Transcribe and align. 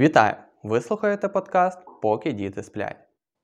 Вітаю! 0.00 0.34
Ви 0.62 0.80
слухаєте 0.80 1.28
подкаст 1.28 1.78
Поки 2.02 2.32
діти 2.32 2.62
сплять. 2.62 2.96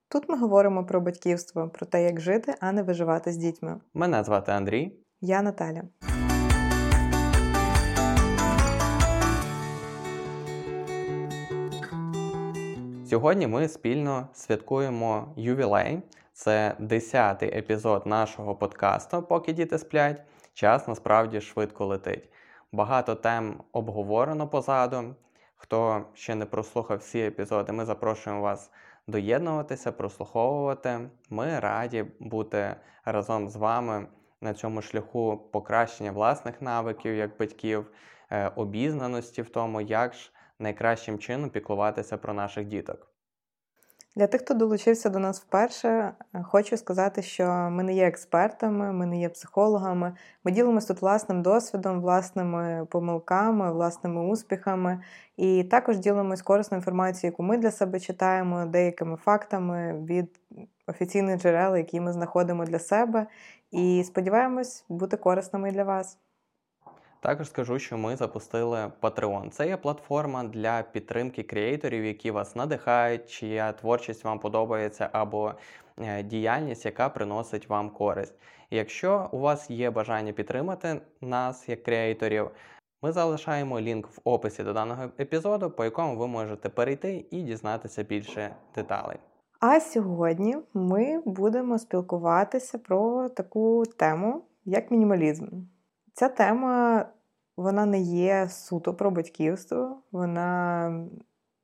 Тут 0.08 0.28
ми 0.28 0.38
говоримо 0.38 0.86
про 0.86 1.00
батьківство, 1.00 1.68
про 1.68 1.86
те, 1.86 2.02
як 2.04 2.20
жити, 2.20 2.54
а 2.60 2.72
не 2.72 2.82
виживати 2.82 3.32
з 3.32 3.36
дітьми. 3.36 3.80
Мене 3.94 4.24
звати 4.24 4.52
Андрій. 4.52 4.92
Я 5.20 5.42
Наталя. 5.42 5.82
Сьогодні 13.10 13.46
ми 13.46 13.68
спільно 13.68 14.28
святкуємо 14.32 15.32
ювілей. 15.36 16.02
Це 16.32 16.76
10-й 16.80 17.58
епізод 17.58 18.06
нашого 18.06 18.54
подкасту, 18.54 19.22
поки 19.22 19.52
діти 19.52 19.78
сплять. 19.78 20.22
Час 20.54 20.88
насправді 20.88 21.40
швидко 21.40 21.86
летить. 21.86 22.28
Багато 22.72 23.14
тем 23.14 23.60
обговорено 23.72 24.48
позаду. 24.48 25.14
Хто 25.56 26.04
ще 26.14 26.34
не 26.34 26.46
прослухав 26.46 26.98
всі 26.98 27.20
епізоди, 27.20 27.72
ми 27.72 27.84
запрошуємо 27.84 28.42
вас 28.42 28.70
доєднуватися, 29.06 29.92
прослуховувати. 29.92 31.10
Ми 31.30 31.60
раді 31.60 32.04
бути 32.20 32.76
разом 33.04 33.48
з 33.48 33.56
вами 33.56 34.06
на 34.40 34.54
цьому 34.54 34.82
шляху 34.82 35.48
покращення 35.52 36.12
власних 36.12 36.62
навиків 36.62 37.14
як 37.14 37.38
батьків, 37.38 37.90
е, 38.30 38.48
обізнаності 38.48 39.42
в 39.42 39.48
тому, 39.48 39.80
як 39.80 40.14
ж 40.14 40.32
найкращим 40.58 41.18
чином 41.18 41.50
піклуватися 41.50 42.16
про 42.16 42.34
наших 42.34 42.64
діток. 42.64 43.15
Для 44.16 44.26
тих, 44.26 44.40
хто 44.40 44.54
долучився 44.54 45.10
до 45.10 45.18
нас 45.18 45.40
вперше, 45.40 45.88
е, 45.88 46.42
хочу 46.42 46.76
сказати, 46.76 47.22
що 47.22 47.46
ми 47.46 47.82
не 47.82 47.94
є 47.94 48.06
експертами, 48.06 48.92
ми 48.92 49.06
не 49.06 49.20
є 49.20 49.28
психологами. 49.28 50.16
Ми 50.44 50.52
ділимося 50.52 50.88
тут 50.88 51.02
власним 51.02 51.42
досвідом, 51.42 52.00
власними 52.00 52.86
помилками, 52.90 53.72
власними 53.72 54.26
успіхами, 54.26 55.02
і 55.36 55.64
також 55.64 55.98
ділимось 55.98 56.42
корисною 56.42 56.78
інформацією, 56.78 57.32
яку 57.32 57.42
ми 57.42 57.58
для 57.58 57.70
себе 57.70 58.00
читаємо, 58.00 58.66
деякими 58.66 59.16
фактами 59.16 60.04
від 60.04 60.40
офіційних 60.86 61.40
джерел, 61.40 61.76
які 61.76 62.00
ми 62.00 62.12
знаходимо 62.12 62.64
для 62.64 62.78
себе. 62.78 63.26
І 63.70 64.04
сподіваємось 64.06 64.84
бути 64.88 65.16
корисними 65.16 65.70
для 65.70 65.84
вас. 65.84 66.18
Також 67.20 67.48
скажу, 67.48 67.78
що 67.78 67.98
ми 67.98 68.16
запустили 68.16 68.92
Patreon. 69.00 69.50
Це 69.50 69.68
є 69.68 69.76
платформа 69.76 70.44
для 70.44 70.82
підтримки 70.82 71.42
креаторів, 71.42 72.04
які 72.04 72.30
вас 72.30 72.56
надихають, 72.56 73.30
чия 73.30 73.72
творчість 73.72 74.24
вам 74.24 74.38
подобається, 74.38 75.08
або 75.12 75.54
е, 75.98 76.22
діяльність, 76.22 76.84
яка 76.84 77.08
приносить 77.08 77.68
вам 77.68 77.90
користь. 77.90 78.34
Якщо 78.70 79.28
у 79.32 79.38
вас 79.38 79.70
є 79.70 79.90
бажання 79.90 80.32
підтримати 80.32 81.00
нас 81.20 81.68
як 81.68 81.82
креаторів, 81.82 82.50
ми 83.02 83.12
залишаємо 83.12 83.80
лінк 83.80 84.06
в 84.06 84.20
описі 84.24 84.62
до 84.62 84.72
даного 84.72 85.04
епізоду, 85.20 85.70
по 85.70 85.84
якому 85.84 86.16
ви 86.16 86.26
можете 86.26 86.68
перейти 86.68 87.26
і 87.30 87.42
дізнатися 87.42 88.02
більше 88.02 88.56
деталей. 88.74 89.16
А 89.60 89.80
сьогодні 89.80 90.56
ми 90.74 91.22
будемо 91.24 91.78
спілкуватися 91.78 92.78
про 92.78 93.28
таку 93.28 93.82
тему, 93.96 94.44
як 94.64 94.90
мінімалізм. 94.90 95.46
Ця 96.18 96.28
тема 96.28 97.06
вона 97.56 97.86
не 97.86 98.00
є 98.00 98.48
суто 98.48 98.94
про 98.94 99.10
батьківство, 99.10 100.02
вона 100.12 100.88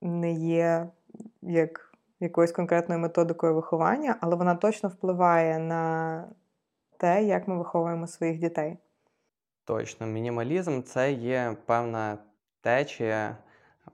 не 0.02 0.32
є 0.32 0.88
як 1.42 1.94
якоюсь 2.20 2.52
конкретною 2.52 3.00
методикою 3.00 3.54
виховання, 3.54 4.16
але 4.20 4.36
вона 4.36 4.54
точно 4.54 4.88
впливає 4.88 5.58
на 5.58 6.24
те, 6.96 7.24
як 7.24 7.48
ми 7.48 7.58
виховуємо 7.58 8.06
своїх 8.06 8.38
дітей. 8.38 8.78
Точно, 9.64 10.06
мінімалізм 10.06 10.82
це 10.82 11.12
є 11.12 11.56
певна 11.66 12.18
течія 12.60 13.36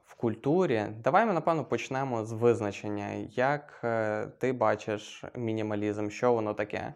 в 0.05 0.14
культурі. 0.14 0.86
Давай 1.05 1.27
ми, 1.27 1.33
напевно, 1.33 1.64
почнемо 1.64 2.25
з 2.25 2.33
визначення. 2.33 3.09
Як 3.31 3.81
е, 3.84 4.27
ти 4.39 4.53
бачиш 4.53 5.25
мінімалізм? 5.34 6.09
Що 6.09 6.33
воно 6.33 6.55
таке? 6.55 6.95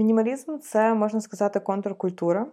Мінімалізм 0.00 0.58
це 0.58 0.94
можна 0.94 1.20
сказати 1.20 1.60
контркультура. 1.60 2.46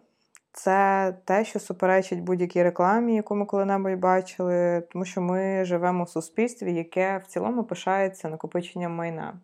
Це 0.54 1.14
те, 1.26 1.46
що 1.46 1.60
суперечить 1.60 2.22
будь-якій 2.22 2.64
рекламі, 2.64 3.16
яку 3.16 3.36
ми 3.36 3.46
коли-небудь 3.46 4.00
бачили, 4.00 4.84
тому 4.92 5.06
що 5.06 5.22
ми 5.22 5.66
живемо 5.66 6.04
в 6.04 6.10
суспільстві, 6.10 6.74
яке 6.74 7.18
в 7.18 7.28
цілому 7.28 7.64
пишається 7.64 8.30
накопиченням 8.30 8.96
майна. 8.96 9.40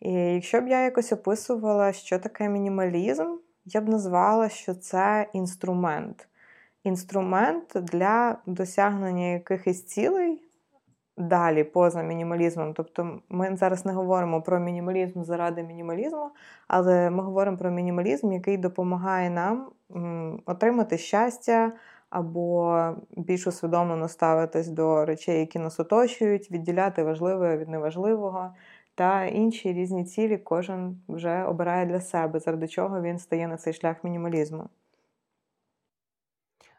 І 0.00 0.12
якщо 0.12 0.60
б 0.60 0.68
я 0.68 0.84
якось 0.84 1.12
описувала, 1.12 1.92
що 1.92 2.18
таке 2.18 2.48
мінімалізм, 2.48 3.36
я 3.64 3.80
б 3.80 3.88
назвала, 3.88 4.48
що 4.48 4.74
це 4.74 5.26
інструмент. 5.32 6.28
Інструмент 6.84 7.72
для 7.74 8.38
досягнення 8.46 9.26
якихось 9.26 9.84
цілей 9.84 10.42
далі, 11.16 11.64
поза 11.64 12.02
мінімалізмом. 12.02 12.74
Тобто 12.74 13.20
ми 13.28 13.56
зараз 13.56 13.86
не 13.86 13.92
говоримо 13.92 14.42
про 14.42 14.60
мінімалізм 14.60 15.22
заради 15.22 15.62
мінімалізму, 15.62 16.30
але 16.68 17.10
ми 17.10 17.22
говоримо 17.22 17.56
про 17.56 17.70
мінімалізм, 17.70 18.32
який 18.32 18.56
допомагає 18.56 19.30
нам 19.30 19.70
отримати 20.46 20.98
щастя 20.98 21.72
або 22.10 22.78
більш 23.16 23.46
усвідомлено 23.46 24.08
ставитись 24.08 24.68
до 24.68 25.04
речей, 25.04 25.40
які 25.40 25.58
нас 25.58 25.80
оточують, 25.80 26.50
відділяти 26.50 27.02
важливе 27.02 27.56
від 27.56 27.68
неважливого. 27.68 28.54
Та 28.94 29.24
інші 29.24 29.72
різні 29.72 30.04
цілі 30.04 30.38
кожен 30.38 31.00
вже 31.08 31.44
обирає 31.44 31.86
для 31.86 32.00
себе, 32.00 32.40
заради 32.40 32.68
чого 32.68 33.02
він 33.02 33.18
стає 33.18 33.48
на 33.48 33.56
цей 33.56 33.72
шлях 33.72 34.04
мінімалізму. 34.04 34.68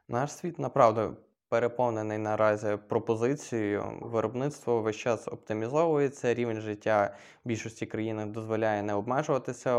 Наш 0.07 0.31
світ 0.31 0.59
направду 0.59 1.17
переповнений 1.53 2.18
наразі 2.18 2.78
пропозицією. 2.88 3.84
Виробництво 4.02 4.81
весь 4.81 4.96
час 4.96 5.28
оптимізовується. 5.28 6.34
Рівень 6.34 6.62
життя 6.62 7.16
більшості 7.46 7.86
країн 7.86 8.31
дозволяє 8.31 8.84
не 8.84 8.94
обмежуватися 8.94 9.75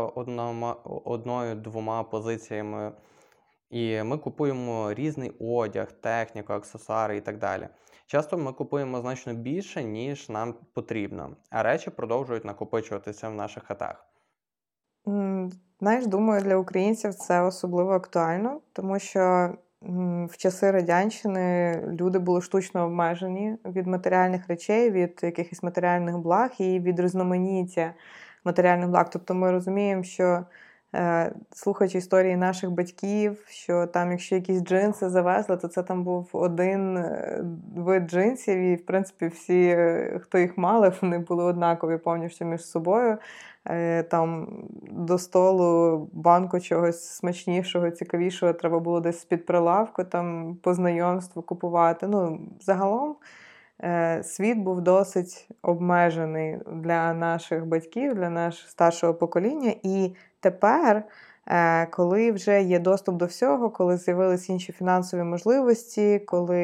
одною-двома 1.05 2.03
позиціями. 2.03 2.91
І 3.69 4.03
ми 4.03 4.17
купуємо 4.17 4.93
різний 4.93 5.31
одяг, 5.39 5.91
техніку, 5.91 6.53
аксесуари 6.53 7.17
і 7.17 7.21
так 7.21 7.37
далі. 7.37 7.67
Часто 8.05 8.37
ми 8.37 8.53
купуємо 8.53 9.01
значно 9.01 9.33
більше, 9.33 9.83
ніж 9.83 10.29
нам 10.29 10.55
потрібно, 10.73 11.29
а 11.49 11.63
речі 11.63 11.89
продовжують 11.89 12.45
накопичуватися 12.45 13.29
в 13.29 13.35
наших 13.35 13.63
хатах. 13.63 14.05
Знаєш, 15.79 16.07
думаю, 16.07 16.41
для 16.41 16.55
українців 16.55 17.13
це 17.13 17.41
особливо 17.41 17.91
актуально, 17.91 18.61
тому 18.73 18.99
що 18.99 19.53
в 20.29 20.37
часи 20.37 20.71
радянщини 20.71 21.79
люди 21.99 22.19
були 22.19 22.41
штучно 22.41 22.85
обмежені 22.85 23.57
від 23.65 23.87
матеріальних 23.87 24.47
речей, 24.47 24.91
від 24.91 25.19
якихось 25.23 25.63
матеріальних 25.63 26.17
благ 26.17 26.49
і 26.59 26.79
від 26.79 26.99
різноманіття 26.99 27.93
матеріальних 28.43 28.89
благ. 28.89 29.09
Тобто 29.09 29.33
ми 29.33 29.51
розуміємо, 29.51 30.03
що 30.03 30.45
слухаючи 31.51 31.97
історії 31.97 32.35
наших 32.35 32.71
батьків, 32.71 33.45
що 33.47 33.87
там, 33.87 34.11
якщо 34.11 34.35
якісь 34.35 34.63
джинси 34.63 35.09
завезли, 35.09 35.57
то 35.57 35.67
це 35.67 35.83
там 35.83 36.03
був 36.03 36.29
один 36.33 36.97
е, 36.97 37.43
вид 37.75 38.09
джинсів, 38.09 38.57
і, 38.57 38.75
в 38.75 38.85
принципі, 38.85 39.27
всі, 39.27 39.67
е, 39.67 40.19
хто 40.23 40.37
їх 40.37 40.57
мали, 40.57 40.91
вони 41.01 41.19
були 41.19 41.43
однакові 41.43 41.97
повністю 41.97 42.45
між 42.45 42.65
собою. 42.65 43.17
Там 44.09 44.47
До 44.91 45.17
столу 45.17 46.09
банку 46.13 46.59
чогось 46.59 47.03
смачнішого, 47.03 47.91
цікавішого 47.91 48.53
треба 48.53 48.79
було 48.79 48.99
десь 48.99 49.21
з-під 49.21 49.45
прилавку, 49.45 50.03
там 50.03 50.57
по 50.61 50.73
знайомству 50.73 51.41
купувати. 51.41 52.07
Ну, 52.07 52.39
Загалом 52.61 53.15
світ 54.23 54.57
був 54.57 54.81
досить 54.81 55.49
обмежений 55.61 56.57
для 56.73 57.13
наших 57.13 57.65
батьків, 57.65 58.15
для 58.15 58.29
нашого 58.29 58.69
старшого 58.69 59.13
покоління. 59.13 59.73
І 59.83 60.15
Тепер, 60.45 61.03
е, 61.47 61.85
коли 61.85 62.31
вже 62.31 62.61
є 62.61 62.79
доступ 62.79 63.15
до 63.15 63.25
всього, 63.25 63.69
коли 63.69 63.97
з'явилися 63.97 64.53
інші 64.53 64.71
фінансові 64.71 65.23
можливості, 65.23 66.19
коли 66.19 66.61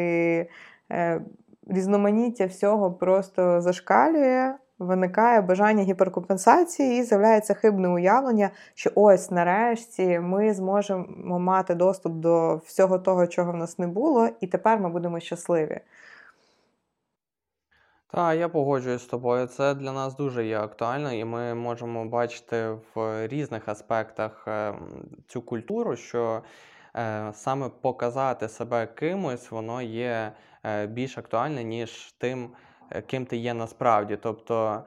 е, 0.92 1.22
різноманіття 1.68 2.46
всього 2.46 2.92
просто 2.92 3.62
зашкалює, 3.62 4.54
виникає 4.80 5.42
бажання 5.42 5.84
гіперкомпенсації 5.84 7.00
і 7.00 7.04
з'являється 7.04 7.54
хибне 7.54 7.90
уявлення, 7.90 8.50
що 8.76 8.92
ось 8.96 9.32
нарешті 9.32 10.20
ми 10.20 10.54
зможемо 10.54 11.40
мати 11.40 11.76
доступ 11.76 12.14
до 12.14 12.56
всього 12.56 13.00
того, 13.00 13.28
чого 13.28 13.52
в 13.52 13.58
нас 13.58 13.80
не 13.80 13.88
було, 13.88 14.30
і 14.42 14.48
тепер 14.48 14.80
ми 14.80 14.90
будемо 14.90 15.20
щасливі. 15.20 15.80
Так, 18.14 18.38
я 18.38 18.50
погоджуюсь 18.50 19.02
з 19.02 19.06
тобою. 19.06 19.48
Це 19.48 19.74
для 19.74 19.92
нас 19.92 20.16
дуже 20.16 20.46
є 20.46 20.60
актуально, 20.60 21.14
і 21.14 21.26
ми 21.26 21.56
можемо 21.56 22.06
бачити 22.06 22.78
в 22.96 23.28
різних 23.28 23.70
аспектах 23.70 24.48
е, 24.48 24.74
цю 25.28 25.42
культуру, 25.42 25.96
що 25.96 26.44
е, 26.96 27.32
саме 27.34 27.70
показати 27.82 28.48
себе 28.48 28.88
кимось, 28.88 29.52
воно 29.52 29.82
є 29.82 30.32
е, 30.64 30.88
більш 30.88 31.18
актуальне, 31.18 31.64
ніж 31.64 32.12
тим, 32.18 32.50
ким 33.08 33.26
ти 33.26 33.38
є 33.38 33.54
насправді. 33.54 34.18
Тобто 34.22 34.84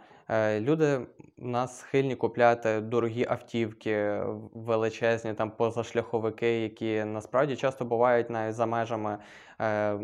люди 0.61 1.01
нас 1.37 1.79
схильні 1.79 2.17
купляти 2.17 2.81
дорогі 2.81 3.27
автівки, 3.29 4.23
величезні 4.55 5.35
там 5.35 5.51
позашляховики, 5.51 6.61
які 6.61 7.05
насправді 7.05 7.57
часто 7.57 7.85
бувають 7.85 8.31
навіть 8.31 8.55
за 8.55 8.67
межами 8.67 9.19
е, 9.61 9.99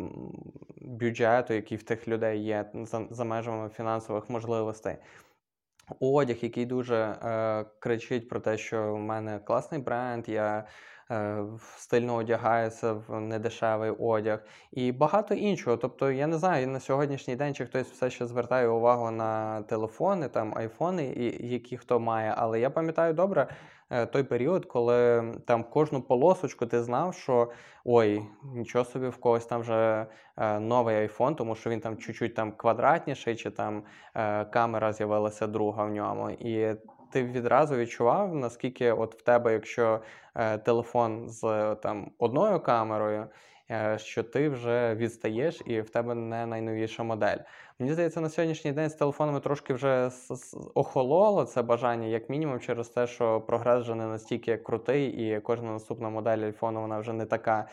бюджету, 0.80 1.54
який 1.54 1.78
в 1.78 1.82
тих 1.82 2.08
людей 2.08 2.44
є, 2.44 2.70
за, 2.74 3.06
за 3.10 3.24
межами 3.24 3.68
фінансових 3.68 4.30
можливостей. 4.30 4.96
Одяг, 6.00 6.36
який 6.40 6.66
дуже 6.66 6.96
е, 6.96 7.64
кричить 7.78 8.28
про 8.28 8.40
те, 8.40 8.58
що 8.58 8.94
в 8.94 8.98
мене 8.98 9.38
класний 9.38 9.80
бренд, 9.80 10.28
я 10.28 10.66
стильно 11.76 12.14
одягається 12.14 12.92
в 12.92 13.20
недешевий 13.20 13.90
одяг 13.90 14.44
і 14.72 14.92
багато 14.92 15.34
іншого. 15.34 15.76
Тобто, 15.76 16.10
я 16.10 16.26
не 16.26 16.38
знаю 16.38 16.68
на 16.68 16.80
сьогоднішній 16.80 17.36
день, 17.36 17.54
чи 17.54 17.66
хтось 17.66 17.90
все 17.90 18.10
ще 18.10 18.26
звертає 18.26 18.68
увагу 18.68 19.10
на 19.10 19.62
телефони, 19.62 20.28
там 20.28 20.52
айфони, 20.56 21.04
які 21.40 21.76
хто 21.76 22.00
має. 22.00 22.34
Але 22.36 22.60
я 22.60 22.70
пам'ятаю 22.70 23.14
добре 23.14 23.46
е, 23.90 24.06
той 24.06 24.22
період, 24.22 24.66
коли 24.66 25.24
там 25.46 25.64
кожну 25.64 26.02
полосочку 26.02 26.66
ти 26.66 26.82
знав, 26.82 27.14
що 27.14 27.50
ой, 27.84 28.22
нічого 28.54 28.84
собі 28.84 29.08
в 29.08 29.16
когось 29.16 29.46
там 29.46 29.60
вже 29.60 30.06
е, 30.36 30.60
новий 30.60 30.96
айфон, 30.96 31.34
тому 31.34 31.54
що 31.54 31.70
він 31.70 31.80
там 31.80 31.96
чуть-чуть 31.96 32.34
там 32.34 32.52
квадратніший, 32.52 33.36
чи 33.36 33.50
там 33.50 33.82
камера 34.50 34.92
з'явилася 34.92 35.46
друга 35.46 35.84
в 35.84 35.90
ньому. 35.90 36.30
І 36.30 36.76
ти 37.10 37.24
відразу 37.24 37.76
відчував, 37.76 38.34
наскільки 38.34 38.92
от 38.92 39.14
в 39.14 39.22
тебе, 39.22 39.52
якщо 39.52 40.00
е, 40.34 40.58
телефон 40.58 41.28
з 41.28 41.74
там 41.82 42.10
одною 42.18 42.60
камерою, 42.60 43.26
е, 43.70 43.98
що 43.98 44.22
ти 44.22 44.48
вже 44.48 44.94
відстаєш 44.94 45.62
і 45.66 45.80
в 45.80 45.90
тебе 45.90 46.14
не 46.14 46.46
найновіша 46.46 47.02
модель. 47.02 47.38
Мені 47.78 47.92
здається, 47.92 48.20
на 48.20 48.28
сьогоднішній 48.28 48.72
день 48.72 48.90
з 48.90 48.94
телефонами 48.94 49.40
трошки 49.40 49.74
вже 49.74 50.10
охололо 50.74 51.44
це 51.44 51.62
бажання, 51.62 52.06
як 52.06 52.30
мінімум, 52.30 52.60
через 52.60 52.88
те, 52.88 53.06
що 53.06 53.40
прогрес 53.40 53.82
вже 53.82 53.94
не 53.94 54.06
настільки 54.06 54.56
крутий, 54.56 55.06
і 55.06 55.40
кожна 55.40 55.72
наступна 55.72 56.08
модель 56.08 56.38
айфону 56.38 56.80
вона 56.80 56.98
вже 56.98 57.12
не 57.12 57.26
така 57.26 57.68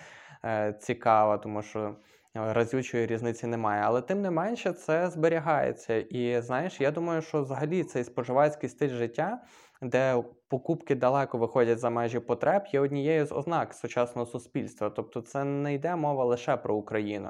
е, 0.45 0.73
цікава, 0.79 1.37
тому 1.37 1.61
що. 1.61 1.95
Е, 2.37 2.53
разючої 2.53 3.05
різниці 3.05 3.47
немає. 3.47 3.81
Але 3.85 4.01
тим 4.01 4.21
не 4.21 4.31
менше 4.31 4.73
це 4.73 5.09
зберігається. 5.09 5.95
І 5.95 6.41
знаєш, 6.41 6.81
я 6.81 6.91
думаю, 6.91 7.21
що 7.21 7.41
взагалі 7.41 7.83
цей 7.83 8.03
споживацький 8.03 8.69
стиль 8.69 8.89
життя, 8.89 9.41
де 9.81 10.23
покупки 10.47 10.95
далеко 10.95 11.37
виходять 11.37 11.79
за 11.79 11.89
межі 11.89 12.19
потреб, 12.19 12.63
є 12.73 12.79
однією 12.79 13.25
з 13.25 13.31
ознак 13.31 13.73
сучасного 13.73 14.25
суспільства. 14.25 14.89
Тобто, 14.89 15.21
це 15.21 15.43
не 15.43 15.73
йде 15.73 15.95
мова 15.95 16.25
лише 16.25 16.57
про 16.57 16.75
Україну. 16.75 17.29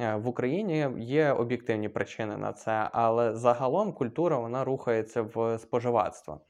Е, 0.00 0.14
в 0.16 0.28
Україні 0.28 0.88
є 0.98 1.32
об'єктивні 1.32 1.88
причини 1.88 2.36
на 2.36 2.52
це, 2.52 2.88
але 2.92 3.34
загалом 3.34 3.92
культура 3.92 4.38
вона 4.38 4.64
рухається 4.64 5.22
в 5.22 5.58
споживацтво 5.58 6.40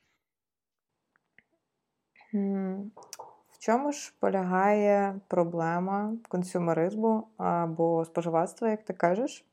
чому 3.65 3.93
ж 3.93 4.13
полягає 4.21 5.21
проблема 5.29 6.13
консюмеризму 6.29 7.27
або 7.37 8.05
споживацтва, 8.05 8.69
як 8.69 8.83
ти 8.83 8.93
кажеш? 8.93 9.45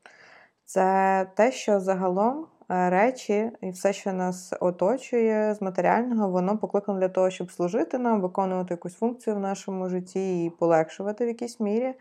Це 0.64 1.26
те, 1.34 1.52
що 1.52 1.80
загалом 1.80 2.46
е, 2.70 2.90
речі 2.90 3.50
і 3.60 3.70
все, 3.70 3.92
що 3.92 4.12
нас 4.12 4.54
оточує 4.60 5.54
з 5.54 5.62
матеріального, 5.62 6.30
воно 6.30 6.58
покликано 6.58 7.00
для 7.00 7.08
того, 7.08 7.30
щоб 7.30 7.52
служити 7.52 7.98
нам, 7.98 8.20
виконувати 8.20 8.74
якусь 8.74 8.94
функцію 8.94 9.36
в 9.36 9.40
нашому 9.40 9.88
житті 9.88 10.44
і 10.44 10.50
полегшувати 10.50 11.24
в 11.24 11.28
якійсь 11.28 11.60
мірі. 11.60 11.94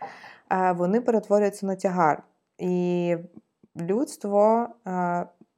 Е, 0.52 0.72
вони 0.72 1.02
перетворюються 1.02 1.66
на 1.66 1.75
тягар. 1.75 2.24
І 2.58 3.18
людство, 3.78 4.68
е, 4.88 4.92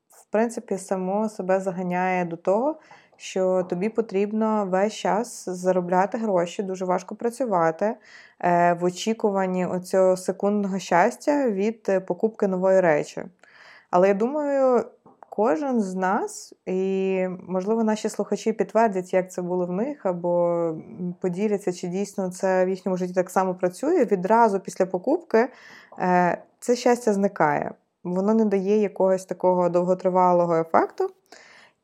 в 0.10 0.26
принципі, 0.32 0.78
само 0.78 1.30
себе 1.30 1.60
заганяє 1.60 2.26
до 2.26 2.38
того, 2.38 2.80
що 3.24 3.64
тобі 3.64 3.90
потрібно 3.90 4.68
весь 4.72 4.94
час 4.94 5.50
заробляти 5.50 6.18
гроші, 6.18 6.64
дуже 6.64 6.86
важко 6.86 7.16
працювати 7.16 7.96
е, 8.40 8.74
в 8.74 8.84
очікуванні 8.84 9.66
оцього 9.66 10.18
секундного 10.18 10.80
щастя 10.80 11.50
від 11.50 11.86
е, 11.90 12.00
покупки 12.00 12.48
нової 12.48 12.82
речі. 12.82 13.24
Але 13.90 14.08
я 14.08 14.14
думаю, 14.14 14.86
кожен 15.30 15.82
з 15.82 15.96
нас, 15.96 16.54
і, 16.66 17.28
можливо, 17.48 17.84
наші 17.84 18.10
слухачі 18.10 18.54
підтвердять, 18.54 19.14
як 19.14 19.32
це 19.32 19.42
було 19.42 19.66
в 19.66 19.72
них, 19.72 20.06
або 20.06 20.76
поділяться, 21.22 21.74
чи 21.74 21.88
дійсно 21.88 22.32
це 22.32 22.66
в 22.66 22.70
їхньому 22.70 22.98
житті 22.98 23.14
так 23.14 23.30
само 23.30 23.56
працює. 23.56 24.06
Відразу 24.06 24.60
після 24.60 24.86
покупки 24.86 25.48
е, 26.00 26.38
це 26.60 26.76
щастя 26.76 27.14
зникає. 27.14 27.72
Воно 28.04 28.34
не 28.34 28.46
дає 28.46 28.82
якогось 28.82 29.26
такого 29.26 29.70
довготривалого 29.70 30.56
ефекту. 30.56 31.10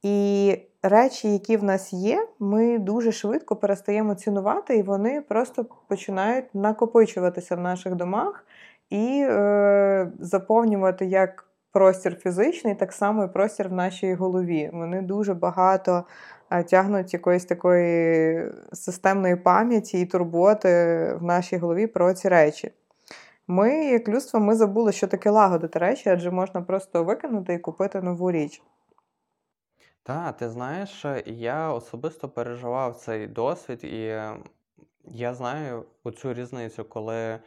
І 0.04 0.58
речі, 0.84 1.34
які 1.34 1.58
в 1.58 1.64
нас 1.64 1.94
є, 1.94 2.28
ми 2.40 2.80
дуже 2.80 3.12
швидко 3.12 3.56
перестаємо 3.56 4.16
цінувати, 4.16 4.78
і 4.78 4.84
вони 4.84 5.22
просто 5.22 5.66
починають 5.88 6.56
накопичуватися 6.56 7.56
в 7.56 7.60
наших 7.60 7.96
домах 7.96 8.46
і 8.90 9.26
е, 9.30 10.12
заповнювати 10.20 11.06
як 11.06 11.46
простір 11.72 12.16
фізичний, 12.16 12.76
так 12.76 12.94
само 12.94 13.24
і 13.24 13.28
простір 13.28 13.70
в 13.70 13.74
нашій 13.74 14.14
голові. 14.14 14.70
Вони 14.74 15.02
дуже 15.02 15.34
багато 15.34 16.04
е, 16.50 16.64
тягнуть 16.64 17.14
якоїсь 17.14 17.46
такої 17.46 18.44
системної 18.74 19.36
пам'яті 19.36 20.02
і 20.02 20.06
турботи 20.06 20.70
в 21.20 21.24
нашій 21.24 21.58
голові 21.58 21.88
про 21.88 22.14
ці 22.14 22.30
речі. 22.30 22.72
Ми, 23.48 23.86
як 23.86 24.10
людство, 24.10 24.40
ми 24.40 24.56
забули, 24.56 24.92
що 24.92 25.08
таке 25.08 25.30
лагодити 25.30 25.80
речі, 25.80 26.10
адже 26.10 26.32
можна 26.32 26.62
просто 26.62 27.04
викинути 27.04 27.54
і 27.54 27.60
купити 27.60 28.02
нову 28.02 28.32
річ. 28.32 28.62
Так, 30.04 30.38
ти 30.38 30.50
знаєш, 30.50 31.06
я 31.26 31.74
особисто 31.74 32.30
переживав 32.30 32.96
цей 32.96 33.28
досвід, 33.28 33.84
і 33.84 34.22
я 35.06 35.34
знаю 35.34 35.86
оцю 36.04 36.34
різницю, 36.34 36.86
коли 36.86 37.40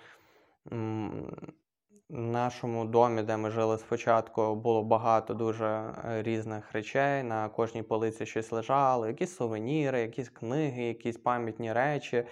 в 2.13 2.19
нашому 2.19 2.85
домі, 2.85 3.23
де 3.23 3.37
ми 3.37 3.51
жили 3.51 3.79
спочатку, 3.79 4.55
було 4.55 4.83
багато 4.83 5.35
дуже 5.35 5.67
е, 5.67 6.23
різних 6.23 6.73
речей. 6.73 7.23
На 7.23 7.49
кожній 7.49 7.83
полиці 7.83 8.27
щось 8.27 8.53
лежало, 8.53 9.07
якісь 9.07 9.37
сувеніри, 9.37 10.01
якісь 10.01 10.29
книги, 10.29 10.83
якісь 10.83 11.17
пам'ятні 11.17 11.73
речі. 11.73 12.25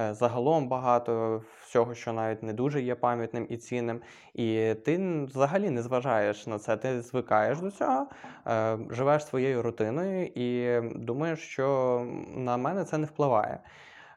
Е, 0.00 0.14
загалом 0.14 0.68
багато 0.68 1.42
всього, 1.62 1.94
що 1.94 2.12
навіть 2.12 2.42
не 2.42 2.52
дуже 2.52 2.82
є 2.82 2.94
пам'ятним 2.94 3.46
і 3.50 3.56
цінним. 3.56 4.00
І 4.34 4.74
ти 4.84 5.24
взагалі 5.24 5.70
не 5.70 5.82
зважаєш 5.82 6.46
на 6.46 6.58
це. 6.58 6.76
Ти 6.76 7.00
звикаєш 7.00 7.58
до 7.58 7.70
цього, 7.70 8.06
е, 8.46 8.78
живеш 8.90 9.26
своєю 9.26 9.62
рутиною 9.62 10.26
і 10.34 10.80
думаєш, 10.96 11.38
що 11.38 12.06
на 12.36 12.56
мене 12.56 12.84
це 12.84 12.98
не 12.98 13.06
впливає. 13.06 13.58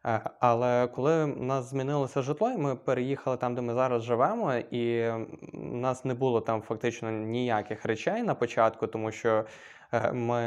Е, 0.06 0.22
але 0.39 0.88
коли 0.88 1.25
в 1.25 1.44
нас 1.44 1.69
змінилося 1.69 2.22
житло, 2.22 2.51
і 2.51 2.57
ми 2.57 2.75
переїхали 2.75 3.38
там, 3.38 3.56
де 3.56 3.62
ми 3.62 3.74
зараз 3.74 4.04
живемо, 4.04 4.54
і 4.54 5.10
в 5.54 5.75
нас 5.75 6.06
не 6.06 6.13
було 6.13 6.42
там 6.42 6.62
фактично 6.62 7.12
ніяких 7.12 7.86
речей 7.86 8.23
на 8.23 8.35
початку, 8.35 8.88
тому 8.88 9.11
що 9.11 9.45
ми 10.14 10.42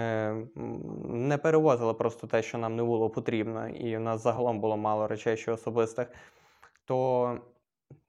не 1.05 1.39
перевозили 1.39 1.95
просто 1.95 2.27
те, 2.27 2.43
що 2.43 2.59
нам 2.59 2.77
не 2.77 2.83
було 2.83 3.11
потрібно, 3.11 3.69
і 3.69 3.97
в 3.97 4.01
нас 4.01 4.23
загалом 4.23 4.61
було 4.61 4.77
мало 4.77 5.07
речей, 5.07 5.37
що 5.37 5.53
особистих, 5.53 6.09
то 6.85 7.39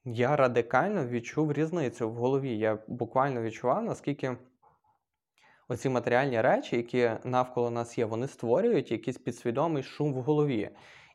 я 0.06 0.36
радикально 0.36 1.06
відчув 1.06 1.54
різницю 1.54 2.10
в 2.10 2.14
голові. 2.14 2.58
Я 2.58 2.78
буквально 2.88 3.42
відчував, 3.42 3.84
наскільки 3.84 4.38
оці 5.68 5.90
матеріальні 5.90 6.42
речі, 6.42 6.76
які 6.78 7.12
навколо 7.24 7.70
нас 7.70 7.98
є, 7.98 8.06
вони 8.06 8.28
створюють 8.28 8.92
якийсь 8.92 9.18
підсвідомий 9.18 9.84
шум 9.84 10.14
в 10.14 10.22
голові. 10.22 10.70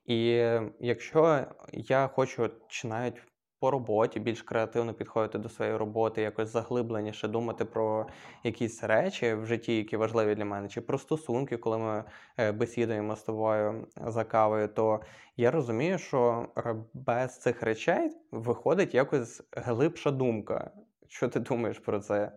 І 0.07 0.47
якщо 0.81 1.47
я 1.73 2.09
хочу 2.09 2.51
чи 2.69 2.89
навіть 2.89 3.23
по 3.61 3.71
роботі, 3.71 4.21
більш 4.21 4.43
креативно 4.43 4.95
підходити 4.95 5.39
до 5.39 5.49
своєї 5.49 5.77
роботи, 5.77 6.23
якось 6.23 6.49
заглибленіше 6.49 7.29
думати 7.29 7.65
про 7.65 8.07
якісь 8.45 8.85
речі 8.85 9.35
в 9.35 9.47
житті, 9.47 9.77
які 9.77 9.97
важливі 9.97 10.35
для 10.35 10.45
мене, 10.45 10.69
чи 10.69 10.81
про 10.81 10.99
стосунки, 10.99 11.57
коли 11.57 11.79
ми 11.79 12.05
е, 12.39 12.53
бесідуємо 12.53 13.17
з 13.17 13.23
тобою 13.23 13.87
за 14.07 14.25
кавою, 14.25 14.69
то 14.69 15.01
я 15.37 15.51
розумію, 15.51 15.99
що 15.99 16.47
е, 16.57 16.75
без 16.95 17.39
цих 17.39 17.63
речей 17.63 18.11
виходить 18.31 18.95
якось 18.95 19.43
глибша 19.53 20.11
думка. 20.11 20.71
Що 21.09 21.29
ти 21.29 21.41
думаєш 21.41 21.79
про 21.79 22.01
це? 22.01 22.33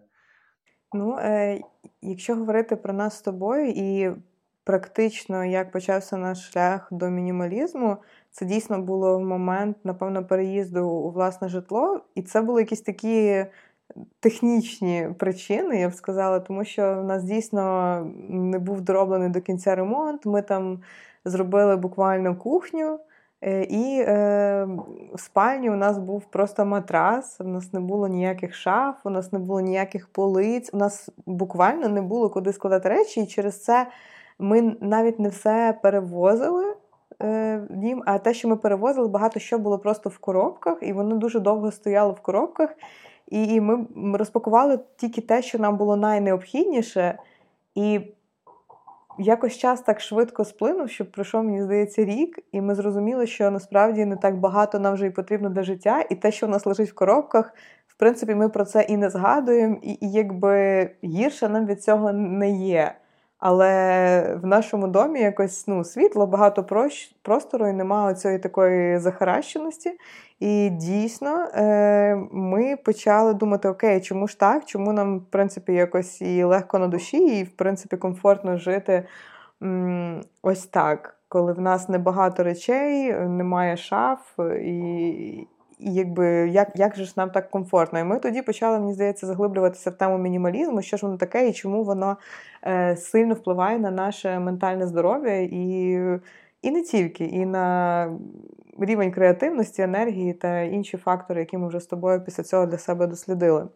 Ну, 0.94 1.18
е, 1.20 1.62
якщо 2.02 2.36
говорити 2.36 2.76
про 2.76 2.94
нас 2.94 3.18
з 3.18 3.22
тобою 3.22 3.70
і 3.70 4.12
практично 4.64 5.46
як 5.46 5.72
почався 5.72 6.18
наш 6.18 6.52
шлях 6.52 6.88
до 6.92 7.10
мінімалізму, 7.10 7.98
це 8.32 8.46
дійсно 8.46 8.82
було 8.82 9.18
в 9.18 9.22
момент, 9.22 9.78
напевно, 9.84 10.26
переїзду 10.26 10.88
у 10.88 11.12
власне 11.12 11.50
житло, 11.50 12.02
і 12.16 12.22
це 12.22 12.42
були 12.42 12.62
якісь 12.62 12.82
такі 12.82 13.46
технічні 14.20 15.10
причини, 15.20 15.80
я 15.80 15.90
б 15.90 15.94
сказала, 15.94 16.40
тому 16.40 16.66
що 16.66 16.96
в 17.02 17.04
нас 17.04 17.24
дійсно 17.24 18.00
не 18.30 18.60
був 18.60 18.82
дороблений 18.82 19.30
до 19.30 19.42
кінця 19.42 19.76
ремонт. 19.76 20.26
Ми 20.26 20.42
там 20.42 20.82
зробили 21.26 21.76
буквально 21.76 22.36
кухню. 22.36 23.00
Е, 23.46 23.64
і 23.64 24.04
е, 24.08 24.68
в 25.14 25.20
спальні 25.20 25.70
у 25.70 25.76
нас 25.76 25.98
був 25.98 26.26
просто 26.26 26.66
матрас, 26.66 27.38
у 27.42 27.44
нас 27.44 27.74
не 27.74 27.80
було 27.80 28.08
ніяких 28.08 28.56
шаф, 28.56 28.96
у 29.04 29.10
нас 29.10 29.34
не 29.34 29.40
було 29.40 29.62
ніяких 29.62 30.08
полиць, 30.08 30.70
у 30.74 30.78
нас 30.78 31.10
буквально 31.26 31.90
не 31.90 32.02
було 32.02 32.30
куди 32.30 32.54
складати 32.54 32.90
речі, 32.90 33.22
і 33.22 33.28
через 33.28 33.64
це 33.64 33.88
ми 34.40 34.76
навіть 34.82 35.20
не 35.20 35.30
все 35.30 35.80
перевозили 35.84 36.76
е, 37.22 37.68
дім, 37.70 38.04
а 38.06 38.18
те, 38.18 38.34
що 38.34 38.48
ми 38.48 38.56
перевозили, 38.56 39.08
багато 39.08 39.40
що 39.40 39.60
було 39.60 39.80
просто 39.80 40.10
в 40.10 40.18
коробках, 40.18 40.78
і 40.82 40.94
воно 40.94 41.16
дуже 41.16 41.40
довго 41.40 41.72
стояло 41.72 42.12
в 42.12 42.20
коробках. 42.20 42.70
І 43.28 43.62
ми 43.62 43.88
розпакували 44.18 44.80
тільки 44.96 45.22
те, 45.22 45.42
що 45.42 45.60
нам 45.60 45.78
було 45.78 45.96
найнеобхідніше. 45.96 47.20
І 47.76 48.02
якось 49.20 49.58
час 49.58 49.82
так 49.82 50.02
швидко 50.02 50.46
сплинув, 50.46 50.90
що 50.90 51.12
пройшов, 51.12 51.44
мені 51.44 51.64
здається, 51.64 52.06
рік, 52.06 52.40
і 52.52 52.62
ми 52.62 52.76
зрозуміли, 52.76 53.28
що 53.28 53.52
насправді 53.52 54.06
не 54.06 54.16
так 54.16 54.40
багато 54.40 54.80
нам 54.80 54.94
вже 54.94 55.08
і 55.08 55.10
потрібно 55.10 55.50
для 55.50 55.64
життя, 55.64 56.06
і 56.10 56.16
те, 56.16 56.32
що 56.32 56.48
в 56.48 56.50
нас 56.50 56.66
лежить 56.66 56.90
в 56.90 56.94
коробках, 56.94 57.54
в 57.88 57.98
принципі, 57.98 58.36
ми 58.36 58.50
про 58.50 58.66
це 58.66 58.82
і 58.82 58.98
не 58.98 59.10
згадуємо, 59.10 59.78
і, 59.82 59.92
і 59.92 60.12
якби 60.12 60.90
гірше 61.04 61.50
нам 61.50 61.66
від 61.66 61.84
цього 61.84 62.14
не 62.14 62.52
є. 62.52 62.96
Але 63.46 64.38
в 64.42 64.46
нашому 64.46 64.88
домі 64.88 65.20
якось 65.20 65.68
ну, 65.68 65.84
світло, 65.84 66.28
багато 66.28 66.64
простору 67.22 67.68
і 67.68 67.74
немає 67.74 68.16
цієї 68.16 68.40
такої 68.40 68.98
захаращеності. 69.00 69.92
І 70.40 70.70
дійсно 70.70 71.48
е, 71.56 72.16
ми 72.32 72.76
почали 72.76 73.34
думати: 73.34 73.70
окей, 73.70 74.02
чому 74.02 74.28
ж 74.28 74.40
так? 74.40 74.66
Чому 74.66 74.94
нам, 74.94 75.20
в 75.20 75.26
принципі, 75.26 75.74
якось 75.74 76.22
і 76.22 76.44
легко 76.44 76.80
на 76.80 76.88
душі, 76.88 77.40
і 77.40 77.44
в 77.44 77.50
принципі 77.50 77.98
комфортно 77.98 78.58
жити 78.58 79.04
ось 80.42 80.66
так, 80.66 81.16
коли 81.28 81.54
в 81.54 81.62
нас 81.62 81.90
небагато 81.90 82.44
речей, 82.44 83.14
немає 83.14 83.78
шаф, 83.78 84.40
і, 84.62 85.08
і 85.10 85.48
якби 85.92 86.50
як 86.50 86.72
як 86.76 86.96
же 86.96 87.06
ж 87.06 87.14
нам 87.18 87.30
так 87.30 87.50
комфортно? 87.50 88.00
І 88.00 88.04
ми 88.04 88.20
тоді 88.20 88.42
почали, 88.42 88.80
мені 88.80 88.94
здається, 88.94 89.28
заглиблюватися 89.28 89.90
в 89.90 89.94
тему 89.94 90.18
мінімалізму, 90.18 90.82
що 90.82 90.98
ж 90.98 91.06
воно 91.06 91.18
таке, 91.18 91.50
і 91.50 91.54
чому 91.54 91.84
воно 91.84 92.18
е, 92.64 92.96
сильно 92.96 93.34
впливає 93.34 93.80
на 93.80 93.92
наше 93.92 94.40
ментальне 94.40 94.88
здоров'я, 94.88 95.42
і 95.42 96.00
і 96.62 96.72
не 96.72 96.82
тільки, 96.82 97.26
і 97.26 97.46
на 97.46 98.20
рівень 98.80 99.12
креативності, 99.12 99.82
енергії 99.82 100.34
та 100.34 100.62
інші 100.62 100.98
фактори, 100.98 101.40
які 101.40 101.58
ми 101.58 101.68
вже 101.68 101.80
з 101.80 101.86
тобою 101.86 102.22
після 102.22 102.44
цього 102.44 102.66
для 102.66 102.78
себе 102.78 103.08
дослідили. 103.08 103.68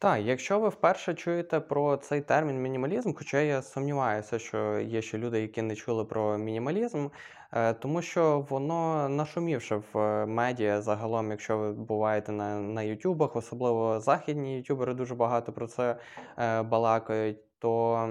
Так, 0.00 0.20
якщо 0.22 0.58
ви 0.58 0.68
вперше 0.68 1.14
чуєте 1.14 1.60
про 1.60 1.96
цей 1.96 2.20
термін 2.20 2.62
мінімалізм, 2.62 3.12
хоча 3.14 3.40
я 3.40 3.62
сумніваюся, 3.62 4.38
що 4.38 4.78
є 4.78 5.02
ще 5.02 5.18
люди, 5.18 5.40
які 5.40 5.62
не 5.62 5.74
чули 5.74 6.04
про 6.04 6.38
мінімалізм, 6.38 7.08
тому 7.80 8.02
що 8.02 8.46
воно 8.48 9.08
нашумівше 9.08 9.82
в 9.92 10.26
медіа 10.26 10.82
загалом, 10.82 11.30
якщо 11.30 11.58
ви 11.58 11.72
буваєте 11.72 12.32
на 12.32 12.60
на 12.60 12.82
ютубах, 12.82 13.36
особливо 13.36 14.00
західні 14.00 14.56
ютубери 14.56 14.94
дуже 14.94 15.14
багато 15.14 15.52
про 15.52 15.66
це 15.66 15.96
е, 16.38 16.62
балакають 16.62 17.38
то 17.60 18.08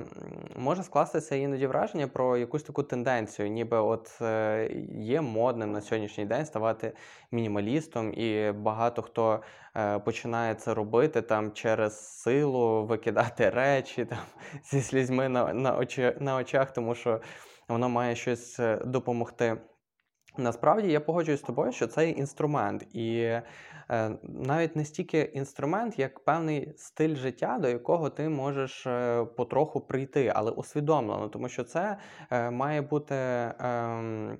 може 0.55 0.83
скластися 0.83 1.35
іноді 1.35 1.67
враження 1.67 2.07
про 2.07 2.37
якусь 2.37 2.63
таку 2.63 2.83
тенденцію, 2.83 3.49
ніби 3.49 3.77
от 3.77 4.17
е, 4.21 4.69
є 4.91 5.21
модним 5.21 5.71
на 5.71 5.81
сьогоднішній 5.81 6.25
день 6.25 6.45
ставати 6.45 6.93
мінімалістом, 7.31 8.13
і 8.13 8.51
багато 8.51 9.01
хто 9.01 9.41
е, 9.75 9.99
починає 9.99 10.55
це 10.55 10.73
робити 10.73 11.21
там 11.21 11.51
через 11.51 12.19
силу, 12.21 12.85
викидати 12.85 13.49
речі 13.49 14.05
там 14.05 14.19
зі 14.63 14.81
слізьми 14.81 15.29
на, 15.29 15.53
на, 15.53 15.77
очі, 15.77 16.13
на 16.19 16.35
очах, 16.35 16.71
тому 16.71 16.95
що 16.95 17.21
воно 17.67 17.89
має 17.89 18.15
щось 18.15 18.59
е, 18.59 18.81
допомогти. 18.85 19.57
Насправді 20.37 20.91
я 20.91 20.99
погоджуюсь 20.99 21.39
з 21.39 21.43
тобою, 21.43 21.71
що 21.71 21.87
це 21.87 22.09
інструмент, 22.09 22.95
і 22.95 23.17
е, 23.19 23.43
навіть 24.23 24.75
не 24.75 24.85
стільки 24.85 25.19
інструмент, 25.19 25.99
як 25.99 26.25
певний 26.25 26.73
стиль 26.77 27.15
життя, 27.15 27.57
до 27.61 27.69
якого 27.69 28.09
ти 28.09 28.29
можеш 28.29 28.87
е, 28.87 29.25
потроху 29.25 29.81
прийти, 29.81 30.31
але 30.35 30.51
усвідомлено, 30.51 31.29
тому 31.29 31.49
що 31.49 31.63
це 31.63 31.97
е, 32.31 32.51
має 32.51 32.81
бути. 32.81 33.15
Е, 33.15 34.37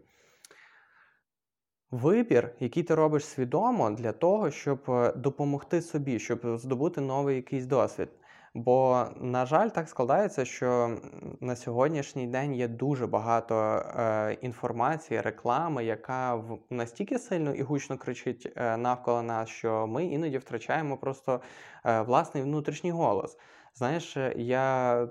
Вибір, 1.92 2.56
який 2.60 2.84
ти 2.84 2.96
робиш 2.96 3.26
свідомо 3.26 3.92
для 3.92 4.12
того, 4.12 4.52
щоб 4.52 4.84
е, 4.90 5.14
допомогти 5.16 5.82
собі, 5.82 6.20
щоб 6.20 6.58
здобути 6.58 7.02
новий 7.02 7.36
якийсь 7.36 7.66
досвід. 7.66 8.10
Бо, 8.58 9.06
на 9.16 9.46
жаль, 9.46 9.70
так 9.70 9.90
складається, 9.90 10.46
що 10.46 10.98
на 11.42 11.56
сьогоднішній 11.56 12.28
день 12.28 12.56
є 12.56 12.68
дуже 12.68 13.08
багато 13.08 13.56
е, 13.56 14.38
інформації, 14.42 15.22
реклами, 15.22 15.86
яка 15.86 16.36
в 16.36 16.60
настільки 16.70 17.20
сильно 17.20 17.54
і 17.54 17.62
гучно 17.62 17.98
кричить 17.98 18.54
е, 18.56 18.78
навколо 18.78 19.22
нас, 19.22 19.50
що 19.50 19.88
ми 19.88 20.06
іноді 20.06 20.38
втрачаємо 20.38 20.98
просто 20.98 21.42
е, 21.86 22.02
власний 22.02 22.44
внутрішній 22.44 22.92
голос. 22.92 23.38
Знаєш, 23.76 24.18
я 24.36 25.08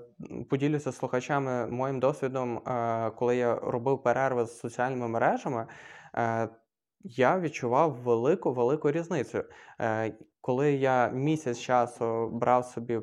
поділюся 0.49 0.91
слухачами 0.91 1.67
моїм 1.67 1.99
досвідом, 1.99 2.57
е, 2.57 3.11
коли 3.15 3.37
я 3.37 3.55
робив 3.55 4.03
перерви 4.03 4.45
з 4.45 4.59
соціальними 4.59 5.07
мережами. 5.07 5.67
Е, 7.05 7.09
я 7.09 7.39
відчував 7.39 7.91
велику 7.91 8.53
велику 8.53 8.91
різницю. 8.91 9.43
Е, 9.81 10.13
коли 10.47 10.73
я 10.73 11.09
місяць 11.09 11.59
часу 11.59 12.29
брав 12.29 12.65
собі 12.65 12.99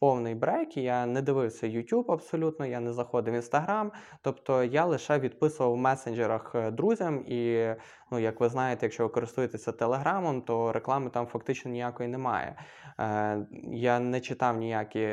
повний 0.00 0.34
брейк, 0.34 0.76
я 0.76 1.06
не 1.06 1.22
дивився 1.22 1.66
YouTube 1.66 2.12
абсолютно, 2.12 2.66
я 2.66 2.80
не 2.80 2.92
заходив 2.92 3.34
в 3.34 3.36
Instagram, 3.36 3.90
тобто 4.22 4.64
я 4.64 4.84
лише 4.84 5.18
відписував 5.18 5.72
в 5.72 5.76
месенджерах 5.76 6.52
е, 6.54 6.70
друзям. 6.70 7.24
І, 7.26 7.68
ну, 8.10 8.18
як 8.18 8.40
ви 8.40 8.48
знаєте, 8.48 8.86
якщо 8.86 9.02
ви 9.02 9.08
користуєтеся 9.08 9.72
Телеграмом, 9.72 10.42
то 10.42 10.72
реклами 10.72 11.10
там 11.10 11.26
фактично 11.26 11.70
ніякої 11.70 12.08
немає. 12.08 12.56
Е, 13.00 13.46
Я 13.72 14.00
не 14.00 14.20
читав 14.20 14.56
ніякі 14.56 15.08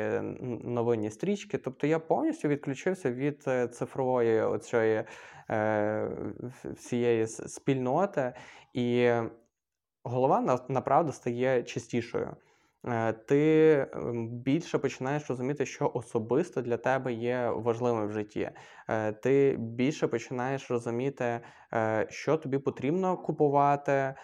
новинні 0.64 1.10
стрічки, 1.10 1.58
тобто 1.58 1.86
я 1.86 1.98
повністю 1.98 2.48
відключився 2.48 3.10
від 3.10 3.44
е, 3.46 3.68
цифрової 3.68 4.40
оцієї 4.42 4.96
е, 4.96 5.06
всієї 6.64 7.26
спільноти. 7.26 8.32
І 8.74 9.10
голова 10.04 10.60
направду 10.68 11.12
стає 11.12 11.62
чистішою. 11.62 12.36
Е, 12.86 13.12
ти 13.12 13.86
ем, 13.92 14.28
більше 14.28 14.78
починаєш 14.78 15.30
розуміти, 15.30 15.66
що 15.66 15.90
особисто 15.94 16.62
для 16.62 16.76
тебе 16.76 17.12
є 17.12 17.50
важливим 17.56 18.08
в 18.08 18.12
житті. 18.12 18.50
Е, 18.88 19.12
ти 19.12 19.56
більше 19.58 20.08
починаєш 20.08 20.70
розуміти, 20.70 21.40
е, 21.72 22.06
що 22.10 22.36
тобі 22.36 22.58
потрібно 22.58 23.16
купувати, 23.16 24.14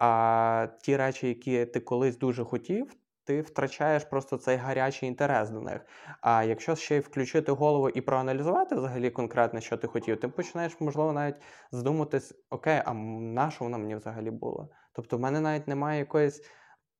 а 0.00 0.66
ті 0.82 0.96
речі, 0.96 1.28
які 1.28 1.66
ти 1.66 1.80
колись 1.80 2.18
дуже 2.18 2.44
хотів. 2.44 2.92
Ти 3.28 3.40
втрачаєш 3.40 4.04
просто 4.04 4.36
цей 4.36 4.56
гарячий 4.56 5.08
інтерес 5.08 5.50
до 5.50 5.60
них. 5.60 5.80
А 6.20 6.44
якщо 6.44 6.76
ще 6.76 6.96
й 6.96 7.00
включити 7.00 7.52
голову 7.52 7.88
і 7.88 8.00
проаналізувати 8.00 8.74
взагалі 8.74 9.10
конкретно, 9.10 9.60
що 9.60 9.76
ти 9.76 9.86
хотів, 9.86 10.20
ти 10.20 10.28
починаєш, 10.28 10.80
можливо, 10.80 11.12
навіть 11.12 11.36
задуматись, 11.72 12.34
окей, 12.50 12.82
а 12.84 12.94
на 12.94 13.50
що 13.50 13.64
воно 13.64 13.78
мені 13.78 13.96
взагалі 13.96 14.30
було? 14.30 14.68
Тобто, 14.92 15.16
в 15.16 15.20
мене 15.20 15.40
навіть 15.40 15.68
немає 15.68 15.98
якоїсь 15.98 16.42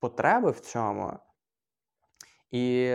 потреби 0.00 0.50
в 0.50 0.60
цьому. 0.60 1.12
І 2.50 2.94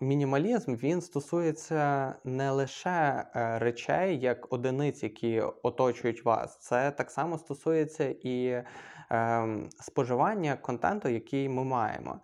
мінімалізм 0.00 0.74
він 0.74 1.00
стосується 1.00 2.14
не 2.24 2.50
лише 2.50 3.24
е, 3.36 3.58
речей, 3.58 4.20
як 4.20 4.52
одиниць, 4.52 5.02
які 5.02 5.40
оточують 5.40 6.24
вас. 6.24 6.58
Це 6.60 6.90
так 6.90 7.10
само 7.10 7.38
стосується 7.38 8.14
і 8.22 8.64
е, 9.12 9.48
споживання 9.80 10.56
контенту, 10.56 11.08
який 11.08 11.48
ми 11.48 11.64
маємо. 11.64 12.20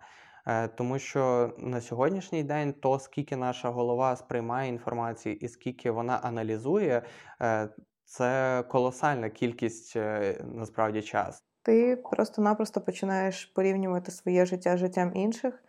Е, 0.47 0.67
тому 0.67 0.99
що 0.99 1.53
на 1.57 1.81
сьогоднішній 1.81 2.43
день 2.43 2.73
то, 2.73 2.99
скільки 2.99 3.35
наша 3.35 3.69
голова 3.69 4.15
сприймає 4.15 4.69
інформацію 4.69 5.35
і 5.35 5.47
скільки 5.47 5.91
вона 5.91 6.19
аналізує, 6.23 7.01
е, 7.41 7.69
це 8.05 8.63
колосальна 8.67 9.29
кількість 9.29 9.95
е, 9.95 10.37
насправді 10.53 11.01
часу 11.01 11.45
ти 11.65 11.95
просто-напросто 11.95 12.81
починаєш 12.81 13.45
порівнювати 13.45 14.11
своє 14.11 14.45
життя 14.45 14.77
з 14.77 14.79
життям 14.79 15.11
інших, 15.15 15.63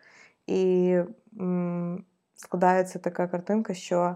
і 0.47 0.95
м, 1.39 2.03
складається 2.35 2.99
така 2.99 3.27
картинка, 3.27 3.73
що 3.73 4.15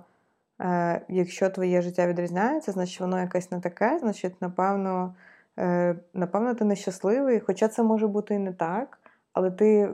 е, 0.61 1.01
якщо 1.09 1.49
твоє 1.49 1.81
життя 1.81 2.07
відрізняється, 2.07 2.71
значить 2.71 2.99
воно 2.99 3.19
якесь 3.19 3.51
не 3.51 3.59
таке, 3.59 3.99
значить, 3.99 4.41
напевно, 4.41 5.15
е, 5.59 5.95
напевно, 6.13 6.55
ти 6.55 6.65
нещасливий. 6.65 7.39
Хоча 7.39 7.67
це 7.67 7.83
може 7.83 8.07
бути 8.07 8.35
і 8.35 8.39
не 8.39 8.53
так, 8.53 8.99
але 9.33 9.51
ти 9.51 9.89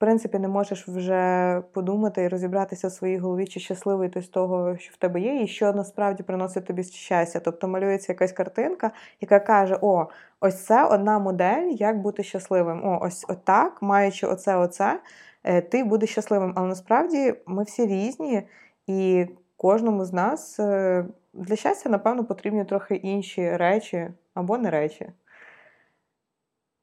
принципі 0.00 0.38
не 0.38 0.48
можеш 0.48 0.88
вже 0.88 1.62
подумати 1.72 2.22
і 2.22 2.28
розібратися 2.28 2.88
в 2.88 2.92
своїй 2.92 3.18
голові, 3.18 3.46
чи 3.46 3.60
щасливий 3.60 4.08
ти 4.08 4.22
з 4.22 4.28
того, 4.28 4.76
що 4.76 4.92
в 4.94 4.96
тебе 4.96 5.20
є, 5.20 5.42
і 5.42 5.46
що 5.46 5.72
насправді 5.72 6.22
приносить 6.22 6.64
тобі 6.64 6.84
щастя. 6.84 7.40
Тобто 7.40 7.68
малюється 7.68 8.12
якась 8.12 8.32
картинка, 8.32 8.90
яка 9.20 9.40
каже: 9.40 9.78
О, 9.80 10.06
ось 10.40 10.64
це 10.64 10.84
одна 10.84 11.18
модель, 11.18 11.68
як 11.70 12.00
бути 12.00 12.22
щасливим. 12.22 12.84
О, 12.84 12.98
ось 13.02 13.24
отак, 13.28 13.82
маючи 13.82 14.26
оце, 14.26 14.56
оце, 14.56 15.00
е, 15.44 15.60
ти 15.60 15.84
будеш 15.84 16.10
щасливим. 16.10 16.52
Але 16.56 16.68
насправді 16.68 17.34
ми 17.46 17.62
всі 17.62 17.86
різні, 17.86 18.42
і 18.86 19.26
кожному 19.56 20.04
з 20.04 20.12
нас. 20.12 20.60
Е, 20.60 21.04
для 21.34 21.56
щастя, 21.56 21.88
напевно, 21.88 22.24
потрібні 22.24 22.64
трохи 22.64 22.94
інші 22.94 23.56
речі 23.56 24.08
або 24.34 24.58
не 24.58 24.70
речі. 24.70 25.08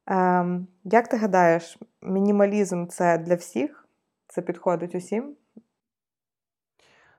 Ем, 0.07 0.67
Як 0.83 1.07
ти 1.07 1.17
гадаєш, 1.17 1.77
мінімалізм 2.01 2.87
це 2.87 3.17
для 3.17 3.35
всіх? 3.35 3.87
Це 4.27 4.41
підходить 4.41 4.95
усім? 4.95 5.35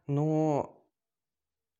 Ну, 0.06 0.68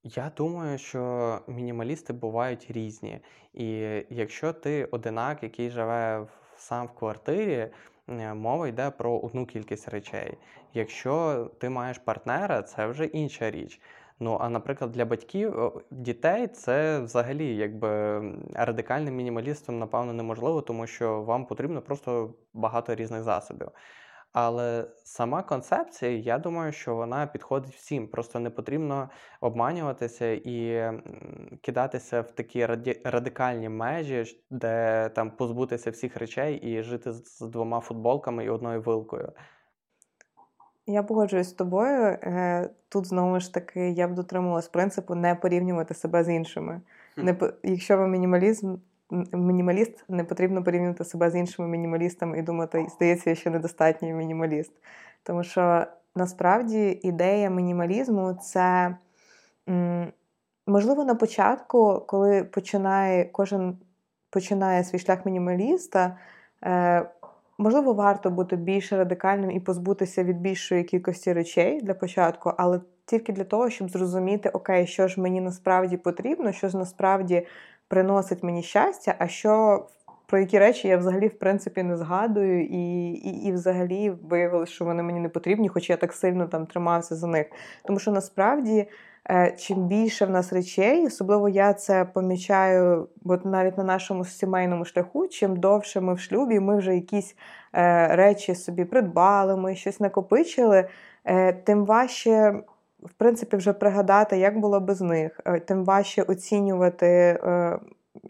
я 0.04 0.32
думаю, 0.36 0.78
що 0.78 1.40
мінімалісти 1.46 2.12
бувають 2.12 2.66
різні. 2.70 3.20
І 3.54 3.68
якщо 4.10 4.52
ти 4.52 4.84
одинак, 4.84 5.42
який 5.42 5.70
живе 5.70 6.26
сам 6.56 6.86
в 6.86 6.92
квартирі, 6.92 7.70
е, 8.08 8.34
мова 8.34 8.68
йде 8.68 8.90
про 8.90 9.18
одну 9.18 9.46
кількість 9.46 9.88
речей. 9.88 10.38
Якщо 10.74 11.44
ти 11.60 11.68
маєш 11.68 11.98
партнера, 11.98 12.62
це 12.62 12.86
вже 12.86 13.04
інша 13.04 13.50
річ. 13.50 13.80
Ну, 14.20 14.38
а 14.40 14.48
наприклад, 14.48 14.92
для 14.92 15.04
батьків 15.04 15.72
дітей 15.90 16.46
це 16.46 17.00
взагалі 17.00 17.56
якби 17.56 17.88
радикальним 18.54 19.16
мінімалістом, 19.16 19.78
напевно, 19.78 20.12
неможливо, 20.12 20.62
тому 20.62 20.86
що 20.86 21.22
вам 21.22 21.46
потрібно 21.46 21.82
просто 21.82 22.34
багато 22.54 22.94
різних 22.94 23.22
засобів. 23.22 23.68
Але 24.32 24.90
сама 25.04 25.42
концепція, 25.42 26.10
я 26.10 26.38
думаю, 26.38 26.72
що 26.72 26.94
вона 26.94 27.26
підходить 27.26 27.74
всім. 27.74 28.08
Просто 28.08 28.40
не 28.40 28.50
потрібно 28.50 29.10
обманюватися 29.40 30.26
і 30.32 30.90
кидатися 31.62 32.20
в 32.20 32.30
такі 32.30 32.66
раді... 32.66 33.00
радикальні 33.04 33.68
межі, 33.68 34.24
де 34.50 35.08
там 35.14 35.30
позбутися 35.30 35.90
всіх 35.90 36.16
речей 36.16 36.56
і 36.56 36.82
жити 36.82 37.12
з 37.12 37.40
двома 37.40 37.80
футболками 37.80 38.44
і 38.44 38.50
одною 38.50 38.80
вилкою. 38.80 39.32
Я 40.88 41.02
погоджуюсь 41.02 41.48
з 41.48 41.52
тобою. 41.52 42.04
Е, 42.04 42.68
тут 42.88 43.06
знову 43.06 43.40
ж 43.40 43.54
таки 43.54 43.90
я 43.90 44.08
б 44.08 44.14
дотримувалась 44.14 44.68
принципу 44.68 45.14
не 45.14 45.34
порівнювати 45.34 45.94
себе 45.94 46.24
з 46.24 46.28
іншими. 46.28 46.80
Не 47.16 47.36
Якщо 47.62 47.98
ви 47.98 48.08
мінімалізм, 48.08 48.76
мінімаліст, 49.32 50.04
не 50.08 50.24
потрібно 50.24 50.64
порівнювати 50.64 51.04
себе 51.04 51.30
з 51.30 51.34
іншими 51.34 51.68
мінімалістами 51.68 52.38
і 52.38 52.42
думати, 52.42 52.86
здається, 52.94 53.30
я 53.30 53.36
ще 53.36 53.50
недостатній 53.50 54.12
мінімаліст. 54.12 54.72
Тому 55.22 55.42
що 55.42 55.86
насправді 56.16 57.00
ідея 57.02 57.50
мінімалізму 57.50 58.34
це 58.42 58.96
можливо 60.66 61.04
на 61.04 61.14
початку, 61.14 62.04
коли 62.06 62.44
починає 62.44 63.24
кожен 63.24 63.78
починає 64.30 64.84
свій 64.84 64.98
шлях 64.98 65.26
мінімаліста. 65.26 66.16
Можливо, 67.58 67.92
варто 67.92 68.30
бути 68.30 68.56
більш 68.56 68.92
радикальним 68.92 69.50
і 69.50 69.60
позбутися 69.60 70.24
від 70.24 70.40
більшої 70.40 70.84
кількості 70.84 71.32
речей 71.32 71.80
для 71.82 71.94
початку, 71.94 72.52
але 72.56 72.80
тільки 73.04 73.32
для 73.32 73.44
того, 73.44 73.70
щоб 73.70 73.90
зрозуміти, 73.90 74.48
окей, 74.48 74.86
що 74.86 75.08
ж 75.08 75.20
мені 75.20 75.40
насправді 75.40 75.96
потрібно, 75.96 76.52
що 76.52 76.68
ж 76.68 76.78
насправді 76.78 77.46
приносить 77.88 78.42
мені 78.42 78.62
щастя, 78.62 79.14
а 79.18 79.28
що. 79.28 79.86
Про 80.30 80.38
які 80.38 80.58
речі 80.58 80.88
я 80.88 80.96
взагалі 80.96 81.28
в 81.28 81.38
принципі 81.38 81.82
не 81.82 81.96
згадую, 81.96 82.64
і 82.64 83.10
і, 83.12 83.46
і 83.48 83.52
взагалі 83.52 84.10
виявилося, 84.10 84.72
що 84.72 84.84
вони 84.84 85.02
мені 85.02 85.20
не 85.20 85.28
потрібні, 85.28 85.68
хоч 85.68 85.90
я 85.90 85.96
так 85.96 86.12
сильно 86.12 86.46
там 86.46 86.66
тримався 86.66 87.16
за 87.16 87.26
них. 87.26 87.46
Тому 87.84 87.98
що 87.98 88.10
насправді, 88.10 88.88
чим 89.58 89.86
більше 89.86 90.26
в 90.26 90.30
нас 90.30 90.52
речей, 90.52 91.06
особливо 91.06 91.48
я 91.48 91.74
це 91.74 92.04
помічаю, 92.04 93.08
бо 93.22 93.38
навіть 93.44 93.78
на 93.78 93.84
нашому 93.84 94.24
сімейному 94.24 94.84
шляху, 94.84 95.28
чим 95.28 95.56
довше 95.56 96.00
ми 96.00 96.14
в 96.14 96.20
шлюбі, 96.20 96.60
ми 96.60 96.78
вже 96.78 96.94
якісь 96.94 97.36
е, 97.72 98.08
речі 98.16 98.54
собі 98.54 98.84
придбали, 98.84 99.56
ми 99.56 99.74
щось 99.74 100.00
накопичили, 100.00 100.88
е, 101.24 101.52
тим 101.52 101.84
важче 101.84 102.62
в 103.02 103.12
принципі, 103.12 103.56
вже 103.56 103.72
пригадати, 103.72 104.38
як 104.38 104.58
було 104.58 104.80
без 104.80 105.00
них, 105.00 105.40
е, 105.44 105.60
тим 105.60 105.84
важче 105.84 106.22
оцінювати, 106.22 107.06
е, 107.06 107.78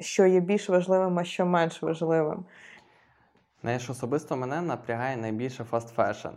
що 0.00 0.26
є 0.26 0.40
більш 0.40 0.68
важливим, 0.68 1.18
а 1.18 1.24
що 1.24 1.46
менш 1.46 1.82
важливим. 1.82 2.44
Знаєш, 3.62 3.90
особисто 3.90 4.36
мене 4.36 4.62
напрягає 4.62 5.16
найбільше 5.16 5.64
fast 5.64 5.88
fashion. 5.94 6.28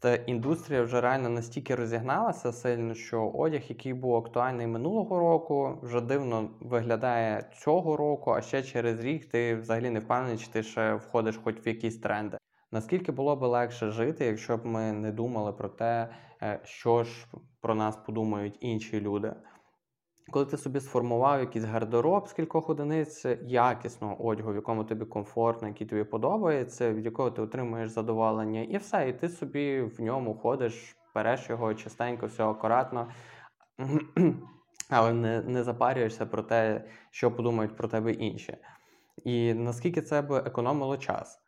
Та 0.00 0.14
індустрія 0.14 0.82
вже 0.82 1.00
реально 1.00 1.28
настільки 1.28 1.74
розігналася 1.74 2.52
сильно, 2.52 2.94
що 2.94 3.28
одяг, 3.28 3.62
який 3.68 3.94
був 3.94 4.16
актуальний 4.16 4.66
минулого 4.66 5.18
року, 5.18 5.78
вже 5.82 6.00
дивно 6.00 6.50
виглядає 6.60 7.50
цього 7.58 7.96
року, 7.96 8.30
а 8.30 8.42
ще 8.42 8.62
через 8.62 9.00
рік 9.00 9.26
ти 9.26 9.54
взагалі 9.54 9.90
не 9.90 10.00
впевнений, 10.00 10.38
чи 10.38 10.46
ти 10.50 10.62
ще 10.62 10.94
входиш 10.94 11.36
хоч 11.44 11.66
в 11.66 11.68
якісь 11.68 11.98
тренди. 11.98 12.38
Наскільки 12.72 13.12
було 13.12 13.36
би 13.36 13.46
легше 13.46 13.90
жити, 13.90 14.24
якщо 14.24 14.56
б 14.56 14.66
ми 14.66 14.92
не 14.92 15.12
думали 15.12 15.52
про 15.52 15.68
те, 15.68 16.08
е, 16.42 16.60
що 16.64 17.04
ж 17.04 17.26
про 17.60 17.74
нас 17.74 17.96
подумають 17.96 18.56
інші 18.60 19.00
люди? 19.00 19.34
Коли 20.30 20.46
ти 20.46 20.56
собі 20.56 20.80
сформував 20.80 21.40
якийсь 21.40 21.64
гардероб 21.64 22.28
з 22.28 22.32
кількох 22.32 22.70
одиниць 22.70 23.24
якісного 23.42 24.26
одягу, 24.26 24.52
в 24.52 24.54
якому 24.54 24.84
тобі 24.84 25.04
комфортно, 25.04 25.68
який 25.68 25.86
тобі 25.86 26.04
подобається, 26.04 26.92
від 26.92 27.04
якого 27.04 27.30
ти 27.30 27.42
отримуєш 27.42 27.90
задоволення, 27.90 28.62
і 28.62 28.76
все, 28.76 29.08
і 29.08 29.12
ти 29.12 29.28
собі 29.28 29.80
в 29.82 30.00
ньому 30.00 30.34
ходиш, 30.34 30.96
береш 31.14 31.50
його 31.50 31.74
частенько, 31.74 32.26
все 32.26 32.44
акуратно, 32.44 33.08
але 34.90 35.12
не 35.12 35.42
не 35.42 35.62
запарюєшся 35.62 36.26
про 36.26 36.42
те, 36.42 36.84
що 37.10 37.30
подумають 37.30 37.76
про 37.76 37.88
тебе 37.88 38.12
інші. 38.12 38.56
І 39.24 39.54
наскільки 39.54 40.02
це 40.02 40.22
би 40.22 40.38
економило 40.38 40.96
час? 40.96 41.38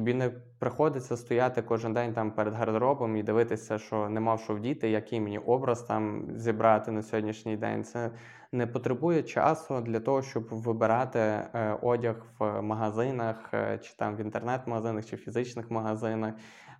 Тобі 0.00 0.14
не 0.14 0.30
приходиться 0.58 1.16
стояти 1.16 1.62
кожен 1.62 1.92
день 1.92 2.12
там 2.12 2.30
перед 2.30 2.54
гардеробом 2.54 3.16
і 3.16 3.22
дивитися, 3.22 3.78
що 3.78 4.08
не 4.08 4.20
мав 4.20 4.40
що 4.40 4.54
вдіти, 4.54 4.90
який 4.90 5.20
мені 5.20 5.38
образ 5.38 5.82
там 5.82 6.26
зібрати 6.36 6.90
на 6.90 7.02
сьогоднішній 7.02 7.56
день. 7.56 7.84
Це 7.84 8.10
не 8.52 8.66
потребує 8.66 9.22
часу 9.22 9.80
для 9.80 10.00
того, 10.00 10.22
щоб 10.22 10.48
вибирати 10.50 11.18
е, 11.18 11.78
одяг 11.82 12.26
в 12.38 12.62
магазинах, 12.62 13.50
е, 13.54 13.78
чи 13.78 13.94
там 13.96 14.16
в 14.16 14.20
інтернет-магазинах, 14.20 15.06
чи 15.06 15.16
в 15.16 15.18
фізичних 15.18 15.70
магазинах. 15.70 16.34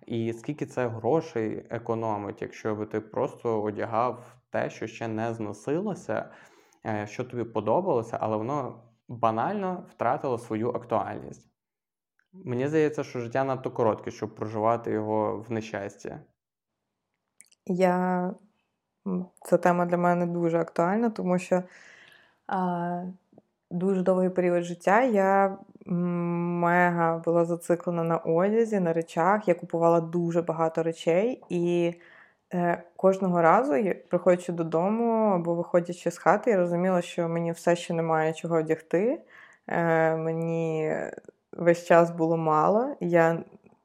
І 0.05 0.33
скільки 0.33 0.65
це 0.65 0.87
грошей 0.87 1.65
економить, 1.69 2.41
якщо 2.41 2.75
би 2.75 2.85
ти 2.85 2.99
просто 2.99 3.61
одягав 3.61 4.35
те, 4.49 4.69
що 4.69 4.87
ще 4.87 5.07
не 5.07 5.33
зносилося, 5.33 6.29
е, 6.85 7.07
що 7.07 7.23
тобі 7.23 7.43
подобалося, 7.43 8.17
але 8.21 8.37
воно 8.37 8.83
банально 9.07 9.85
втратило 9.89 10.37
свою 10.37 10.69
актуальність. 10.69 11.50
Мені 12.33 12.67
здається, 12.67 13.03
що 13.03 13.19
життя 13.19 13.43
надто 13.43 13.71
коротке, 13.71 14.11
щоб 14.11 14.35
проживати 14.35 14.91
його 14.91 15.45
в 15.49 15.51
нещасті. 15.51 16.15
Я... 17.65 18.33
Ця 19.45 19.57
тема 19.57 19.85
для 19.85 19.97
мене 19.97 20.25
дуже 20.25 20.59
актуальна, 20.59 21.09
тому 21.09 21.39
що 21.39 21.63
а, 22.47 23.03
дуже 23.71 24.01
довгий 24.01 24.29
період 24.29 24.63
життя 24.63 25.03
я 25.03 25.57
мега 25.85 27.17
була 27.17 27.45
зациклена 27.45 28.03
на 28.03 28.17
одязі, 28.17 28.79
на 28.79 28.93
речах. 28.93 29.47
Я 29.47 29.53
купувала 29.53 30.01
дуже 30.01 30.41
багато 30.41 30.83
речей, 30.83 31.43
і 31.49 31.93
е, 32.53 32.83
кожного 32.95 33.41
разу, 33.41 33.73
приходячи 34.09 34.51
додому 34.51 35.13
або 35.13 35.55
виходячи 35.55 36.11
з 36.11 36.17
хати, 36.17 36.51
я 36.51 36.57
розуміла, 36.57 37.01
що 37.01 37.29
мені 37.29 37.51
все 37.51 37.75
ще 37.75 37.93
немає 37.93 38.33
чого 38.33 38.55
одягти. 38.55 39.21
Е, 39.67 40.15
Мені 40.15 40.95
весь 41.51 41.85
час 41.85 42.11
було 42.11 42.37
мало. 42.37 42.95
Я, 42.99 43.43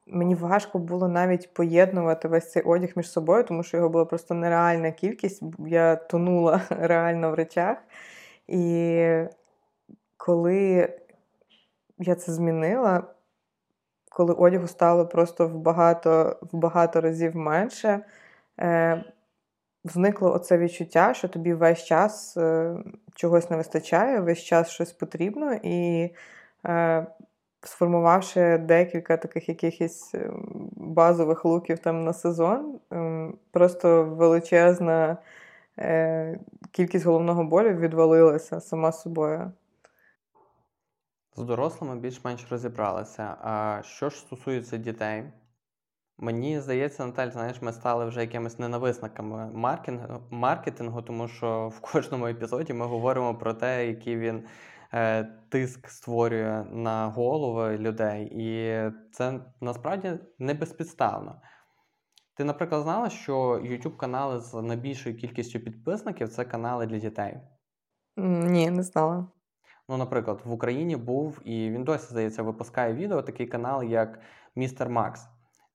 Мені 0.09 0.35
важко 0.35 0.79
було 0.79 1.07
навіть 1.07 1.53
поєднувати 1.53 2.27
весь 2.27 2.51
цей 2.51 2.63
одяг 2.63 2.89
між 2.95 3.11
собою, 3.11 3.43
тому 3.43 3.63
що 3.63 3.77
його 3.77 3.89
була 3.89 4.05
просто 4.05 4.33
нереальна 4.33 4.91
кількість. 4.91 5.43
Я 5.59 5.95
тонула 5.95 6.61
реально 6.69 7.31
в 7.31 7.33
речах. 7.33 7.77
І 8.47 9.03
коли 10.17 10.93
я 11.99 12.15
це 12.15 12.31
змінила, 12.31 13.03
коли 14.09 14.33
одягу 14.33 14.67
стало 14.67 15.07
просто 15.07 15.47
в 15.47 15.53
багато 15.53 16.39
в 16.41 16.57
багато 16.57 17.01
разів 17.01 17.35
менше, 17.35 17.99
е, 18.59 19.03
зникло 19.83 20.33
оце 20.33 20.57
відчуття, 20.57 21.13
що 21.13 21.27
тобі 21.27 21.53
весь 21.53 21.83
час 21.83 22.37
е, 22.37 22.75
чогось 23.15 23.49
не 23.49 23.57
вистачає, 23.57 24.19
весь 24.19 24.43
час 24.43 24.69
щось 24.69 24.91
потрібно. 24.91 25.53
І 25.63 26.09
е, 26.65 27.05
сформувавши 27.61 28.57
декілька 28.57 29.17
таких 29.17 29.49
якихось 29.49 30.15
ем, 30.15 30.69
базових 30.71 31.45
луків 31.45 31.79
там 31.79 32.03
на 32.03 32.13
сезон, 32.13 32.79
ем, 32.91 33.37
просто 33.51 34.03
величезна 34.03 35.17
е, 35.79 36.39
кількість 36.71 37.05
головного 37.05 37.43
болю 37.43 37.73
відвалилася 37.73 38.61
сама 38.61 38.91
собою. 38.91 39.51
З 41.35 41.43
дорослими 41.43 41.95
більш-менш 41.95 42.47
розібралися. 42.49 43.35
А 43.41 43.81
що 43.83 44.09
ж 44.09 44.17
стосується 44.17 44.77
дітей? 44.77 45.23
Мені 46.17 46.59
здається, 46.59 47.05
Наталь, 47.05 47.29
знаєш, 47.29 47.61
ми 47.61 47.73
стали 47.73 48.05
вже 48.05 48.21
якимись 48.21 48.59
ненависниками 48.59 49.49
маркетингу, 50.31 51.01
тому 51.01 51.27
що 51.27 51.67
в 51.67 51.79
кожному 51.79 52.27
епізоді 52.27 52.73
ми 52.73 52.85
говоримо 52.85 53.35
про 53.35 53.53
те, 53.53 53.87
який 53.87 54.17
він 54.17 54.43
Е, 54.43 54.45
тиск 55.49 55.89
створює 55.89 56.65
на 56.71 57.07
голови 57.07 57.77
людей, 57.77 58.25
і 58.25 58.81
це 59.11 59.39
насправді 59.61 60.13
не 60.39 60.53
безпідставно. 60.53 61.41
Ти, 62.37 62.43
наприклад, 62.43 62.81
знала, 62.81 63.09
що 63.09 63.35
YouTube 63.53 63.97
канали 63.97 64.39
з 64.39 64.53
найбільшою 64.53 65.17
кількістю 65.17 65.59
підписників 65.59 66.29
це 66.29 66.45
канали 66.45 66.85
для 66.85 66.97
дітей? 66.97 67.37
Ні, 68.17 68.69
не 68.69 68.83
знала. 68.83 69.27
Ну, 69.89 69.97
наприклад, 69.97 70.41
в 70.45 70.51
Україні 70.51 70.95
був 70.95 71.39
і 71.45 71.69
він 71.69 71.83
досі, 71.83 72.05
здається, 72.09 72.43
випускає 72.43 72.93
відео 72.93 73.21
такий 73.21 73.47
канал, 73.47 73.83
як 73.83 74.19
Містер 74.55 74.89
Макс. 74.89 75.27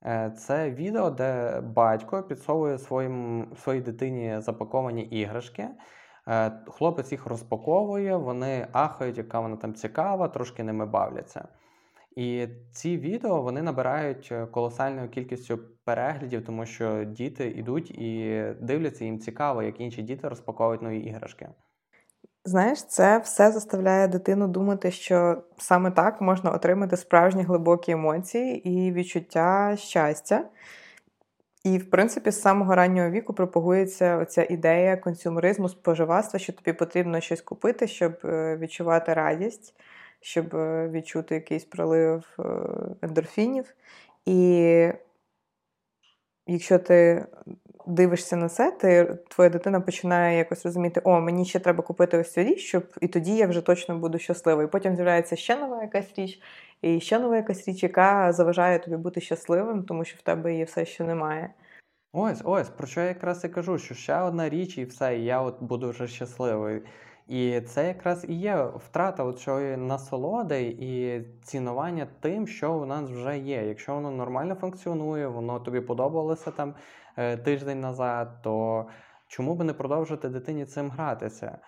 Е, 0.05 0.31
це 0.39 0.71
відео, 0.71 1.11
де 1.11 1.61
батько 1.61 2.23
підсовує 2.23 2.79
своїм, 2.79 3.47
своїй 3.57 3.81
дитині 3.81 4.41
запаковані 4.41 5.03
іграшки. 5.03 5.69
Е, 6.29 6.53
хлопець 6.67 7.13
їх 7.13 7.27
розпаковує, 7.27 8.17
вони 8.17 8.67
ахають, 8.73 9.19
яка 9.19 9.41
вона 9.41 9.57
там 9.57 9.75
цікава, 9.75 10.29
трошки 10.29 10.63
ними 10.63 10.87
бавляться. 10.87 11.49
І 12.17 12.49
ці 12.73 12.99
відео 12.99 13.43
вони 13.43 13.63
набирають 13.63 14.29
е, 14.33 14.47
колосальною 14.47 15.09
кількістю 15.09 15.59
переглядів, 15.85 16.45
тому 16.45 16.67
що 16.67 17.05
діти 17.05 17.49
йдуть 17.49 17.91
і 17.91 18.45
дивляться, 18.61 19.05
їм 19.05 19.19
цікаво, 19.19 19.63
як 19.63 19.81
інші 19.81 20.03
діти 20.03 20.29
розпаковують 20.29 20.83
нові 20.83 20.99
іграшки. 20.99 21.49
Знаєш, 22.45 22.85
це 22.85 23.19
все 23.19 23.53
заставляє 23.53 24.09
дитину 24.09 24.49
думати, 24.49 24.91
що 24.91 25.43
саме 25.59 25.91
так 25.91 26.21
можна 26.21 26.51
отримати 26.51 26.97
справжні 26.97 27.43
глибокі 27.43 27.93
емоції 27.93 28.69
і 28.69 28.93
відчуття 28.93 29.77
щастя. 29.79 30.45
І, 31.65 31.79
в 31.79 31.91
принципі, 31.91 32.31
з 32.31 32.41
самого 32.41 32.75
раннього 32.75 33.11
віку 33.11 33.35
пропагується 33.35 34.17
оця 34.17 34.47
ідея 34.51 34.97
консюмеризму, 34.97 35.69
споживацтва, 35.69 36.39
що 36.39 36.53
тобі 36.53 36.73
потрібно 36.73 37.21
щось 37.21 37.41
купити, 37.41 37.87
щоб 37.87 38.19
е, 38.25 38.57
відчувати 38.57 39.15
радість, 39.15 39.75
щоб 40.21 40.55
е, 40.55 40.89
відчути 40.89 41.35
якийсь 41.35 41.65
пролив 41.65 42.37
е, 42.39 42.43
ендорфінів. 43.03 43.75
І 44.27 44.89
якщо 46.47 46.79
ти 46.79 47.27
дивишся 47.87 48.37
на 48.37 48.49
це, 48.49 48.71
ти 48.71 49.19
твоя 49.29 49.51
дитина 49.51 49.81
починає 49.81 50.39
якось 50.39 50.65
розуміти, 50.65 51.01
о, 51.05 51.21
мені 51.21 51.45
ще 51.45 51.59
треба 51.59 51.83
купити 51.83 52.19
ось 52.19 52.33
цю 52.33 52.43
річ, 52.43 52.59
щоб 52.59 52.85
і 53.01 53.09
тоді 53.09 53.37
я 53.37 53.47
вже 53.47 53.61
точно 53.61 53.99
буду 53.99 54.19
щасливий. 54.19 54.67
Потім 54.67 54.95
з'являється 54.95 55.37
ще 55.37 55.57
нова 55.57 55.83
якась 55.83 56.13
річ, 56.17 56.41
і 56.83 57.01
ще 57.01 57.19
нова 57.19 57.37
якась 57.37 57.69
річ, 57.69 57.83
яка 57.83 58.33
заважає 58.33 58.79
тобі 58.79 58.97
бути 58.97 59.21
щасливим, 59.21 59.85
тому 59.85 60.05
що 60.05 60.17
в 60.19 60.23
тебе 60.23 60.53
її 60.53 60.65
все 60.65 60.85
ще 60.85 61.05
немає. 61.05 61.55
Ось, 62.13 62.43
ось, 62.45 62.69
про 62.69 62.87
що 62.87 63.01
я 63.01 63.07
якраз 63.07 63.45
і 63.45 63.49
кажу, 63.49 63.79
що 63.79 63.95
ще 63.95 64.21
одна 64.21 64.49
річ, 64.49 64.79
і 64.79 64.85
все, 64.85 65.19
і 65.19 65.25
я 65.25 65.41
от 65.43 65.63
буду 65.63 65.91
вже 65.91 66.09
щасливий. 66.09 66.83
І 67.29 67.61
це 67.61 67.87
якраз 67.89 68.25
і 68.29 68.35
є 68.35 68.65
втрата 68.77 69.25
от 69.25 69.49
насолоди 69.79 70.63
і 70.63 71.23
цінування 71.45 72.07
тим, 72.21 72.47
що 72.47 72.75
у 72.75 72.87
нас 72.87 73.11
вже 73.11 73.39
є. 73.39 73.67
Якщо 73.67 73.95
воно 73.95 74.11
нормально 74.11 74.55
функціонує, 74.55 75.29
воно 75.29 75.61
тобі 75.61 75.81
подобалося 75.81 76.51
там 76.51 76.75
е, 77.17 77.37
тиждень 77.37 77.81
назад, 77.81 78.43
то 78.43 78.87
чому 79.27 79.55
би 79.55 79.65
не 79.65 79.73
продовжити 79.73 80.29
дитині 80.29 80.65
цим 80.65 80.91
гратися? 80.91 81.59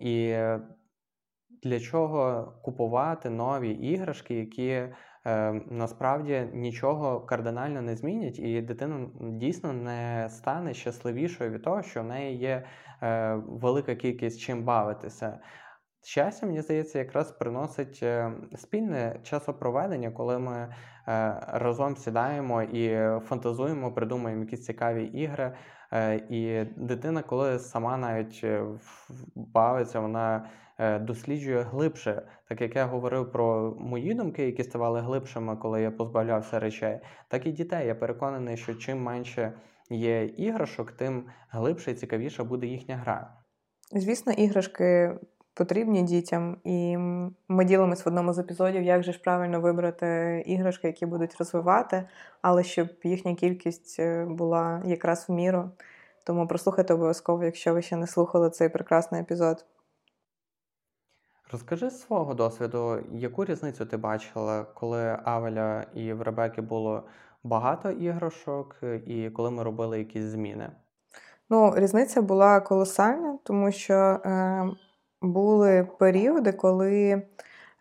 І 0.00 0.36
для 1.64 1.80
чого 1.80 2.52
купувати 2.62 3.30
нові 3.30 3.70
іграшки, 3.70 4.34
які 4.34 4.68
е, 4.68 4.92
насправді 5.70 6.48
нічого 6.52 7.20
кардинально 7.20 7.82
не 7.82 7.96
змінять, 7.96 8.38
і 8.38 8.62
дитина 8.62 9.06
дійсно 9.20 9.72
не 9.72 10.28
стане 10.30 10.74
щасливішою 10.74 11.50
від 11.50 11.62
того, 11.62 11.82
що 11.82 12.02
в 12.02 12.04
неї 12.04 12.36
є 12.38 12.64
е, 13.02 13.34
велика 13.34 13.94
кількість 13.94 14.40
чим 14.40 14.64
бавитися. 14.64 15.38
Щастя, 16.06 16.46
мені 16.46 16.62
здається, 16.62 16.98
якраз 16.98 17.32
приносить 17.32 18.00
е, 18.02 18.32
спільне 18.56 19.20
часопроведення, 19.22 20.10
коли 20.10 20.38
ми 20.38 20.74
разом 21.46 21.96
сідаємо 21.96 22.62
і 22.62 23.10
фантазуємо, 23.20 23.92
придумуємо 23.92 24.42
якісь 24.42 24.64
цікаві 24.64 25.04
ігри. 25.04 25.52
І 26.30 26.64
дитина, 26.76 27.22
коли 27.22 27.58
сама 27.58 27.96
навіть 27.96 28.44
бавиться, 29.34 30.00
вона 30.00 30.48
досліджує 30.78 31.62
глибше, 31.62 32.22
так 32.48 32.60
як 32.60 32.76
я 32.76 32.86
говорив 32.86 33.32
про 33.32 33.76
мої 33.78 34.14
думки, 34.14 34.46
які 34.46 34.64
ставали 34.64 35.00
глибшими, 35.00 35.56
коли 35.56 35.82
я 35.82 35.90
позбавлявся 35.90 36.58
речей, 36.58 37.00
так 37.28 37.46
і 37.46 37.52
дітей. 37.52 37.86
Я 37.86 37.94
переконаний, 37.94 38.56
що 38.56 38.74
чим 38.74 39.02
менше 39.02 39.52
є 39.90 40.24
іграшок, 40.24 40.92
тим 40.92 41.24
глибше 41.50 41.90
і 41.90 41.94
цікавіша 41.94 42.44
буде 42.44 42.66
їхня 42.66 42.96
гра. 42.96 43.30
Звісно, 43.92 44.32
іграшки 44.32 45.18
потрібні 45.54 46.02
дітям, 46.02 46.56
і 46.64 46.96
ми 47.48 47.64
ділимось 47.64 48.04
в 48.04 48.08
одному 48.08 48.32
з 48.32 48.38
епізодів, 48.38 48.82
як 48.82 49.02
же 49.02 49.12
ж 49.12 49.20
правильно 49.20 49.60
вибрати 49.60 50.42
іграшки, 50.46 50.86
які 50.86 51.06
будуть 51.06 51.36
розвивати, 51.38 52.08
але 52.42 52.64
щоб 52.64 52.88
їхня 53.04 53.34
кількість 53.34 53.96
е, 54.00 54.24
була 54.24 54.82
якраз 54.84 55.26
в 55.28 55.32
міру. 55.32 55.70
Тому 56.24 56.46
прослухайте 56.46 56.94
обов'язково, 56.94 57.44
якщо 57.44 57.74
ви 57.74 57.82
ще 57.82 57.96
не 57.96 58.06
слухали 58.06 58.50
цей 58.50 58.68
прекрасний 58.68 59.20
епізод. 59.20 59.64
Розкажи 61.54 61.90
з 61.90 62.00
свого 62.00 62.34
досвіду, 62.34 62.98
яку 63.12 63.44
різницю 63.44 63.86
ти 63.86 63.96
бачила, 63.96 64.66
коли 64.74 65.18
Авеля 65.24 65.84
і 65.94 66.12
в 66.12 66.22
Ребеки 66.22 66.60
було 66.60 67.02
багато 67.44 67.90
іграшок, 67.90 68.76
і 69.06 69.30
коли 69.30 69.50
ми 69.50 69.62
робили 69.62 69.98
якісь 69.98 70.24
зміни? 70.24 70.70
Ну, 71.50 71.74
різниця 71.76 72.22
була 72.22 72.60
колосальна, 72.60 73.38
тому 73.42 73.72
що 73.72 73.94
е, 73.94 74.64
були 75.22 75.88
періоди, 75.98 76.52
коли. 76.52 77.22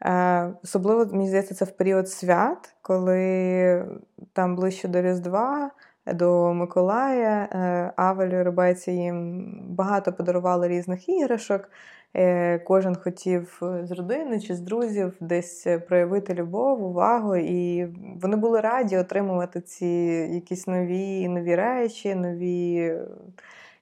Е, 0.02 0.54
особливо, 0.64 1.06
мені 1.06 1.28
здається, 1.28 1.56
це 1.56 1.66
в 1.66 1.78
період 1.78 2.10
свят, 2.10 2.76
коли 2.82 3.86
там 4.34 4.56
ближче 4.56 4.88
до 4.88 5.02
Різдва, 5.02 5.72
до 6.06 6.54
Миколая, 6.54 7.50
е, 7.52 7.94
Авель 7.96 8.44
Рибайці 8.44 8.92
їм 8.92 9.54
багато 9.70 10.14
подарували 10.14 10.68
різних 10.68 11.10
іграшок. 11.10 11.70
Е, 12.16 12.60
кожен 12.60 12.96
хотів 12.96 13.62
з 13.84 13.92
родини 13.92 14.40
чи 14.40 14.56
з 14.56 14.60
друзів 14.60 15.14
десь 15.20 15.68
проявити 15.88 16.34
любов, 16.34 16.84
увагу, 16.84 17.36
і 17.36 17.88
вони 18.22 18.36
були 18.36 18.62
раді 18.62 18.98
отримувати 18.98 19.62
ці 19.62 19.86
якісь 20.34 20.68
нові 20.68 21.28
нові 21.28 21.56
речі, 21.56 22.16
нові 22.16 22.94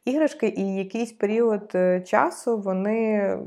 іграшки. 0.06 0.48
І 0.48 0.76
якийсь 0.76 1.12
період 1.12 1.72
е, 1.76 2.02
часу 2.02 2.58
вони, 2.58 3.38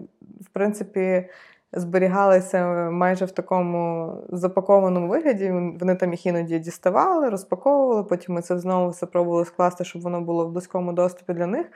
в 0.41 0.49
принципі, 0.53 1.29
зберігалися 1.77 2.91
майже 2.91 3.25
в 3.25 3.31
такому 3.31 4.13
запакованому 4.29 5.09
вигляді. 5.09 5.51
Вони 5.81 5.95
там 5.95 6.11
їх 6.11 6.27
іноді 6.27 6.59
діставали, 6.59 7.29
розпаковували, 7.29 8.05
потім 8.05 8.35
ми 8.35 8.43
це 8.43 8.59
знову 8.59 8.91
все 8.91 9.07
пробували 9.07 9.45
скласти, 9.45 9.85
щоб 9.85 10.03
воно 10.03 10.21
було 10.21 10.47
в 10.47 10.53
близькому 10.53 10.93
доступі 10.93 11.33
для 11.33 11.47
них. 11.47 11.67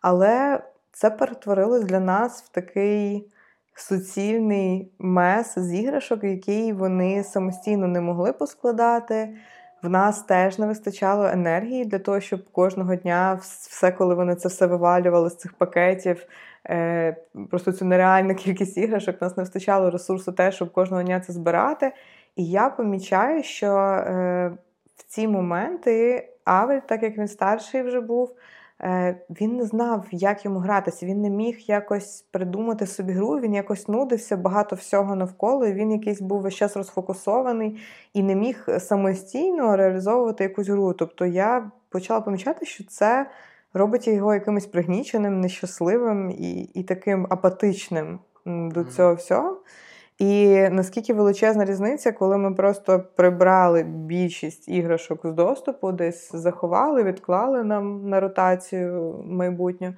Але 0.00 0.62
це 0.92 1.10
перетворилось 1.10 1.84
для 1.84 2.00
нас 2.00 2.42
в 2.42 2.48
такий 2.48 3.30
суцільний 3.74 4.92
мес 4.98 5.58
з 5.58 5.74
іграшок, 5.74 6.24
який 6.24 6.72
вони 6.72 7.24
самостійно 7.24 7.86
не 7.88 8.00
могли 8.00 8.32
поскладати. 8.32 9.36
В 9.82 9.88
нас 9.88 10.22
теж 10.22 10.58
не 10.58 10.66
вистачало 10.66 11.26
енергії 11.26 11.84
для 11.84 11.98
того, 11.98 12.20
щоб 12.20 12.50
кожного 12.52 12.94
дня 12.94 13.38
все, 13.42 13.92
коли 13.92 14.14
вони 14.14 14.34
це 14.34 14.48
все 14.48 14.66
вивалювали 14.66 15.30
з 15.30 15.36
цих 15.36 15.52
пакетів, 15.52 16.26
просто 17.50 17.72
цю 17.72 17.84
нереальну 17.84 18.34
кількість 18.34 18.78
іграшок, 18.78 19.20
нас 19.20 19.36
не 19.36 19.42
вистачало 19.42 19.90
ресурсу 19.90 20.32
теж, 20.32 20.54
щоб 20.54 20.72
кожного 20.72 21.02
дня 21.02 21.20
це 21.20 21.32
збирати. 21.32 21.92
І 22.36 22.50
я 22.50 22.70
помічаю, 22.70 23.42
що 23.42 23.66
е, 23.66 24.52
в 24.96 25.02
ці 25.06 25.28
моменти 25.28 26.28
Авель, 26.44 26.80
так 26.80 27.02
як 27.02 27.18
він 27.18 27.28
старший 27.28 27.82
вже 27.82 28.00
був, 28.00 28.36
Е, 28.82 29.20
він 29.30 29.56
не 29.56 29.64
знав, 29.64 30.06
як 30.10 30.44
йому 30.44 30.58
гратися. 30.58 31.06
Він 31.06 31.20
не 31.20 31.30
міг 31.30 31.58
якось 31.58 32.22
придумати 32.30 32.86
собі 32.86 33.12
гру, 33.12 33.40
він 33.40 33.54
якось 33.54 33.88
нудився 33.88 34.36
багато 34.36 34.76
всього 34.76 35.16
навколо. 35.16 35.66
і 35.66 35.72
Він 35.72 35.92
якийсь 35.92 36.20
був 36.20 36.40
весь 36.40 36.54
час 36.54 36.76
розфокусований 36.76 37.80
і 38.14 38.22
не 38.22 38.34
міг 38.34 38.66
самостійно 38.78 39.76
реалізовувати 39.76 40.44
якусь 40.44 40.68
гру. 40.68 40.92
Тобто 40.92 41.26
я 41.26 41.70
почала 41.88 42.20
помічати, 42.20 42.66
що 42.66 42.84
це 42.84 43.30
робить 43.74 44.08
його 44.08 44.34
якимось 44.34 44.66
пригніченим, 44.66 45.40
нещасливим 45.40 46.30
і, 46.30 46.62
і 46.62 46.82
таким 46.82 47.26
апатичним 47.30 48.18
до 48.46 48.84
цього 48.84 49.14
всього. 49.14 49.60
І 50.18 50.58
наскільки 50.70 51.14
величезна 51.14 51.64
різниця, 51.64 52.12
коли 52.12 52.38
ми 52.38 52.54
просто 52.54 53.04
прибрали 53.16 53.82
більшість 53.82 54.68
іграшок 54.68 55.20
з 55.26 55.32
доступу, 55.32 55.92
десь 55.92 56.32
заховали, 56.32 57.02
відклали 57.02 57.64
нам 57.64 58.08
на 58.08 58.20
ротацію 58.20 59.24
майбутню, 59.26 59.94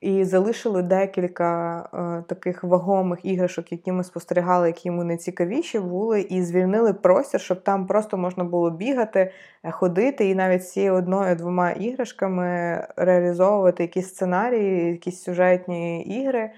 і 0.00 0.24
залишили 0.24 0.82
декілька 0.82 1.80
е, 1.80 2.24
таких 2.28 2.64
вагомих 2.64 3.24
іграшок, 3.24 3.72
які 3.72 3.92
ми 3.92 4.04
спостерігали, 4.04 4.66
які 4.66 4.88
йому 4.88 5.04
найцікавіші 5.04 5.80
були, 5.80 6.20
і 6.20 6.42
звільнили 6.42 6.92
простір, 6.92 7.40
щоб 7.40 7.62
там 7.62 7.86
просто 7.86 8.16
можна 8.16 8.44
було 8.44 8.70
бігати, 8.70 9.32
е, 9.62 9.70
ходити, 9.70 10.28
і 10.28 10.34
навіть 10.34 10.62
з 10.62 10.72
цією 10.72 10.94
одною-двома 10.94 11.70
іграшками 11.70 12.80
реалізовувати 12.96 13.82
якісь 13.82 14.08
сценарії, 14.08 14.90
якісь 14.90 15.22
сюжетні 15.22 16.02
ігри. 16.02 16.50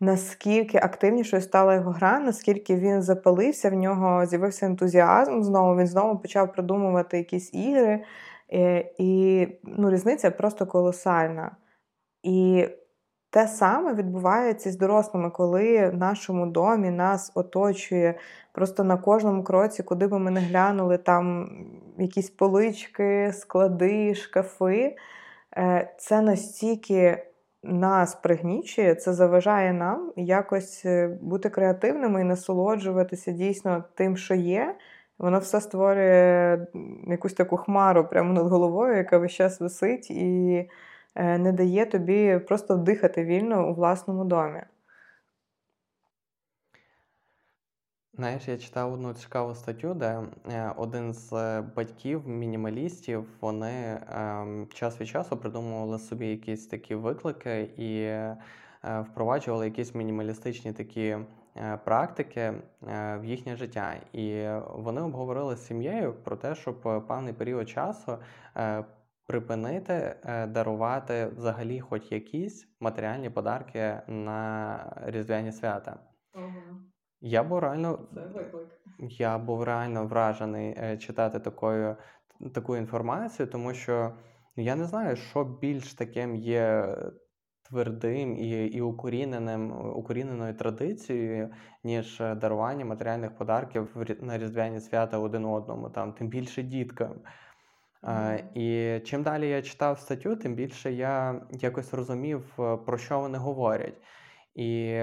наскільки 0.00 0.78
активнішою 0.78 1.42
стала 1.42 1.74
його 1.74 1.90
гра, 1.90 2.20
наскільки 2.20 2.76
він 2.76 3.02
запалився, 3.02 3.70
в 3.70 3.74
нього 3.74 4.26
з'явився 4.26 4.66
ентузіазм 4.66 5.42
знову. 5.42 5.76
Він 5.76 5.86
знову 5.86 6.18
почав 6.18 6.52
продумувати 6.52 7.18
якісь 7.18 7.54
ігри. 7.54 8.04
Е, 8.52 8.84
і 8.98 9.46
ну, 9.64 9.90
різниця 9.90 10.30
просто 10.30 10.66
колосальна. 10.66 11.56
І 12.22 12.68
те 13.30 13.48
саме 13.48 13.94
відбувається 13.94 14.70
з 14.70 14.76
дорослими, 14.76 15.30
коли 15.30 15.88
в 15.88 15.96
нашому 15.96 16.46
домі 16.46 16.90
нас 16.90 17.32
оточує 17.34 18.18
просто 18.52 18.84
на 18.84 18.96
кожному 18.96 19.44
кроці, 19.44 19.82
куди 19.82 20.06
би 20.06 20.18
ми 20.18 20.30
не 20.30 20.40
глянули, 20.40 20.98
там 20.98 21.50
якісь 21.98 22.30
полички, 22.30 23.32
склади, 23.32 24.14
шкафи. 24.14 24.96
Е, 25.56 25.94
це 25.98 26.20
настільки 26.20 27.24
нас 27.62 28.14
пригнічує, 28.14 28.94
це 28.94 29.12
заважає 29.12 29.72
нам 29.72 30.12
якось 30.16 30.82
е, 30.84 31.18
бути 31.22 31.50
креативними 31.50 32.20
і 32.20 32.24
насолоджуватися 32.24 33.32
дійсно 33.32 33.84
тим, 33.94 34.16
що 34.16 34.34
є. 34.34 34.76
Воно 35.18 35.38
все 35.38 35.60
створює 35.60 36.66
якусь 37.06 37.32
таку 37.32 37.56
хмару 37.56 38.08
прямо 38.08 38.32
над 38.32 38.48
головою, 38.48 38.96
яка 38.96 39.18
весь 39.18 39.32
час 39.32 39.60
висить, 39.60 40.10
і 40.10 40.70
не 41.16 41.52
дає 41.52 41.86
тобі 41.86 42.38
просто 42.38 42.76
дихати 42.76 43.24
вільно 43.24 43.70
у 43.70 43.74
власному 43.74 44.24
домі. 44.24 44.62
Знаєш, 48.14 48.48
я 48.48 48.58
читав 48.58 48.92
одну 48.92 49.14
цікаву 49.14 49.54
статтю, 49.54 49.94
де 49.94 50.22
е, 50.50 50.72
один 50.76 51.12
з 51.14 51.60
батьків, 51.76 52.28
мінімалістів, 52.28 53.26
вони 53.40 54.00
час 54.74 55.00
від 55.00 55.08
часу 55.08 55.36
придумували 55.36 55.98
собі 55.98 56.26
якісь 56.26 56.66
такі 56.66 56.94
виклики 56.94 57.62
і 57.62 58.00
е, 58.00 58.36
впроваджували 59.10 59.64
якісь 59.64 59.94
мінімалістичні 59.94 60.72
такі 60.72 61.16
Е, 61.58 61.78
практики 61.84 62.40
е, 62.40 62.62
в 63.22 63.24
їхнє 63.24 63.56
життя. 63.56 63.94
І 64.12 64.48
вони 64.74 65.00
обговорили 65.00 65.56
з 65.56 65.66
сім'єю 65.66 66.14
про 66.24 66.36
те, 66.36 66.54
щоб 66.54 67.06
певний 67.08 67.32
період 67.32 67.68
часу 67.68 68.18
е, 68.56 68.84
припинити 69.28 70.16
дарувати 70.48 71.26
взагалі 71.26 71.80
хоч 71.80 72.12
якісь 72.12 72.68
матеріальні 72.80 73.30
подарки 73.30 74.00
на 74.06 75.02
різдвяні 75.06 75.52
свята. 75.52 75.98
Угу. 76.34 76.80
Я 77.20 77.42
був 77.42 77.58
реально 77.58 78.08
я 78.98 79.38
був 79.38 79.62
реально 79.62 80.06
вражений 80.06 80.98
читати 80.98 81.40
такою, 81.40 81.96
таку 82.54 82.76
інформацію, 82.76 83.46
тому 83.46 83.74
що 83.74 84.12
я 84.56 84.76
не 84.76 84.84
знаю, 84.84 85.16
що 85.16 85.44
більш 85.44 85.94
таким 85.94 86.36
є 86.36 86.96
твердим 87.68 88.36
і 88.36 88.66
і 88.66 88.80
укоріненим, 88.80 89.72
укоріненою 89.96 90.54
традицією, 90.54 91.50
ніж 91.84 92.20
е, 92.20 92.34
дарування 92.34 92.84
матеріальних 92.84 93.36
подарків 93.36 93.96
на 94.20 94.38
різдвяні 94.38 94.80
свята 94.80 95.18
один 95.18 95.44
одному, 95.44 95.90
там 95.90 96.12
тим 96.12 96.28
більше 96.28 96.62
діткам. 96.62 97.14
Mm. 98.02 98.42
І 98.54 99.00
чим 99.00 99.22
далі 99.22 99.48
я 99.48 99.62
читав 99.62 99.98
статтю, 99.98 100.36
тим 100.36 100.54
більше 100.54 100.92
я 100.92 101.42
якось 101.50 101.94
розумів, 101.94 102.54
е, 102.58 102.76
про 102.76 102.98
що 102.98 103.20
вони 103.20 103.38
говорять. 103.38 104.02
І 104.54 105.02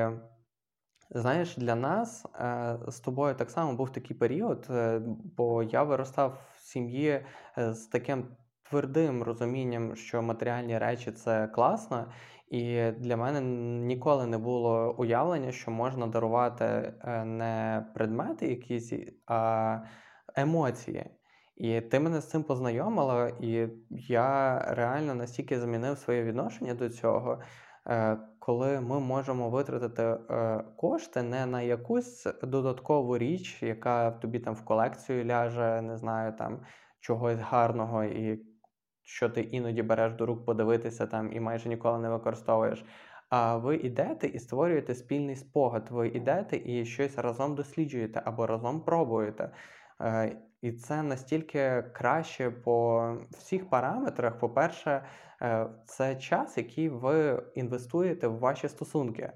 знаєш, 1.09 1.57
для 1.57 1.75
нас 1.75 2.25
е, 2.25 2.79
з 2.87 2.99
тобою 2.99 3.35
так 3.35 3.51
само 3.51 3.75
був 3.75 3.91
такий 3.91 4.17
період, 4.17 4.67
бо 5.37 5.63
я 5.63 5.83
виростав 5.83 6.39
в 6.55 6.59
сім'ї 6.59 7.25
з 7.57 7.87
таким 7.87 8.27
твердим 8.69 9.23
розумінням, 9.23 9.95
що 9.95 10.21
матеріальні 10.21 10.77
речі 10.77 11.11
це 11.11 11.47
класно. 11.47 12.11
І 12.47 12.91
для 12.91 13.17
мене 13.17 13.41
ніколи 13.85 14.25
не 14.25 14.37
було 14.37 14.95
уявлення, 14.97 15.51
що 15.51 15.71
можна 15.71 16.07
дарувати 16.07 16.65
е, 16.65 17.25
не 17.25 17.85
предмети 17.93 18.47
якісь, 18.47 18.93
а 19.27 19.79
емоції. 20.35 21.05
І 21.55 21.81
ти 21.81 21.99
мене 21.99 22.21
з 22.21 22.29
цим 22.29 22.43
познайомила, 22.43 23.31
і 23.39 23.67
я 23.89 24.59
реально 24.59 25.15
настільки 25.15 25.59
змінив 25.59 25.97
своє 25.97 26.23
відношення 26.23 26.73
до 26.73 26.89
цього, 26.89 27.41
е, 27.87 28.17
коли 28.39 28.81
ми 28.81 28.99
можемо 28.99 29.49
витратити 29.49 30.03
е, 30.03 30.63
кошти 30.77 31.23
не 31.23 31.45
на 31.45 31.61
якусь 31.61 32.27
додаткову 32.43 33.17
річ, 33.17 33.63
яка 33.63 34.11
тобі 34.11 34.39
там 34.39 34.53
в 34.53 34.65
колекцію 34.65 35.25
ляже, 35.25 35.81
не 35.81 35.97
знаю, 35.97 36.33
там 36.37 36.59
чогось 36.99 37.39
гарного 37.39 38.03
і 38.03 38.45
що 39.03 39.29
ти 39.29 39.41
іноді 39.41 39.83
береш 39.83 40.13
до 40.13 40.25
рук 40.25 40.45
подивитися 40.45 41.07
там 41.07 41.33
і 41.33 41.39
майже 41.39 41.69
ніколи 41.69 41.99
не 41.99 42.09
використовуєш. 42.09 42.85
А 43.29 43.57
ви 43.57 43.75
йдете 43.75 44.27
і 44.27 44.39
створюєте 44.39 44.95
спільний 44.95 45.35
спогад. 45.35 45.87
Ви 45.91 46.07
йдете 46.07 46.57
і 46.65 46.85
щось 46.85 47.17
разом 47.17 47.55
досліджуєте 47.55 48.21
або 48.25 48.47
разом 48.47 48.81
пробуєте. 48.81 49.51
І 50.65 50.71
це 50.71 51.03
настільки 51.03 51.83
краще 51.93 52.51
по 52.51 53.07
всіх 53.31 53.69
параметрах. 53.69 54.39
По-перше, 54.39 55.05
е, 55.41 55.67
це 55.85 56.15
час, 56.15 56.57
який 56.57 56.89
ви 56.89 57.43
інвестуєте 57.55 58.27
в 58.27 58.39
ваші 58.39 58.69
стосунки 58.69 59.31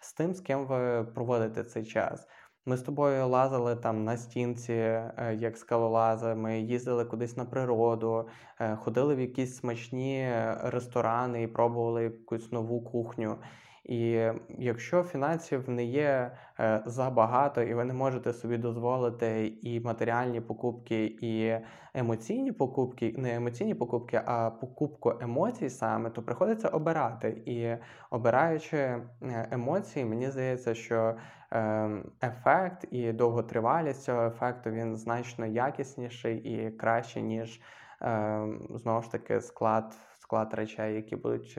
з 0.00 0.12
тим, 0.12 0.34
з 0.34 0.40
ким 0.40 0.66
ви 0.66 1.04
проводите 1.14 1.64
цей 1.64 1.84
час. 1.84 2.28
Ми 2.66 2.76
з 2.76 2.82
тобою 2.82 3.28
лазили 3.28 3.76
там 3.76 4.04
на 4.04 4.16
стінці, 4.16 4.72
е, 4.72 5.36
як 5.38 5.56
скалолази, 5.56 6.34
ми 6.34 6.60
їздили 6.60 7.04
кудись 7.04 7.36
на 7.36 7.44
природу, 7.44 8.28
е, 8.60 8.76
ходили 8.76 9.14
в 9.14 9.20
якісь 9.20 9.56
смачні 9.56 10.28
ресторани 10.62 11.42
і 11.42 11.46
пробували 11.46 12.02
якусь 12.02 12.52
нову 12.52 12.80
кухню. 12.82 13.38
І 13.84 14.30
якщо 14.58 15.02
фінансів 15.02 15.68
не 15.70 15.84
є 15.84 16.36
е, 16.60 16.82
забагато, 16.86 17.62
і 17.62 17.74
ви 17.74 17.84
не 17.84 17.94
можете 17.94 18.32
собі 18.32 18.58
дозволити 18.58 19.46
і 19.62 19.80
матеріальні 19.80 20.40
покупки, 20.40 21.04
і 21.20 21.56
емоційні 21.94 22.52
покупки, 22.52 23.14
не 23.18 23.34
емоційні 23.34 23.74
покупки, 23.74 24.20
а 24.26 24.50
покупку 24.50 25.12
емоцій 25.20 25.70
саме, 25.70 26.10
то 26.10 26.22
приходиться 26.22 26.68
обирати. 26.68 27.42
І 27.46 27.76
обираючи 28.10 28.76
е, 28.76 29.02
емоції, 29.50 30.04
мені 30.04 30.30
здається, 30.30 30.74
що 30.74 31.16
ем, 31.50 32.12
ефект 32.22 32.86
і 32.90 33.12
довготривалість 33.12 34.02
цього 34.02 34.26
ефекту 34.26 34.70
він 34.70 34.96
значно 34.96 35.46
якісніший 35.46 36.36
і 36.38 36.70
кращий, 36.70 37.22
ніж 37.22 37.60
ем, 38.00 38.66
знову 38.70 39.02
ж 39.02 39.12
таки 39.12 39.40
склад, 39.40 39.96
склад 40.18 40.54
речей, 40.54 40.94
які 40.94 41.16
будуть 41.16 41.58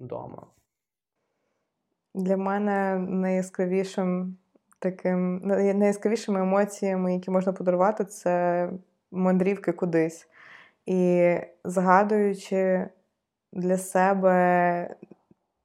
вдома. 0.00 0.46
Для 2.14 2.36
мене 2.36 2.98
найяскравішим 2.98 4.36
таким 4.78 5.38
найяскравішими 5.78 6.40
емоціями, 6.40 7.14
які 7.14 7.30
можна 7.30 7.52
подарувати, 7.52 8.04
це 8.04 8.68
мандрівки 9.10 9.72
кудись. 9.72 10.28
І 10.86 11.34
згадуючи 11.64 12.86
для 13.52 13.78
себе, 13.78 14.96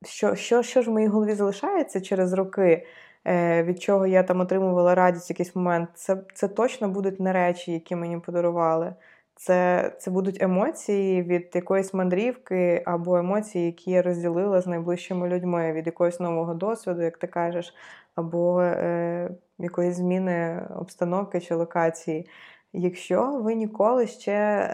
що 0.05 0.36
що, 0.36 0.63
що 0.63 0.81
ж 0.81 0.89
в 0.89 0.93
моїй 0.93 1.07
голові 1.07 1.33
залишається 1.33 2.01
через 2.01 2.33
роки, 2.33 2.86
е, 3.25 3.63
від 3.63 3.81
чого 3.81 4.07
я 4.07 4.23
там 4.23 4.39
отримувала 4.39 4.95
радість 4.95 5.29
в 5.29 5.31
якийсь 5.31 5.55
момент, 5.55 5.89
це, 5.93 6.17
це 6.33 6.47
точно 6.47 6.89
будуть 6.89 7.19
не 7.19 7.33
речі, 7.33 7.71
які 7.71 7.95
мені 7.95 8.19
подарували. 8.19 8.93
Це 9.39 9.91
це 10.00 10.12
будуть 10.12 10.41
емоції 10.43 11.23
від 11.23 11.52
якоїсь 11.54 11.93
мандрівки, 11.93 12.84
або 12.86 13.17
емоції, 13.17 13.65
які 13.65 13.91
я 13.91 14.02
розділила 14.02 14.62
з 14.62 14.67
найближчими 14.67 15.28
людьми, 15.28 15.73
від 15.73 15.86
якогось 15.86 16.19
нового 16.19 16.54
досвіду, 16.54 17.02
як 17.02 17.17
ти 17.17 17.28
кажеш, 17.28 17.73
або 18.15 18.62
е, 18.62 19.30
якоїсь 19.60 19.95
зміни 19.95 20.67
обстановки 20.76 21.39
чи 21.41 21.56
локації. 21.56 22.30
Якщо 22.73 23.39
ви 23.41 23.56
ніколи 23.56 24.08
ще 24.08 24.69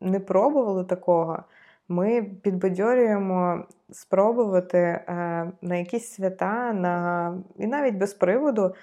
не 0.00 0.20
пробували 0.20 0.84
такого, 0.84 1.42
ми 1.88 2.22
підбадьорюємо 2.22 3.64
спробувати 3.90 4.78
е, 4.78 5.02
на 5.62 5.76
якісь 5.76 6.12
свята, 6.12 6.72
на 6.72 7.34
і 7.58 7.66
навіть 7.66 7.94
без 7.94 8.14
приводу 8.14 8.74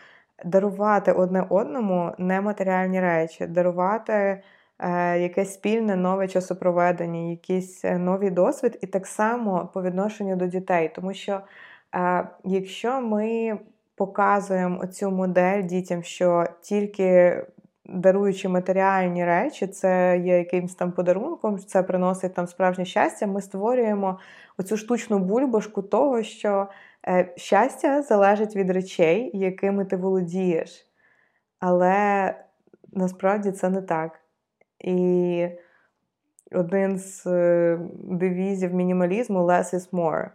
дарувати 0.45 1.11
одне 1.11 1.45
одному 1.49 2.11
нематеріальні 2.17 3.01
речі, 3.01 3.47
дарувати. 3.47 4.43
Е, 4.79 5.19
якесь 5.19 5.53
спільне 5.53 5.95
нове 5.95 6.27
часопроведення, 6.27 7.29
якийсь 7.29 7.85
е, 7.85 7.97
новий 7.97 8.29
досвід, 8.31 8.79
і 8.81 8.87
так 8.87 9.07
само 9.07 9.69
по 9.73 9.81
відношенню 9.83 10.35
до 10.35 10.47
дітей. 10.47 10.91
Тому 10.95 11.13
що 11.13 11.41
е, 11.95 12.27
якщо 12.43 13.01
ми 13.01 13.59
показуємо 13.95 14.79
оцю 14.83 15.11
модель 15.11 15.63
дітям, 15.63 16.03
що 16.03 16.45
тільки 16.61 17.37
даруючи 17.85 18.49
матеріальні 18.49 19.25
речі, 19.25 19.67
це 19.67 20.21
є 20.25 20.37
якимось 20.37 20.75
там 20.75 20.91
подарунком, 20.91 21.59
це 21.59 21.83
приносить 21.83 22.33
там 22.33 22.47
справжнє 22.47 22.85
щастя, 22.85 23.27
ми 23.27 23.41
створюємо 23.41 24.19
оцю 24.57 24.77
штучну 24.77 25.19
бульбашку 25.19 25.81
того, 25.81 26.23
що 26.23 26.67
щастя 27.35 28.01
залежить 28.01 28.55
від 28.55 28.69
речей, 28.69 29.31
якими 29.33 29.85
ти 29.85 29.95
володієш. 29.95 30.87
Але 31.59 32.33
насправді 32.93 33.51
це 33.51 33.69
не 33.69 33.81
так. 33.81 34.24
І 34.79 35.47
один 36.51 36.97
з 36.99 37.27
е, 37.27 37.79
девізів 38.03 38.73
мінімалізму 38.73 39.39
less 39.39 39.73
is 39.73 39.89
more. 39.91 40.29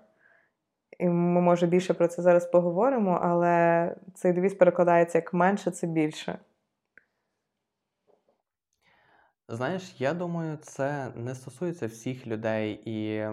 і 0.98 1.09
ми, 1.09 1.40
може, 1.40 1.66
більше 1.66 1.94
про 1.94 2.09
це 2.09 2.22
зараз 2.22 2.46
поговоримо, 2.46 3.18
але 3.22 3.96
цей 4.14 4.33
девіз 4.33 4.55
перекладається 4.55 5.18
як 5.18 5.35
менше 5.35 5.70
це 5.70 5.87
більше. 5.87 6.38
Знаєш, 9.48 9.94
я 9.98 10.14
думаю, 10.14 10.57
це 10.57 11.12
не 11.16 11.35
стосується 11.35 11.87
всіх 11.87 12.26
людей, 12.26 12.83
і 12.85 13.26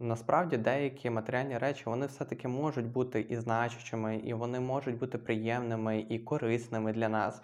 насправді 0.00 0.56
деякі 0.56 1.10
матеріальні 1.10 1.58
речі 1.58 1.82
вони 1.86 2.06
все-таки 2.06 2.48
можуть 2.48 2.86
бути 2.92 3.20
і 3.20 3.36
значущими, 3.36 4.16
і 4.16 4.34
вони 4.34 4.60
можуть 4.60 4.98
бути 4.98 5.18
приємними 5.18 6.00
і 6.08 6.18
корисними 6.18 6.92
для 6.92 7.08
нас. 7.08 7.42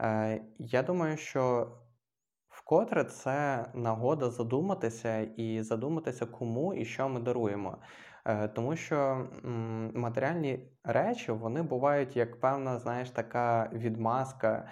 Е, 0.00 0.40
Я 0.58 0.82
думаю, 0.82 1.16
що 1.16 1.72
вкотре 2.72 3.04
це 3.04 3.64
нагода 3.74 4.30
задуматися 4.30 5.18
і 5.18 5.62
задуматися, 5.62 6.26
кому 6.26 6.74
і 6.74 6.84
що 6.84 7.08
ми 7.08 7.20
даруємо. 7.20 7.76
Е, 8.24 8.48
тому 8.48 8.76
що 8.76 9.26
матеріальні 9.94 10.60
речі 10.84 11.32
вони 11.32 11.62
бувають 11.62 12.16
як 12.16 12.40
певна, 12.40 12.78
знаєш, 12.78 13.10
така 13.10 13.70
відмазка, 13.72 14.68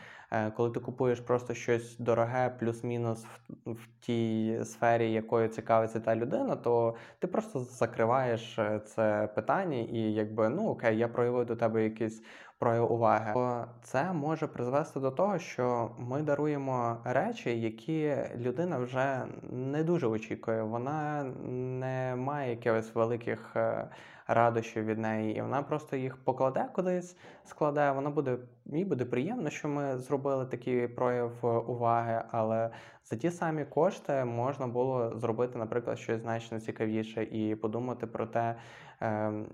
коли 0.56 0.70
ти 0.70 0.80
купуєш 0.80 1.20
просто 1.20 1.54
щось 1.54 1.98
дороге, 1.98 2.54
плюс-мінус 2.60 3.24
в, 3.24 3.72
в 3.72 3.88
тій 4.00 4.60
сфері, 4.64 5.12
якою 5.12 5.48
цікавиться 5.48 6.00
та 6.00 6.16
людина, 6.16 6.56
то 6.56 6.94
ти 7.18 7.26
просто 7.26 7.60
закриваєш 7.60 8.58
е, 8.58 8.80
це 8.86 9.28
питання, 9.34 9.78
і 9.78 9.98
якби 9.98 10.48
ну 10.48 10.68
окей, 10.68 10.98
я 10.98 11.08
проявив 11.08 11.46
до 11.46 11.56
тебе 11.56 11.84
якийсь 11.84 12.22
прояв 12.58 12.92
уваги, 12.92 13.32
то 13.34 13.64
це 13.82 14.12
може 14.12 14.46
призвести 14.46 15.00
до 15.00 15.10
того, 15.10 15.38
що 15.38 15.90
ми 15.98 16.22
даруємо 16.22 16.96
речі, 17.04 17.60
які 17.60 18.16
людина 18.36 18.78
вже 18.78 19.22
не 19.50 19.84
дуже 19.84 20.06
очікує. 20.06 20.62
Вона 20.62 21.24
не 21.48 22.16
має 22.16 22.50
якихось 22.50 22.94
великих 22.94 23.56
е, 23.56 23.88
радощів 24.34 24.84
від 24.84 24.98
неї, 24.98 25.36
і 25.36 25.42
вона 25.42 25.62
просто 25.62 25.96
їх 25.96 26.24
покладе 26.24 26.68
кудись, 26.74 27.16
складе. 27.44 27.92
Вона 27.92 28.10
буде 28.10 28.38
їй 28.66 28.84
буде 28.84 29.04
приємно, 29.04 29.50
що 29.50 29.68
ми 29.68 29.98
зробили 29.98 30.46
такий 30.46 30.88
прояв 30.88 31.32
уваги, 31.68 32.22
але 32.30 32.70
за 33.04 33.16
ті 33.16 33.30
самі 33.30 33.64
кошти 33.64 34.24
можна 34.24 34.66
було 34.66 35.18
зробити, 35.18 35.58
наприклад, 35.58 35.98
щось 35.98 36.20
значно 36.20 36.60
цікавіше 36.60 37.22
і 37.22 37.56
подумати 37.56 38.06
про 38.06 38.26
те, 38.26 38.56
ем, 39.00 39.46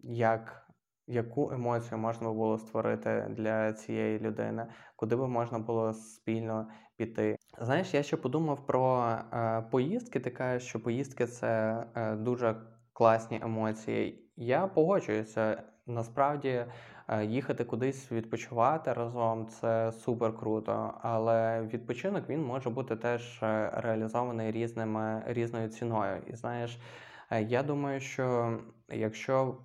як. 0.00 0.60
Яку 1.06 1.50
емоцію 1.50 1.98
можна 1.98 2.32
було 2.32 2.58
створити 2.58 3.26
для 3.30 3.72
цієї 3.72 4.18
людини, 4.18 4.66
куди 4.96 5.16
би 5.16 5.28
можна 5.28 5.58
було 5.58 5.92
спільно 5.92 6.68
піти? 6.96 7.36
Знаєш, 7.60 7.94
я 7.94 8.02
ще 8.02 8.16
подумав 8.16 8.66
про 8.66 9.08
е, 9.32 9.62
поїздки. 9.70 10.20
Ти 10.20 10.30
кажеш, 10.30 10.68
що 10.68 10.82
поїздки 10.82 11.26
це 11.26 11.84
е, 11.94 12.16
дуже 12.16 12.56
класні 12.92 13.40
емоції. 13.42 14.23
Я 14.36 14.66
погоджуюся. 14.66 15.62
Насправді 15.86 16.66
е, 17.08 17.24
їхати 17.24 17.64
кудись 17.64 18.12
відпочивати 18.12 18.92
разом 18.92 19.46
це 19.46 19.92
супер 19.92 20.36
круто, 20.36 20.94
але 21.02 21.62
відпочинок 21.62 22.28
він 22.28 22.42
може 22.42 22.70
бути 22.70 22.96
теж 22.96 23.42
е, 23.42 23.70
реалізований 23.74 24.50
різними 24.50 25.22
різною 25.26 25.68
ціною. 25.68 26.22
І 26.26 26.36
знаєш, 26.36 26.78
е, 27.30 27.42
я 27.42 27.62
думаю, 27.62 28.00
що 28.00 28.58
якщо 28.88 29.56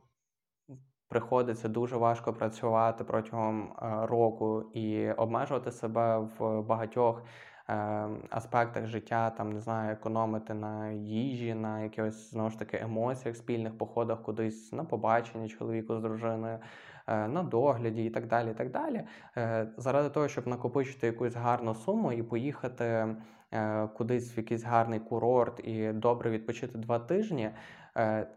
приходиться 1.07 1.67
дуже 1.69 1.97
важко 1.97 2.33
працювати 2.33 3.03
протягом 3.03 3.73
року 4.01 4.71
і 4.73 5.11
обмежувати 5.11 5.71
себе 5.71 6.17
в 6.17 6.61
багатьох 6.61 7.23
аспектах 8.29 8.87
життя, 8.87 9.29
там 9.29 9.51
не 9.51 9.59
знаю, 9.59 9.91
економити 9.91 10.53
на 10.53 10.89
їжі, 10.91 11.53
на 11.53 11.81
якихось 11.81 12.31
знову 12.31 12.49
ж 12.49 12.59
таки 12.59 12.77
емоціях, 12.77 13.37
спільних 13.37 13.77
походах 13.77 14.21
кудись 14.21 14.71
на 14.73 14.83
побачення 14.83 15.47
чоловіку 15.47 15.95
з 15.95 16.01
дружиною. 16.01 16.59
Е, 17.09 17.27
на 17.27 17.43
догляді 17.43 18.05
і 18.05 18.09
так 18.09 18.27
далі. 18.27 18.51
і 18.51 18.53
так 18.53 18.71
далі. 18.71 19.03
Заради 19.77 20.09
того, 20.09 20.27
щоб 20.27 20.47
накопичити 20.47 21.07
якусь 21.07 21.35
гарну 21.35 21.75
суму 21.75 22.11
і 22.11 22.23
поїхати 22.23 23.15
кудись 23.93 24.37
в 24.37 24.37
якийсь 24.37 24.63
гарний 24.63 24.99
курорт 24.99 25.59
і 25.63 25.93
добре 25.93 26.29
відпочити 26.29 26.77
два 26.77 26.99
тижні, 26.99 27.51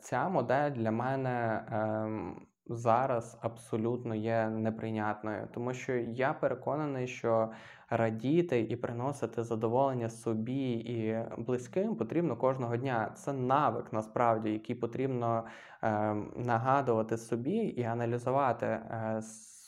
ця 0.01 0.29
модель 0.29 0.71
для 0.71 0.91
мене 0.91 1.65
ем, 1.73 2.47
зараз 2.67 3.39
абсолютно 3.41 4.15
є 4.15 4.49
неприйнятною, 4.49 5.49
тому 5.55 5.75
що 5.75 5.93
я 5.97 6.33
переконаний, 6.33 7.09
що 7.09 7.51
радіти 7.91 8.61
і 8.61 8.77
приносити 8.77 9.43
задоволення 9.43 10.09
собі 10.09 10.73
і 10.73 11.25
близьким 11.39 11.97
потрібно 11.97 12.37
кожного 12.37 12.77
дня. 12.77 13.13
Це 13.15 13.33
навик 13.33 13.93
насправді, 13.93 14.51
який 14.51 14.77
потрібно 14.77 15.45
е, 15.83 16.15
нагадувати 16.37 17.17
собі 17.19 17.57
і 17.57 17.83
аналізувати. 17.83 18.67
Е, 18.67 19.23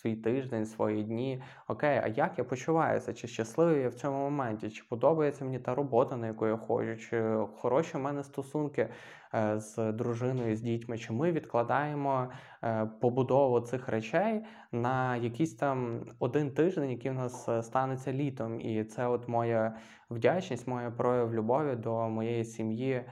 Свій 0.04 0.16
тиждень, 0.16 0.66
свої 0.66 1.02
дні. 1.02 1.42
Окей, 1.68 2.00
а 2.04 2.08
як 2.08 2.38
я 2.38 2.44
почуваюся? 2.44 3.14
Чи 3.14 3.28
щасливий 3.28 3.82
я 3.82 3.88
в 3.88 3.94
цьому 3.94 4.18
моменті? 4.18 4.70
Чи 4.70 4.84
подобається 4.88 5.44
мені 5.44 5.58
та 5.58 5.74
робота, 5.74 6.16
на 6.16 6.26
яку 6.26 6.46
я 6.46 6.56
ходжу? 6.56 6.96
Чи 6.96 7.36
хороші 7.56 7.96
в 7.96 8.00
мене 8.00 8.24
стосунки 8.24 8.88
Е, 9.34 9.60
з 9.60 9.92
дружиною, 9.92 10.56
з 10.56 10.60
дітьми, 10.60 10.98
чи 10.98 11.12
ми 11.12 11.32
відкладаємо 11.32 12.30
е, 12.62 12.86
побудову 13.00 13.60
цих 13.60 13.88
речей 13.88 14.44
на 14.72 15.16
якийсь 15.16 15.54
там 15.54 16.04
один 16.18 16.50
тиждень, 16.50 16.90
який 16.90 17.10
в 17.10 17.14
нас 17.14 17.48
е, 17.48 17.62
станеться 17.62 18.12
літом. 18.12 18.60
І 18.60 18.84
це 18.84 19.06
от 19.06 19.28
моя 19.28 19.76
вдячність, 20.10 20.68
моя 20.68 20.90
прояв 20.90 21.34
любові 21.34 21.76
до 21.76 22.08
моєї 22.08 22.44
сім'ї 22.44 23.04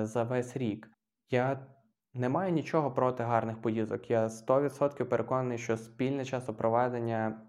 за 0.00 0.22
весь 0.22 0.56
рік. 0.56 0.90
Я 1.30 1.66
не 2.16 2.28
маю 2.28 2.52
нічого 2.52 2.90
проти 2.90 3.22
гарних 3.22 3.62
поїздок. 3.62 4.10
Я 4.10 4.26
100% 4.26 5.04
переконаний, 5.04 5.58
що 5.58 5.76
спільне 5.76 6.24
часопроведення 6.24 7.40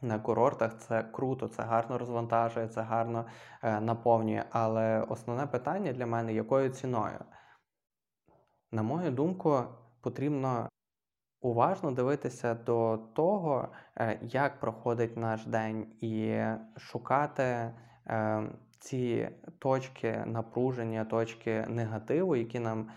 на 0.00 0.18
курортах 0.18 0.78
це 0.78 1.02
круто, 1.02 1.48
це 1.48 1.62
гарно 1.62 1.98
розвантажує, 1.98 2.68
це 2.68 2.82
гарно 2.82 3.26
е, 3.62 3.80
наповнює. 3.80 4.44
Але 4.50 5.00
основне 5.00 5.46
питання 5.46 5.92
для 5.92 6.06
мене 6.06 6.34
якою 6.34 6.68
ціною? 6.70 7.18
На 8.72 8.82
мою 8.82 9.10
думку, 9.10 9.62
потрібно 10.00 10.68
уважно 11.40 11.92
дивитися 11.92 12.54
до 12.54 12.98
того, 13.14 13.68
е, 13.96 14.18
як 14.22 14.60
проходить 14.60 15.16
наш 15.16 15.46
день, 15.46 15.86
і 16.00 16.42
шукати 16.76 17.42
е, 17.42 18.42
ці 18.78 19.28
точки 19.58 20.22
напруження, 20.26 21.04
точки 21.04 21.66
негативу, 21.68 22.36
які 22.36 22.60
нам 22.60 22.90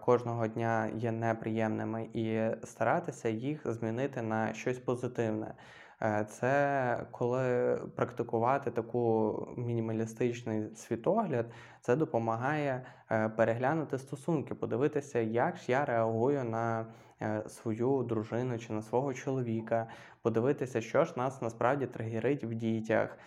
кожного 0.00 0.46
дня 0.46 0.90
є 0.94 1.12
неприємними, 1.12 2.08
і 2.12 2.40
старатися 2.64 3.28
їх 3.28 3.60
змінити 3.72 4.22
на 4.22 4.54
щось 4.54 4.78
позитивне. 4.78 5.54
Е, 6.02 6.26
це 6.30 7.06
коли 7.10 7.76
практикувати 7.96 8.70
таку 8.70 9.48
мінімалістичний 9.56 10.76
світогляд, 10.76 11.46
це 11.80 11.96
допомагає 11.96 12.86
е, 13.10 13.28
переглянути 13.28 13.98
стосунки, 13.98 14.54
подивитися, 14.54 15.18
як 15.18 15.56
ж 15.56 15.72
я 15.72 15.84
реагую 15.84 16.44
на 16.44 16.86
е, 17.22 17.42
свою 17.48 18.02
дружину 18.02 18.58
чи 18.58 18.72
на 18.72 18.82
свого 18.82 19.14
чоловіка, 19.14 19.86
подивитися, 20.22 20.80
що 20.80 21.04
ж 21.04 21.12
нас 21.16 21.42
насправді 21.42 21.86
тригерить 21.86 22.44
в 22.44 22.54
дітях. 22.54 23.18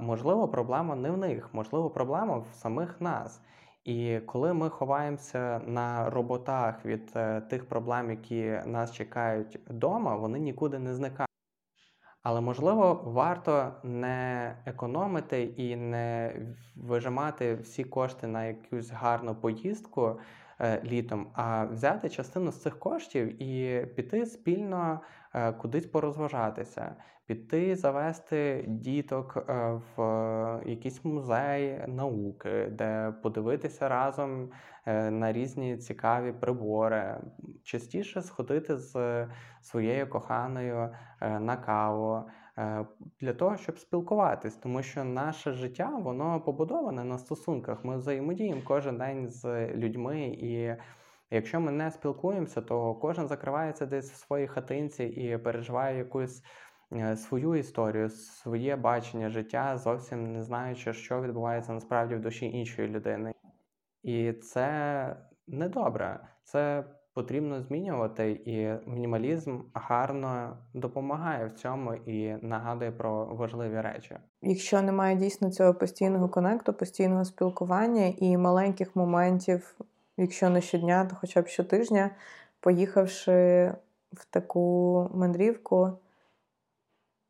Можливо, 0.00 0.48
проблема 0.48 0.94
не 0.94 1.10
в 1.10 1.16
них, 1.16 1.48
можливо, 1.52 1.90
проблема 1.90 2.38
в 2.38 2.46
самих 2.54 3.00
нас. 3.00 3.40
І 3.84 4.20
коли 4.26 4.54
ми 4.54 4.70
ховаємося 4.70 5.60
на 5.66 6.10
роботах 6.10 6.84
від 6.84 7.12
тих 7.48 7.68
проблем, 7.68 8.10
які 8.10 8.60
нас 8.66 8.92
чекають 8.92 9.58
вдома, 9.68 10.16
вони 10.16 10.38
нікуди 10.38 10.78
не 10.78 10.94
зникають. 10.94 11.30
Але 12.22 12.40
можливо 12.40 13.02
варто 13.04 13.74
не 13.82 14.56
економити 14.66 15.42
і 15.42 15.76
не 15.76 16.36
вижимати 16.76 17.54
всі 17.54 17.84
кошти 17.84 18.26
на 18.26 18.44
якусь 18.44 18.90
гарну 18.90 19.34
поїздку 19.34 20.20
е, 20.60 20.82
літом, 20.84 21.30
а 21.34 21.64
взяти 21.64 22.08
частину 22.08 22.52
з 22.52 22.62
цих 22.62 22.78
коштів 22.78 23.42
і 23.42 23.86
піти 23.86 24.26
спільно 24.26 25.00
е, 25.02 25.19
кудись 25.58 25.86
порозважатися, 25.86 26.96
піти 27.26 27.76
завести 27.76 28.64
діток 28.68 29.36
е, 29.48 29.80
в 29.96 30.62
якийсь 30.66 31.04
музей 31.04 31.84
науки, 31.88 32.68
де 32.72 33.14
подивитися 33.22 33.88
разом 33.88 34.50
на 35.10 35.32
різні 35.32 35.76
цікаві 35.76 36.32
прибори, 36.32 37.20
частіше 37.62 38.22
сходити 38.22 38.76
з 38.76 39.26
своєю 39.60 40.08
коханою 40.08 40.90
на 41.20 41.56
каву. 41.56 42.24
Для 43.20 43.32
того, 43.32 43.56
щоб 43.56 43.78
спілкуватись, 43.78 44.56
тому 44.56 44.82
що 44.82 45.04
наше 45.04 45.52
життя 45.52 45.88
воно 46.02 46.40
побудоване 46.40 47.04
на 47.04 47.18
стосунках. 47.18 47.84
Ми 47.84 47.96
взаємодіємо 47.96 48.60
кожен 48.64 48.98
день 48.98 49.28
з 49.28 49.68
людьми, 49.74 50.20
і 50.20 50.76
якщо 51.30 51.60
ми 51.60 51.72
не 51.72 51.90
спілкуємося, 51.90 52.60
то 52.60 52.94
кожен 52.94 53.28
закривається 53.28 53.86
десь 53.86 54.12
в 54.12 54.16
своїй 54.16 54.46
хатинці 54.46 55.04
і 55.04 55.38
переживає 55.38 55.98
якусь 55.98 56.42
Е, 56.92 57.16
свою 57.16 57.54
історію, 57.54 58.10
своє 58.10 58.76
бачення 58.76 59.28
життя, 59.28 59.78
зовсім 59.78 60.32
не 60.32 60.42
знаючи, 60.42 60.92
що 60.92 61.22
відбувається 61.22 61.72
насправді 61.72 62.14
в 62.14 62.20
душі 62.20 62.46
іншої 62.46 62.88
людини. 62.88 63.34
І 64.02 64.32
це 64.32 65.16
недобре. 65.46 66.20
Це 66.44 66.84
потрібно 67.14 67.60
змінювати, 67.60 68.30
і 68.30 68.88
мінімалізм 68.90 69.60
гарно 69.74 70.58
допомагає 70.74 71.46
в 71.46 71.52
цьому 71.52 71.94
і 71.94 72.36
нагадує 72.42 72.92
про 72.92 73.26
важливі 73.26 73.80
речі. 73.80 74.16
Якщо 74.42 74.82
немає 74.82 75.16
дійсно 75.16 75.50
цього 75.50 75.74
постійного 75.74 76.28
конекту, 76.28 76.72
постійного 76.72 77.24
спілкування 77.24 78.12
і 78.16 78.36
маленьких 78.36 78.96
моментів, 78.96 79.76
якщо 80.22 80.50
не 80.50 80.60
щодня, 80.60 81.04
то 81.04 81.16
хоча 81.20 81.42
б 81.42 81.48
щотижня, 81.48 82.10
поїхавши 82.60 83.72
в 84.12 84.24
таку 84.30 85.08
мандрівку, 85.14 85.92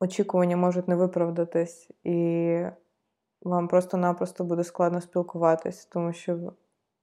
очікування 0.01 0.57
можуть 0.57 0.88
не 0.88 0.97
виправдатись, 0.97 1.91
і 2.05 2.62
вам 3.43 3.68
просто-напросто 3.68 4.45
буде 4.45 4.64
складно 4.64 5.01
спілкуватись, 5.01 5.84
тому 5.84 6.12
що 6.12 6.53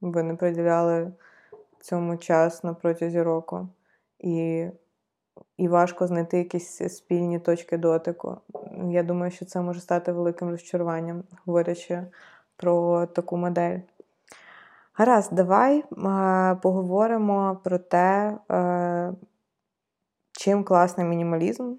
ви 0.01 0.23
не 0.23 0.35
приділяли 0.35 1.13
цьому 1.79 2.17
час 2.17 2.63
на 2.63 2.73
протязі 2.73 3.21
року. 3.21 3.67
І 4.19 4.67
і 5.57 5.67
важко 5.67 6.07
знайти 6.07 6.37
якісь 6.37 6.95
спільні 6.95 7.39
точки 7.39 7.77
дотику. 7.77 8.37
Я 8.89 9.03
думаю, 9.03 9.31
що 9.31 9.45
це 9.45 9.61
може 9.61 9.81
стати 9.81 10.11
великим 10.11 10.49
розчаруванням, 10.49 11.23
говорячи 11.45 12.03
про 12.55 13.05
таку 13.05 13.37
модель. 13.37 13.79
Гаразд, 14.99 15.35
давай 15.35 15.83
поговоримо 16.61 17.61
про 17.63 17.77
те, 17.77 18.37
е, 18.51 19.13
чим 20.31 20.63
класний 20.63 21.07
мінімалізм, 21.07 21.75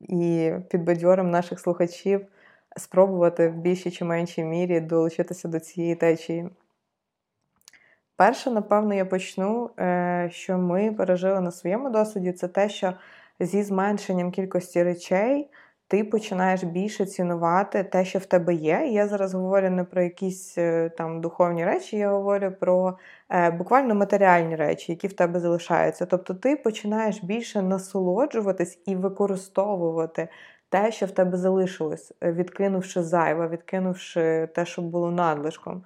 і 0.00 0.52
підбадьоримо 0.70 1.30
наших 1.30 1.60
слухачів 1.60 2.26
спробувати 2.76 3.48
в 3.48 3.54
більшій 3.54 3.90
чи 3.90 4.04
меншій 4.04 4.44
мірі 4.44 4.80
долучитися 4.80 5.48
до 5.48 5.60
цієї 5.60 5.94
течії. 5.94 6.50
Перше, 8.16 8.50
напевно, 8.50 8.94
я 8.94 9.04
почну, 9.04 9.70
е, 9.78 10.28
що 10.32 10.58
ми 10.58 10.92
пережили 10.92 11.40
на 11.40 11.50
своєму 11.50 11.90
досвіді, 11.90 12.32
це 12.32 12.48
те, 12.48 12.68
що 12.68 12.92
зі 13.40 13.62
зменшенням 13.62 14.30
кількості 14.30 14.82
речей 14.82 15.50
ти 15.90 16.04
починаєш 16.04 16.64
більше 16.64 17.06
цінувати 17.06 17.84
те, 17.84 18.04
що 18.04 18.18
в 18.18 18.26
тебе 18.26 18.54
є. 18.54 18.88
Я 18.92 19.08
зараз 19.08 19.34
говорю 19.34 19.70
не 19.70 19.84
про 19.84 20.02
якісь 20.02 20.58
е, 20.58 20.88
там 20.88 21.20
духовні 21.20 21.64
речі, 21.64 21.96
я 21.96 22.10
говорю 22.10 22.52
про 22.60 22.98
е, 23.30 23.50
буквально 23.50 23.94
матеріальні 23.94 24.56
речі, 24.56 24.92
які 24.92 25.08
в 25.08 25.12
тебе 25.12 25.40
залишаються. 25.40 26.06
Тобто 26.06 26.34
ти 26.34 26.56
починаєш 26.56 27.24
більше 27.24 27.62
насолоджуватись 27.62 28.78
і 28.86 28.96
використовувати 28.96 30.28
те, 30.68 30.92
що 30.92 31.06
в 31.06 31.10
тебе 31.10 31.36
залишилось, 31.36 32.12
відкинувши 32.22 33.02
зайве, 33.02 33.48
відкинувши 33.48 34.48
те, 34.54 34.66
що 34.66 34.82
було 34.82 35.10
надлишком. 35.10 35.82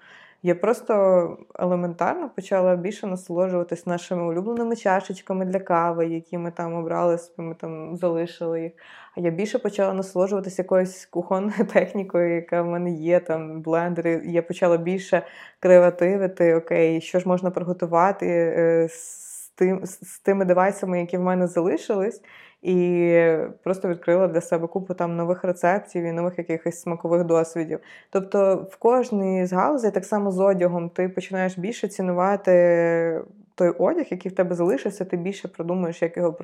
Я 0.47 0.55
просто 0.55 1.39
елементарно 1.59 2.31
почала 2.37 2.77
більше 2.77 3.07
насолоджуватись 3.07 3.87
нашими 3.87 4.23
улюбленими 4.23 4.77
чашечками 4.77 5.45
для 5.45 5.59
кави, 5.59 6.07
які 6.07 6.39
ми 6.39 6.51
там 6.51 6.75
обрали, 6.75 7.19
ми 7.37 7.55
там 7.55 7.97
залишили 7.97 8.63
їх. 8.63 8.73
А 9.17 9.21
я 9.21 9.31
більше 9.31 9.59
почала 9.59 9.93
насолоджуватися 9.93 10.63
якоюсь 10.63 11.07
кухонною 11.07 11.67
технікою, 11.73 12.35
яка 12.35 12.63
в 12.63 12.67
мене 12.67 12.91
є, 12.91 13.21
там 13.21 13.63
блендери. 13.63 14.23
Я 14.25 14.43
почала 14.43 14.77
більше 14.77 15.23
креативити, 15.61 16.55
окей, 16.55 17.01
що 17.01 17.19
ж 17.19 17.29
можна 17.29 17.51
приготувати 17.51 18.27
е, 18.27 18.89
з 18.91 19.49
тим, 19.55 19.87
з 19.87 20.19
тими 20.19 20.45
девайсами, 20.45 21.01
які 21.01 21.19
в 21.19 21.23
мене 21.23 21.47
залишились 21.47 22.23
і 22.65 23.19
просто 23.63 23.89
відкрила 23.89 24.29
для 24.29 24.41
себе 24.41 24.67
купу 24.67 24.95
там 24.95 25.17
нових 25.17 25.45
рецептів 25.45 26.05
і 26.05 26.13
нових 26.13 26.39
якихось 26.39 26.81
смакових 26.81 27.25
досвідів. 27.25 27.81
Тобто, 28.11 28.67
в 28.71 28.77
кожній 28.77 29.47
з 29.47 29.53
галузей, 29.53 29.91
так 29.91 30.05
само 30.05 30.31
з 30.31 30.41
одягом, 30.41 30.89
ти 30.89 31.09
починаєш 31.09 31.59
більше 31.59 31.89
цінувати. 31.89 33.23
Той 33.55 33.69
одяг, 33.69 34.07
який 34.11 34.33
в 34.33 34.35
тебе 34.35 34.55
залишився, 34.55 35.05
ти 35.05 35.17
більше 35.17 35.49
продумуєш, 35.49 36.03
як 36.03 36.17
його 36.17 36.39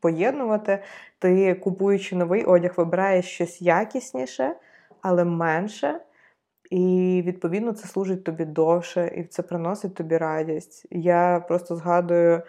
поєднувати. 0.00 0.78
Ти, 1.18 1.54
купуючи 1.54 2.16
новий 2.16 2.44
одяг, 2.44 2.74
вибираєш 2.76 3.24
щось 3.24 3.62
якісніше, 3.62 4.54
але 5.02 5.24
менше. 5.24 6.00
І, 6.70 7.22
відповідно, 7.26 7.72
це 7.72 7.88
служить 7.88 8.24
тобі 8.24 8.44
довше, 8.44 9.12
і 9.16 9.24
це 9.24 9.42
приносить 9.42 9.94
тобі 9.94 10.16
радість. 10.16 10.86
Я 10.90 11.44
просто 11.48 11.76
згадую 11.76 12.42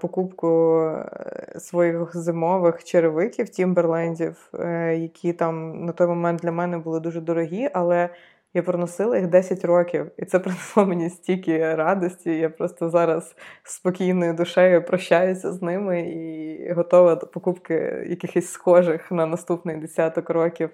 покупку 0.00 0.80
е, 0.80 1.60
своїх 1.60 2.16
зимових 2.16 2.84
черевиків 2.84 3.48
Тімберлендів, 3.48 4.50
е, 4.54 4.96
які 4.96 5.32
там 5.32 5.84
на 5.84 5.92
той 5.92 6.06
момент 6.06 6.40
для 6.40 6.52
мене 6.52 6.78
були 6.78 7.00
дуже 7.00 7.20
дорогі, 7.20 7.68
але 7.74 8.08
я 8.54 8.62
проносила 8.62 9.16
їх 9.16 9.26
10 9.26 9.64
років, 9.64 10.10
і 10.16 10.24
це 10.24 10.38
принесло 10.38 10.86
мені 10.86 11.10
стільки 11.10 11.74
радості. 11.74 12.38
Я 12.38 12.50
просто 12.50 12.90
зараз 12.90 13.36
спокійною 13.62 14.34
душею 14.34 14.84
прощаюся 14.84 15.52
з 15.52 15.62
ними 15.62 16.00
і 16.00 16.72
готова 16.72 17.14
до 17.14 17.26
покупки 17.26 18.06
якихось 18.08 18.50
схожих 18.50 19.10
на 19.12 19.26
наступний 19.26 19.76
десяток 19.76 20.30
років 20.30 20.70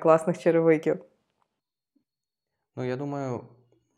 класних 0.00 0.38
черевиків. 0.38 0.96
Ну, 2.76 2.84
я 2.84 2.96
думаю, 2.96 3.40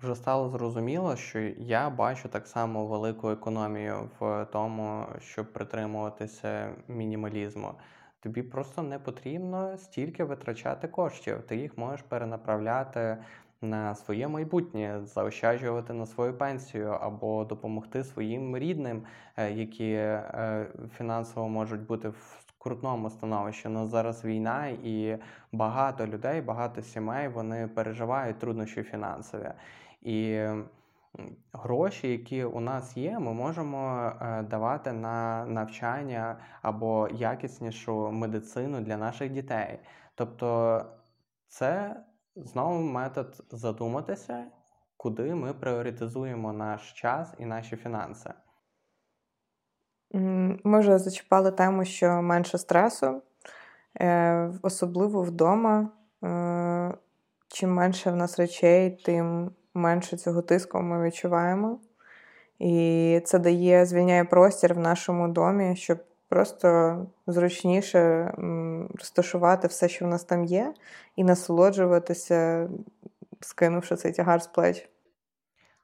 вже 0.03 0.15
стало 0.15 0.49
зрозуміло, 0.49 1.17
що 1.17 1.39
я 1.59 1.91
бачу 1.91 2.29
так 2.29 2.47
само 2.47 2.87
велику 2.87 3.31
економію 3.31 4.11
в 4.19 4.47
тому, 4.53 5.07
щоб 5.21 5.53
притримуватися 5.53 6.71
мінімалізму. 6.89 7.73
Тобі 8.21 8.43
просто 8.43 8.83
не 8.83 8.99
потрібно 8.99 9.77
стільки 9.77 10.25
витрачати 10.25 10.89
коштів. 10.89 11.43
Ти 11.43 11.57
їх 11.57 11.79
можеш 11.79 12.03
перенаправляти 12.03 13.17
на 13.63 13.95
своє 13.95 14.29
майбутнє, 14.29 15.01
заощаджувати 15.05 15.93
на 15.93 16.07
свою 16.07 16.35
пенсію 16.39 16.89
або 16.89 17.45
допомогти 17.45 18.05
своїм 18.05 18.57
рідним, 18.57 19.03
е, 19.37 19.53
які 19.53 19.93
е, 19.93 20.67
фінансово 20.99 21.49
можуть 21.49 21.87
бути 21.87 22.09
в 22.09 22.40
крутному 22.61 23.11
становищі. 23.11 23.69
У 23.69 23.71
нас 23.71 23.89
зараз 23.89 24.25
війна, 24.25 24.67
і 24.69 25.19
багато 25.53 26.07
людей, 26.07 26.41
багато 26.41 26.83
сімей 26.83 27.29
вони 27.29 27.69
переживають 27.69 28.39
труднощі 28.39 28.83
фінансові. 28.83 29.53
І 30.03 30.47
гроші, 31.53 32.09
які 32.09 32.45
у 32.45 32.61
нас 32.61 32.97
є, 32.97 33.19
ми 33.19 33.33
можемо 33.33 34.13
е, 34.21 34.43
давати 34.43 34.93
на 34.93 35.47
навчання 35.47 36.37
або 36.63 37.09
якіснішу 37.09 38.11
медицину 38.11 38.81
для 38.81 38.97
наших 38.97 39.33
дітей. 39.33 39.79
Тобто 40.15 40.81
це 41.49 41.97
знову 42.37 42.83
метод 42.83 43.45
задуматися, 43.51 44.45
куди 44.97 45.35
ми 45.35 45.53
пріоритизуємо 45.55 46.53
наш 46.53 46.93
час 46.93 47.35
і 47.39 47.45
наші 47.45 47.77
фінанси. 47.77 48.31
Ми 50.65 50.81
вже 50.81 50.99
зачіпали 50.99 51.51
тему, 51.51 51.85
що 51.85 52.23
менше 52.23 52.59
стресу, 52.59 53.23
е, 54.01 54.51
особливо 54.63 55.23
вдома. 55.23 55.91
Е, 56.25 56.95
чим 57.49 57.75
менше 57.75 58.11
в 58.11 58.17
нас 58.17 58.39
речей, 58.39 58.91
тим 59.05 59.51
менше 59.75 60.17
цього 60.17 60.43
тиску 60.43 60.81
ми 60.81 61.03
відчуваємо. 61.03 61.79
І 62.59 63.21
це 63.25 63.39
дає, 63.39 63.87
звільняє 63.87 64.25
простір 64.25 64.75
в 64.75 64.79
нашому 64.79 65.29
домі, 65.29 65.77
щоб 65.77 65.99
просто 66.29 66.99
зручніше 67.27 68.33
розташувати 68.99 69.69
все, 69.69 69.89
що 69.89 70.05
в 70.05 70.09
нас 70.09 70.25
там 70.25 70.45
є, 70.45 70.75
і 71.17 71.25
насолоджуватися, 71.25 72.69
скинувши 73.41 73.97
цей 73.97 74.13
тягар 74.13 74.43
з 74.43 74.47
плеч. 74.47 74.90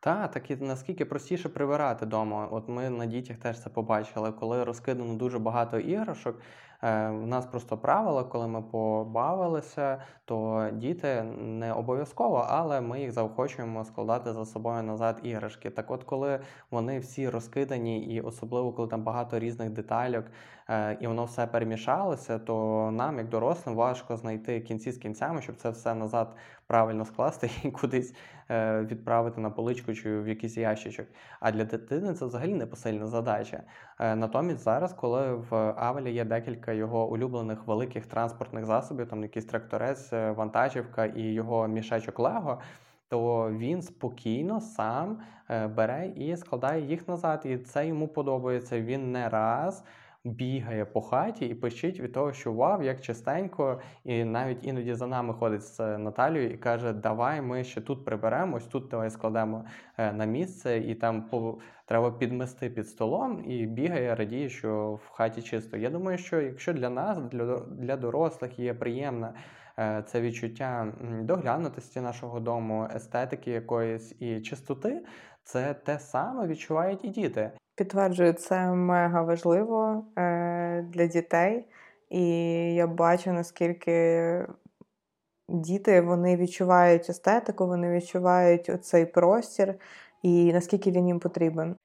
Так, 0.00 0.30
так 0.30 0.50
і 0.50 0.56
наскільки 0.56 1.04
простіше 1.04 1.48
прибирати 1.48 2.06
вдома. 2.06 2.48
От 2.50 2.68
ми 2.68 2.90
на 2.90 3.06
дітях 3.06 3.38
теж 3.38 3.62
це 3.62 3.70
побачили, 3.70 4.32
коли 4.32 4.64
розкидано 4.64 5.14
дуже 5.14 5.38
багато 5.38 5.78
іграшок. 5.78 6.36
Е, 6.82 7.10
нас 7.10 7.46
просто 7.46 7.78
правило, 7.78 8.24
коли 8.24 8.48
ми 8.48 8.62
побавилися, 8.62 10.02
то 10.24 10.68
діти 10.72 11.22
не 11.38 11.72
обов'язково, 11.72 12.46
але 12.48 12.80
ми 12.80 13.00
їх 13.00 13.12
заохочуємо 13.12 13.84
складати 13.84 14.32
за 14.32 14.44
собою 14.44 14.82
назад 14.82 15.20
іграшки. 15.22 15.70
Так, 15.70 15.90
от, 15.90 16.04
коли 16.04 16.40
вони 16.70 16.98
всі 16.98 17.28
розкидані, 17.28 18.04
і 18.04 18.20
особливо 18.20 18.72
коли 18.72 18.88
там 18.88 19.02
багато 19.02 19.38
різних 19.38 19.70
детальок, 19.70 20.24
е, 20.68 20.98
і 21.00 21.06
воно 21.06 21.24
все 21.24 21.46
перемішалося, 21.46 22.38
то 22.38 22.88
нам, 22.92 23.18
як 23.18 23.28
дорослим, 23.28 23.76
важко 23.76 24.16
знайти 24.16 24.60
кінці 24.60 24.92
з 24.92 24.98
кінцями, 24.98 25.42
щоб 25.42 25.56
це 25.56 25.70
все 25.70 25.94
назад 25.94 26.36
правильно 26.66 27.04
скласти 27.04 27.50
і 27.62 27.70
кудись 27.70 28.14
відправити 28.80 29.40
на 29.40 29.50
поличку 29.50 29.94
чи 29.94 30.20
в 30.20 30.28
якийсь 30.28 30.56
ящичок. 30.56 31.06
А 31.40 31.52
для 31.52 31.64
дитини 31.64 32.14
це 32.14 32.26
взагалі 32.26 32.54
непосильна 32.54 33.06
задача. 33.06 33.62
Натомість 33.98 34.60
зараз, 34.60 34.92
коли 34.92 35.34
в 35.34 35.54
Авелі 35.76 36.12
є 36.12 36.24
декілька 36.24 36.72
його 36.72 37.10
улюблених 37.10 37.66
великих 37.66 38.06
транспортних 38.06 38.64
засобів, 38.64 39.08
там 39.08 39.22
якийсь 39.22 39.44
тракторець, 39.44 40.12
е, 40.12 40.30
вантажівка 40.30 41.06
і 41.06 41.22
його 41.22 41.68
мішечок 41.68 42.18
Лего, 42.18 42.60
то 43.08 43.50
він 43.50 43.82
спокійно 43.82 44.60
сам 44.60 45.18
е, 45.50 45.66
бере 45.66 46.12
і 46.16 46.36
складає 46.36 46.86
їх 46.86 47.08
назад. 47.08 47.42
І 47.44 47.58
це 47.58 47.86
йому 47.86 48.08
подобається. 48.08 48.80
Він 48.80 49.12
не 49.12 49.28
раз 49.28 49.84
бігає 50.26 50.84
по 50.84 51.00
хаті 51.00 51.46
і 51.46 51.54
пищить 51.54 52.00
від 52.00 52.12
того, 52.12 52.32
що 52.32 52.52
вау, 52.52 52.82
як 52.82 53.00
частенько, 53.00 53.80
і 54.04 54.24
навіть 54.24 54.64
іноді 54.64 54.94
за 54.94 55.06
нами 55.06 55.34
ходить 55.34 55.62
з 55.62 55.98
Наталією 55.98 56.50
і 56.50 56.56
каже: 56.56 56.92
Давай 56.92 57.42
ми 57.42 57.64
ще 57.64 57.80
тут 57.80 58.04
приберемо, 58.04 58.56
ось 58.56 58.66
тут 58.66 58.88
давай 58.88 59.10
складемо 59.10 59.64
е, 59.98 60.12
на 60.12 60.24
місце, 60.24 60.78
і 60.78 60.94
там 60.94 61.22
по 61.22 61.58
треба 61.86 62.10
підмести 62.10 62.70
під 62.70 62.88
столом, 62.88 63.50
і 63.50 63.66
бігає, 63.66 64.14
радіє, 64.14 64.48
що 64.48 64.98
в 65.04 65.08
хаті 65.08 65.42
чисто. 65.42 65.76
Я 65.76 65.90
думаю, 65.90 66.18
що 66.18 66.40
якщо 66.40 66.72
для 66.72 66.90
нас, 66.90 67.18
для, 67.18 67.58
для 67.58 67.96
дорослих 67.96 68.58
є 68.58 68.74
приємна. 68.74 69.34
Е, 69.78 70.04
це 70.06 70.20
відчуття 70.20 70.92
доглянутості 71.22 72.00
нашого 72.00 72.40
дому, 72.40 72.88
естетики 72.94 73.50
якоїсь 73.50 74.14
і 74.20 74.40
чистоти, 74.40 75.04
це 75.42 75.74
те 75.74 75.98
саме 75.98 76.46
відчувають 76.46 77.04
і 77.04 77.08
діти. 77.08 77.50
Підтверджую, 77.76 78.32
це 78.32 78.72
мега 78.72 79.22
важливо 79.22 80.04
е, 80.18 80.82
для 80.82 81.06
дітей, 81.06 81.64
і 82.10 82.24
я 82.74 82.86
бачу, 82.86 83.32
наскільки 83.32 84.46
діти 85.48 86.00
вони 86.00 86.36
відчувають 86.36 87.10
естетику, 87.10 87.66
вони 87.66 87.90
відчувають 87.90 88.84
цей 88.84 89.06
простір 89.06 89.74
і 90.22 90.52
наскільки 90.52 90.90
він 90.90 91.08
їм 91.08 91.20
потрібен. 91.20 91.76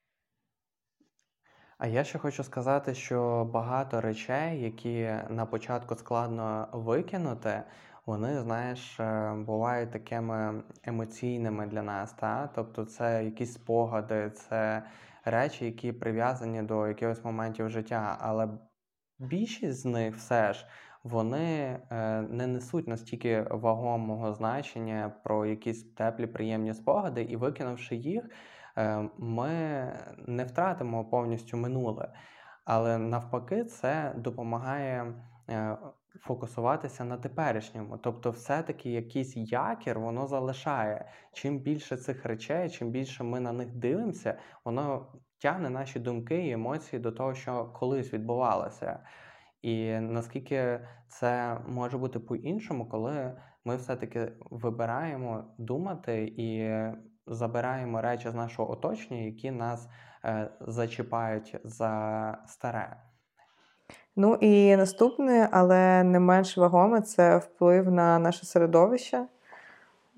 А 1.78 1.88
я 1.88 2.04
ще 2.04 2.20
хочу 2.20 2.44
сказати, 2.44 2.94
що 2.94 3.50
багато 3.54 4.02
речей, 4.02 4.62
які 4.62 5.10
на 5.30 5.46
початку 5.46 5.96
складно 5.96 6.68
викинути, 6.74 7.64
вони, 8.06 8.42
знаєш, 8.42 9.00
е, 9.00 9.34
бувають 9.34 9.92
такими 9.92 10.64
емоційними 10.84 11.68
для 11.68 11.84
нас. 11.84 12.14
Та? 12.14 12.50
Тобто 12.56 12.86
це 12.86 13.26
якісь 13.26 13.54
спогади, 13.54 14.30
це 14.30 14.84
речі, 15.26 15.66
які 15.66 15.92
прив'язані 15.92 16.62
до 16.62 16.88
якихось 16.88 17.24
моментів 17.24 17.70
життя. 17.70 18.18
Але 18.22 18.50
більшість 19.20 19.80
з 19.80 19.86
них 19.86 20.16
все 20.16 20.54
ж 20.54 20.68
вони 21.04 21.80
е, 21.90 22.22
не 22.22 22.48
несуть 22.48 22.88
настільки 22.88 23.42
вагомого 23.42 24.34
значення 24.34 25.14
про 25.24 25.46
якісь 25.46 25.84
теплі, 25.94 26.28
приємні 26.28 26.74
спогади, 26.74 27.22
і 27.22 27.36
викинувши 27.36 27.96
їх, 27.96 28.30
е, 28.78 29.10
ми 29.18 29.50
не 30.28 30.44
втратимо 30.44 31.06
повністю 31.06 31.58
минуле. 31.58 32.14
Але 32.66 32.98
навпаки, 32.98 33.64
це 33.64 34.14
допомагає 34.18 35.14
фокусуватися 36.20 37.04
на 37.04 37.18
теперішньому. 37.18 37.98
Тобто, 37.98 38.32
все-таки 38.32 38.92
якийсь 38.92 39.38
якір 39.38 40.00
воно 40.00 40.28
залишає. 40.28 41.06
Чим 41.34 41.60
більше 41.60 41.98
цих 41.98 42.26
речей, 42.26 42.70
чим 42.70 42.92
більше 42.92 43.24
ми 43.24 43.40
на 43.40 43.52
них 43.52 43.76
дивимося, 43.76 44.38
воно 44.66 45.08
тягне 45.42 45.70
наші 45.70 46.00
думки 46.00 46.48
і 46.48 46.52
емоції 46.52 47.00
до 47.00 47.12
того, 47.12 47.34
що 47.34 47.66
колись 47.66 48.14
відбувалося. 48.14 49.00
І 49.62 50.00
наскільки 50.00 50.80
це 51.08 51.58
може 51.68 51.98
бути 51.98 52.20
по-іншому, 52.20 52.90
коли 52.90 53.42
ми 53.66 53.76
все-таки 53.76 54.32
вибираємо 54.52 55.56
думати 55.58 56.34
і 56.38 56.76
забираємо 57.28 58.02
речі 58.02 58.30
з 58.30 58.36
нашого 58.36 58.72
оточення, 58.72 59.22
які 59.22 59.52
нас 59.52 59.90
е, 60.26 60.52
зачіпають 60.62 61.56
за 61.64 62.44
старе. 62.48 63.11
Ну 64.16 64.36
і 64.36 64.76
наступне, 64.76 65.50
але 65.52 66.04
не 66.04 66.20
менш 66.20 66.58
вагоме, 66.58 67.02
це 67.02 67.38
вплив 67.38 67.92
на 67.92 68.20
наше 68.20 68.46
середовище. 68.46 69.26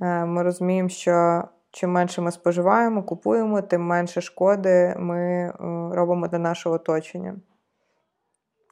Е, 0.02 0.26
ми 0.26 0.44
розуміємо, 0.44 0.90
що 0.90 1.44
чим 1.72 1.92
менше 1.92 2.22
ми 2.22 2.32
споживаємо, 2.32 3.04
купуємо, 3.04 3.62
тим 3.62 3.82
менше 3.82 4.22
шкоди 4.22 4.96
ми 4.98 5.20
е, 5.20 5.54
робимо 5.96 6.28
для 6.28 6.40
нашого 6.40 6.76
оточення, 6.76 7.36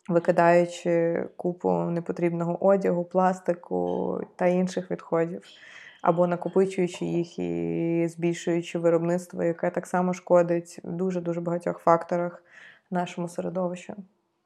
викидаючи 0.09 1.25
купу 1.37 1.71
непотрібного 1.71 2.65
одягу, 2.65 3.03
пластику 3.03 4.21
та 4.35 4.45
інших 4.45 4.91
відходів, 4.91 5.43
або 6.01 6.27
накопичуючи 6.27 7.05
їх 7.05 7.39
і 7.39 8.07
збільшуючи 8.07 8.79
виробництво, 8.79 9.43
яке 9.43 9.69
так 9.69 9.87
само 9.87 10.13
шкодить 10.13 10.79
в 10.83 10.91
дуже 10.91 11.21
дуже 11.21 11.41
багатьох 11.41 11.79
факторах 11.79 12.43
нашому 12.91 13.27
середовищу. 13.27 13.93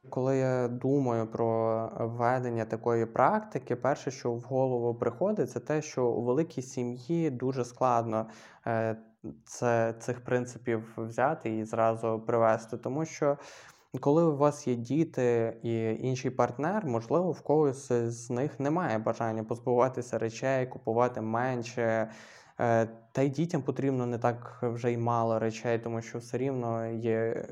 Коли 0.09 0.37
я 0.37 0.67
думаю 0.67 1.27
про 1.27 1.89
введення 1.99 2.65
такої 2.65 3.05
практики, 3.05 3.75
перше, 3.75 4.11
що 4.11 4.31
в 4.31 4.41
голову 4.41 4.95
приходить, 4.95 5.51
це 5.51 5.59
те, 5.59 5.81
що 5.81 6.05
у 6.05 6.21
великій 6.23 6.61
сім'ї 6.61 7.29
дуже 7.29 7.65
складно 7.65 8.29
е, 8.67 8.97
це, 9.45 9.93
цих 9.99 10.23
принципів 10.23 10.93
взяти 10.97 11.57
і 11.57 11.63
зразу 11.63 12.23
привести. 12.27 12.77
Тому 12.77 13.05
що 13.05 13.37
коли 13.99 14.23
у 14.23 14.37
вас 14.37 14.67
є 14.67 14.75
діти 14.75 15.57
і 15.63 16.07
інший 16.07 16.31
партнер, 16.31 16.85
можливо, 16.85 17.31
в 17.31 17.41
когось 17.41 17.91
з 17.91 18.29
них 18.29 18.59
немає 18.59 18.97
бажання 18.97 19.43
позбуватися 19.43 20.17
речей, 20.17 20.67
купувати 20.67 21.21
менше. 21.21 22.11
Е, 22.59 22.89
та 23.11 23.21
й 23.21 23.29
дітям 23.29 23.61
потрібно 23.61 24.05
не 24.05 24.17
так 24.17 24.59
вже 24.61 24.91
й 24.91 24.97
мало 24.97 25.39
речей, 25.39 25.79
тому 25.79 26.01
що 26.01 26.17
все 26.19 26.37
рівно 26.37 26.87
є 26.87 27.45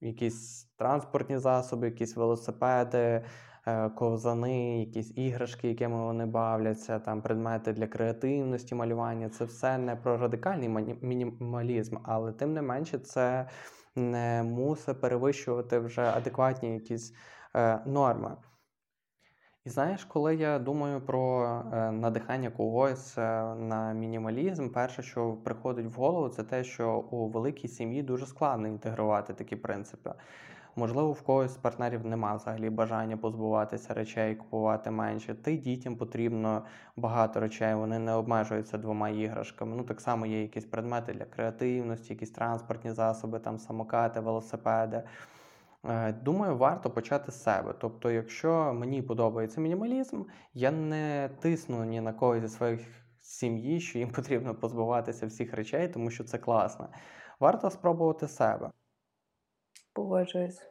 якісь 0.00 0.64
транспортні 0.76 1.38
засоби, 1.38 1.86
якісь 1.86 2.16
велосипеди, 2.16 3.24
е, 3.66 3.88
ковзани, 3.88 4.80
якісь 4.80 5.12
іграшки, 5.16 5.68
якими 5.68 6.04
вони 6.04 6.26
бавляться, 6.26 6.98
там 6.98 7.22
предмети 7.22 7.72
для 7.72 7.86
креативності, 7.86 8.74
малювання. 8.74 9.28
Це 9.28 9.44
все 9.44 9.78
не 9.78 9.96
про 9.96 10.16
радикальний 10.16 10.68
мінімалізм, 11.00 11.96
але 12.02 12.32
тим 12.32 12.52
не 12.54 12.62
менше 12.62 12.98
це 12.98 13.48
не 13.96 14.42
мусить 14.42 15.00
перевищувати 15.00 15.78
вже 15.78 16.02
адекватні 16.02 16.74
якісь 16.74 17.14
е, 17.56 17.80
норми. 17.86 18.36
І 19.66 19.70
знаєш, 19.70 20.04
коли 20.04 20.36
я 20.36 20.58
думаю 20.58 21.00
про 21.00 21.44
е, 21.72 21.90
надихання 21.90 22.50
когось 22.50 23.18
е, 23.18 23.54
на 23.54 23.92
мінімалізм, 23.92 24.68
перше, 24.68 25.02
що 25.02 25.32
приходить 25.32 25.86
в 25.86 26.00
голову, 26.00 26.28
це 26.28 26.42
те, 26.42 26.64
що 26.64 27.04
у 27.10 27.28
великій 27.28 27.68
сім'ї 27.68 28.02
дуже 28.02 28.26
складно 28.26 28.68
інтегрувати 28.68 29.34
такі 29.34 29.56
принципи. 29.56 30.12
Можливо, 30.76 31.12
в 31.12 31.22
когось 31.22 31.54
з 31.54 31.56
партнерів 31.56 32.06
немає 32.06 32.36
взагалі 32.36 32.70
бажання 32.70 33.16
позбуватися 33.16 33.94
речей, 33.94 34.34
купувати 34.34 34.90
менше. 34.90 35.36
Й 35.46 35.56
дітям 35.56 35.96
потрібно 35.96 36.62
багато 36.96 37.40
речей, 37.40 37.74
вони 37.74 37.98
не 37.98 38.12
обмежуються 38.12 38.78
двома 38.78 39.08
іграшками. 39.08 39.76
Ну, 39.76 39.82
так 39.82 40.00
само 40.00 40.26
є 40.26 40.42
якісь 40.42 40.64
предмети 40.64 41.12
для 41.12 41.24
креативності, 41.24 42.12
якісь 42.12 42.30
транспортні 42.30 42.92
засоби, 42.92 43.38
там 43.38 43.58
самокати, 43.58 44.20
велосипеди. 44.20 45.02
Е, 45.88 46.12
думаю, 46.12 46.56
варто 46.56 46.90
почати 46.90 47.32
з 47.32 47.42
себе. 47.42 47.74
Тобто, 47.78 48.10
якщо 48.10 48.72
мені 48.74 49.02
подобається 49.02 49.60
мінімалізм, 49.60 50.22
я 50.54 50.70
не 50.70 51.30
тисну 51.40 51.84
ні 51.84 52.00
на 52.00 52.12
когось 52.12 52.42
зі 52.42 52.48
своїх 52.48 52.80
сім'ї, 53.20 53.80
що 53.80 53.98
їм 53.98 54.10
потрібно 54.16 54.54
позбуватися 54.54 55.26
всіх 55.26 55.54
речей, 55.54 55.88
тому 55.88 56.10
що 56.10 56.24
це 56.24 56.38
класно. 56.38 56.88
Варто 57.40 57.70
спробувати 57.70 58.28
себе. 58.28 58.70
Погоджуюсь. 59.92 60.62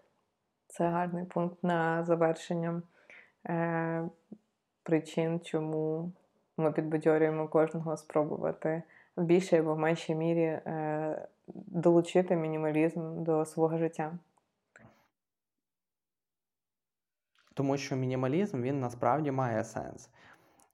Це 0.67 0.87
гарний 0.87 1.25
пункт 1.25 1.63
на 1.63 2.03
завершення 2.03 2.81
е, 3.49 4.09
причин, 4.83 5.39
чому 5.39 6.11
ми 6.57 6.71
підбадьорюємо 6.71 7.47
кожного 7.47 7.97
спробувати 7.97 8.83
в 9.15 9.23
більшій 9.23 9.55
або 9.55 9.73
в 9.73 9.79
меншій 9.79 10.15
мірі 10.15 10.43
е, 10.43 11.27
долучити 11.47 12.35
мінімалізм 12.35 13.23
до 13.23 13.45
свого 13.45 13.77
життя. 13.77 14.17
Тому 17.55 17.77
що 17.77 17.95
мінімалізм 17.95 18.61
він 18.61 18.79
насправді 18.79 19.31
має 19.31 19.63
сенс. 19.63 20.09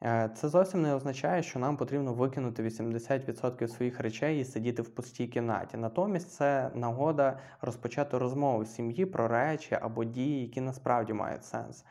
Е, 0.04 0.30
це 0.36 0.50
зовсім 0.50 0.82
не 0.82 0.96
означає, 0.96 1.44
що 1.44 1.60
нам 1.60 1.78
потрібно 1.78 2.14
викинути 2.14 2.64
80% 2.64 3.68
своїх 3.68 4.00
речей 4.00 4.40
і 4.40 4.46
сидіти 4.46 4.82
в 4.82 4.90
пустій 4.90 5.28
кімнаті. 5.28 5.78
Натомість 5.78 6.32
це 6.32 6.72
нагода 6.76 7.40
розпочати 7.62 8.18
розмову 8.18 8.64
в 8.64 8.68
сім'ї 8.68 9.06
про 9.06 9.28
речі 9.28 9.78
або 9.82 10.04
дії, 10.04 10.42
які 10.42 10.62
насправді 10.62 11.14
мають 11.14 11.46
сенс. 11.46 11.86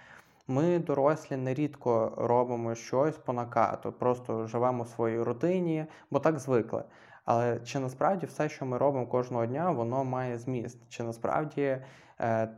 Ми, 0.48 0.78
дорослі, 0.78 1.36
нерідко 1.36 2.12
робимо 2.16 2.74
щось 2.74 3.16
по 3.16 3.32
накату, 3.32 3.92
просто 3.92 4.46
живемо 4.46 4.82
в 4.82 4.88
своїй 4.88 5.22
рутині, 5.22 5.86
бо 6.10 6.18
так 6.18 6.38
звикли. 6.38 6.84
Але 7.24 7.60
чи 7.60 7.78
насправді 7.78 8.26
все, 8.26 8.48
що 8.48 8.66
ми 8.66 8.78
робимо 8.78 9.06
кожного 9.06 9.46
дня, 9.46 9.70
воно 9.70 10.04
має 10.04 10.38
зміст? 10.38 10.78
Чи 10.88 11.02
насправді 11.02 11.78
е, 12.20 12.48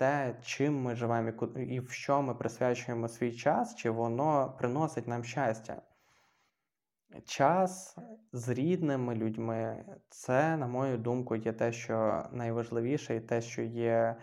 те, 0.00 0.34
чим 0.42 0.82
ми 0.82 0.94
живемо 0.96 1.28
і 1.56 1.80
в 1.80 1.90
що 1.90 2.22
ми 2.22 2.34
присвячуємо 2.34 3.08
свій 3.08 3.32
час, 3.32 3.74
чи 3.74 3.90
воно 3.90 4.54
приносить 4.58 5.08
нам 5.08 5.24
щастя. 5.24 5.82
Час 7.24 7.98
з 8.32 8.48
рідними 8.48 9.14
людьми 9.14 9.84
це, 10.08 10.56
на 10.56 10.66
мою 10.66 10.98
думку, 10.98 11.36
є 11.36 11.52
те, 11.52 11.72
що 11.72 12.24
найважливіше, 12.32 13.16
і 13.16 13.20
те, 13.20 13.40
що 13.40 13.62
є 13.62 14.16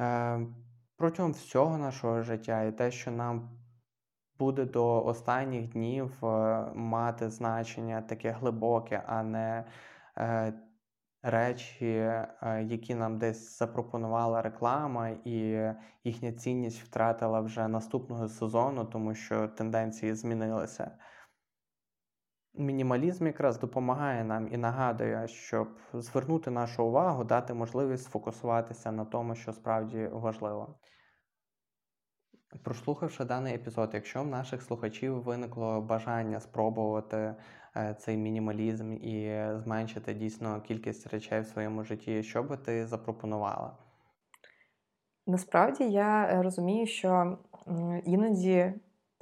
е, 0.00 0.40
протягом 0.96 1.32
всього 1.32 1.78
нашого 1.78 2.22
життя, 2.22 2.62
і 2.62 2.72
те, 2.72 2.90
що 2.90 3.10
нам 3.10 3.58
буде 4.38 4.64
до 4.64 5.04
останніх 5.04 5.68
днів 5.68 6.24
е, 6.24 6.26
мати 6.74 7.30
значення 7.30 8.02
таке 8.02 8.30
глибоке, 8.30 9.02
а 9.06 9.22
не 9.22 9.64
е, 10.18 10.52
речі, 11.24 11.86
е, 11.86 12.66
які 12.68 12.94
нам 12.94 13.18
десь 13.18 13.58
запропонувала 13.58 14.42
реклама, 14.42 15.08
і 15.08 15.58
їхня 16.04 16.32
цінність 16.32 16.82
втратила 16.82 17.40
вже 17.40 17.68
наступного 17.68 18.28
сезону, 18.28 18.84
тому 18.84 19.14
що 19.14 19.48
тенденції 19.48 20.14
змінилися. 20.14 20.90
Мінімалізм 22.56 23.26
якраз 23.26 23.58
допомагає 23.58 24.24
нам 24.24 24.48
і 24.52 24.56
нагадує, 24.56 25.28
щоб 25.28 25.68
звернути 25.92 26.50
нашу 26.50 26.84
увагу, 26.84 27.24
дати 27.24 27.54
можливість 27.54 28.04
сфокусуватися 28.04 28.92
на 28.92 29.04
тому, 29.04 29.34
що 29.34 29.52
справді 29.52 30.08
важливо. 30.12 30.78
Прослухавши 32.62 33.24
даний 33.24 33.54
епізод, 33.54 33.90
якщо 33.94 34.22
в 34.22 34.26
наших 34.26 34.62
слухачів 34.62 35.22
виникло 35.22 35.80
бажання 35.80 36.40
спробувати 36.40 37.34
цей 37.98 38.16
мінімалізм 38.16 38.92
і 38.92 39.44
зменшити 39.56 40.14
дійсно 40.14 40.60
кількість 40.60 41.06
речей 41.06 41.40
в 41.40 41.46
своєму 41.46 41.84
житті, 41.84 42.22
що 42.22 42.42
би 42.42 42.56
ти 42.56 42.86
запропонувала? 42.86 43.76
Насправді 45.26 45.84
я 45.84 46.28
е, 46.30 46.42
розумію, 46.42 46.86
що 46.86 47.38
іноді, 48.04 48.72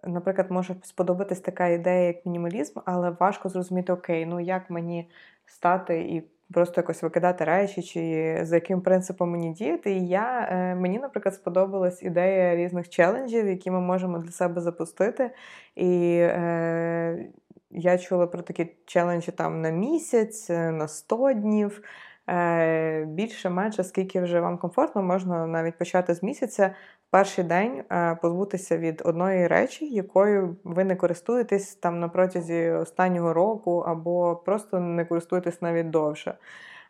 наприклад, 0.04 0.50
може 0.50 0.76
сподобатись 0.82 1.40
така 1.40 1.66
ідея, 1.66 2.06
як 2.06 2.26
мінімалізм, 2.26 2.80
але 2.84 3.10
важко 3.10 3.48
зрозуміти, 3.48 3.92
окей, 3.92 4.26
ну 4.26 4.40
як 4.40 4.70
мені 4.70 5.10
стати 5.46 6.00
і 6.00 6.22
просто 6.52 6.80
якось 6.80 7.02
викидати 7.02 7.44
речі, 7.44 7.82
чи 7.82 8.38
за 8.42 8.56
яким 8.56 8.80
принципом 8.80 9.30
мені 9.30 9.52
діяти. 9.52 9.92
І 9.92 10.08
я, 10.08 10.48
е, 10.50 10.74
мені, 10.74 10.98
наприклад, 10.98 11.34
сподобалась 11.34 12.02
ідея 12.02 12.56
різних 12.56 12.88
челенджів, 12.88 13.46
які 13.46 13.70
ми 13.70 13.80
можемо 13.80 14.18
для 14.18 14.30
себе 14.30 14.60
запустити. 14.60 15.30
І 15.76 16.16
е, 16.20 17.26
я 17.72 17.98
чула 17.98 18.26
про 18.26 18.42
такі 18.42 18.76
челенджі 18.86 19.32
там 19.32 19.60
на 19.60 19.70
місяць, 19.70 20.50
е, 20.50 20.70
на 20.70 20.88
100 20.88 21.32
днів. 21.32 21.82
Е, 22.28 23.04
більше, 23.04 23.50
менше, 23.50 23.84
скільки 23.84 24.20
вже 24.20 24.40
вам 24.40 24.58
комфортно, 24.58 25.02
можна 25.02 25.46
навіть 25.46 25.78
почати 25.78 26.14
з 26.14 26.22
місяця 26.22 26.74
перший 27.10 27.44
день 27.44 27.84
е, 27.92 28.18
позбутися 28.22 28.78
від 28.78 29.02
одної 29.04 29.46
речі, 29.46 29.86
якою 29.86 30.56
ви 30.64 30.84
не 30.84 30.96
користуєтесь 30.96 31.74
там 31.74 32.00
на 32.00 32.08
протязі 32.08 32.70
останнього 32.70 33.32
року, 33.32 33.84
або 33.86 34.36
просто 34.36 34.80
не 34.80 35.04
користуєтесь 35.04 35.62
навіть 35.62 35.90
довше. 35.90 36.34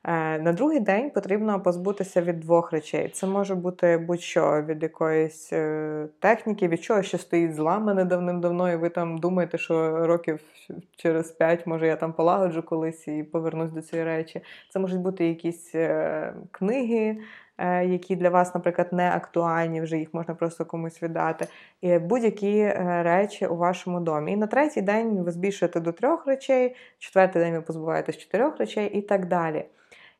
Е, 0.05 0.38
на 0.38 0.53
другий 0.53 0.80
день 0.80 1.11
потрібно 1.11 1.61
позбутися 1.61 2.22
від 2.22 2.40
двох 2.40 2.72
речей. 2.72 3.09
Це 3.09 3.26
може 3.26 3.55
бути 3.55 3.98
будь-що 3.98 4.62
від 4.62 4.82
якоїсь 4.82 5.53
е, 5.53 6.09
техніки, 6.18 6.68
від 6.68 6.82
чого 6.82 7.03
що 7.03 7.18
стоїть 7.18 7.55
зламане 7.55 8.05
давним-давно, 8.05 8.72
і 8.72 8.76
ви 8.76 8.88
там 8.88 9.18
думаєте, 9.18 9.59
що 9.59 10.07
років 10.07 10.40
через 10.96 11.30
п'ять, 11.30 11.66
може, 11.66 11.86
я 11.86 11.96
там 11.96 12.12
полагоджу 12.12 12.62
колись 12.66 13.09
і 13.09 13.22
повернусь 13.22 13.70
до 13.70 13.82
цієї 13.82 14.07
речі. 14.07 14.40
Це 14.70 14.78
можуть 14.78 15.00
бути 15.00 15.28
якісь 15.28 15.74
книги. 16.50 17.16
Е, 17.59 17.86
які 17.86 18.16
для 18.16 18.30
вас, 18.30 18.55
наприклад, 18.55 18.92
не 18.92 19.11
актуальні, 19.11 19.80
вже 19.80 19.98
їх 19.98 20.14
можна 20.14 20.34
просто 20.34 20.64
комусь 20.64 21.03
віддати. 21.03 21.46
І 21.80 21.98
будь-які 21.98 22.68
речі 23.03 23.46
у 23.46 23.57
вашому 23.57 24.00
домі. 24.00 24.32
І 24.32 24.36
на 24.36 24.46
третій 24.46 24.82
день 24.82 25.22
ви 25.22 25.30
збільшуєте 25.30 25.80
до 25.80 25.92
трьох 25.92 26.26
речей, 26.26 26.76
четвертий 26.98 27.42
день 27.42 27.55
ви 27.55 27.61
позбуваєтесь 27.61 28.16
чотирьох 28.16 28.59
речей 28.59 28.88
і 28.88 29.03
так 29.03 29.26
далі. 29.26 29.64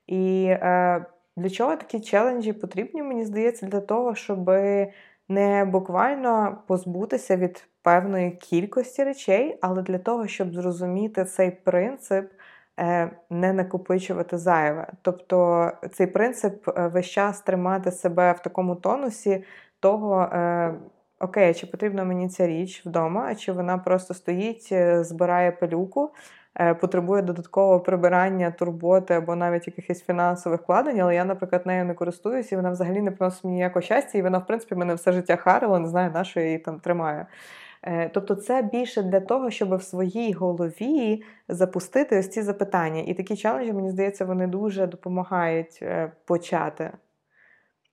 І 0.07 0.44
е, 0.50 1.07
для 1.36 1.50
чого 1.50 1.76
такі 1.76 2.00
челенджі 2.00 2.53
потрібні, 2.53 3.03
мені 3.03 3.24
здається, 3.24 3.66
для 3.66 3.80
того, 3.80 4.14
щоб 4.14 4.50
не 5.28 5.64
буквально 5.64 6.62
позбутися 6.66 7.36
від 7.36 7.68
певної 7.82 8.30
кількості 8.30 9.05
речей, 9.05 9.59
але 9.62 9.82
для 9.82 9.98
того, 9.98 10.26
щоб 10.26 10.55
зрозуміти 10.55 11.24
цей 11.24 11.50
принцип. 11.50 12.32
Е, 12.80 13.11
не 13.30 13.53
накопичувати 13.53 14.38
зайве. 14.38 14.92
Тобто 15.03 15.70
цей 15.92 16.07
принцип 16.07 16.68
е, 16.68 16.86
весь 16.86 17.07
час 17.07 17.40
тримати 17.40 17.90
себе 17.90 18.32
в 18.32 18.40
такому 18.42 18.76
тонусі 18.76 19.44
того. 19.80 20.22
Е, 20.22 20.74
окей, 21.20 21.55
чи 21.55 21.66
потрібна 21.66 22.05
мені 22.05 22.28
ця 22.28 22.46
річ 22.46 22.86
вдома, 22.86 23.34
чи 23.34 23.53
вона 23.53 23.78
просто 23.78 24.14
стоїть, 24.14 24.72
збирає 25.00 25.53
пилюку, 25.53 26.11
потребує 26.80 27.22
додаткового 27.22 27.80
прибирання, 27.80 28.50
турботи 28.50 29.14
або 29.14 29.36
навіть 29.36 29.66
якихось 29.66 30.05
фінансових 30.05 30.61
вкладень, 30.61 31.00
але 31.00 31.14
я, 31.14 31.24
наприклад, 31.24 31.66
нею 31.66 31.84
не 31.84 31.94
користуюся, 31.94 32.55
і 32.55 32.57
вона 32.57 32.70
взагалі 32.70 33.03
не 33.03 33.11
приносить 33.11 33.44
мені 33.44 33.57
ніякого 33.57 33.82
щастя, 33.82 34.18
і 34.18 34.22
вона, 34.22 34.38
в 34.38 34.46
принципі, 34.46 34.74
мене 34.74 34.94
все 34.94 35.12
життя 35.12 35.36
харила, 35.36 35.78
не 35.78 35.88
знаю, 35.88 36.11
на 36.11 36.24
що 36.24 36.40
я 36.40 36.46
її 36.46 36.59
там 36.59 36.80
тримаю. 36.80 37.26
Е, 37.82 38.09
тобто, 38.14 38.34
це 38.34 38.62
більше 38.62 39.03
для 39.03 39.20
того, 39.20 39.50
щоб 39.50 39.76
в 39.76 39.82
своїй 39.82 40.32
голові 40.32 41.22
запустити 41.48 42.18
ось 42.18 42.28
ці 42.28 42.42
запитання. 42.42 43.03
І 43.07 43.14
такі 43.14 43.36
челенджі, 43.36 43.72
мені 43.72 43.90
здається, 43.90 44.24
вони 44.24 44.46
дуже 44.46 44.86
допомагають 44.86 45.78
е, 45.82 46.12
почати. 46.24 46.92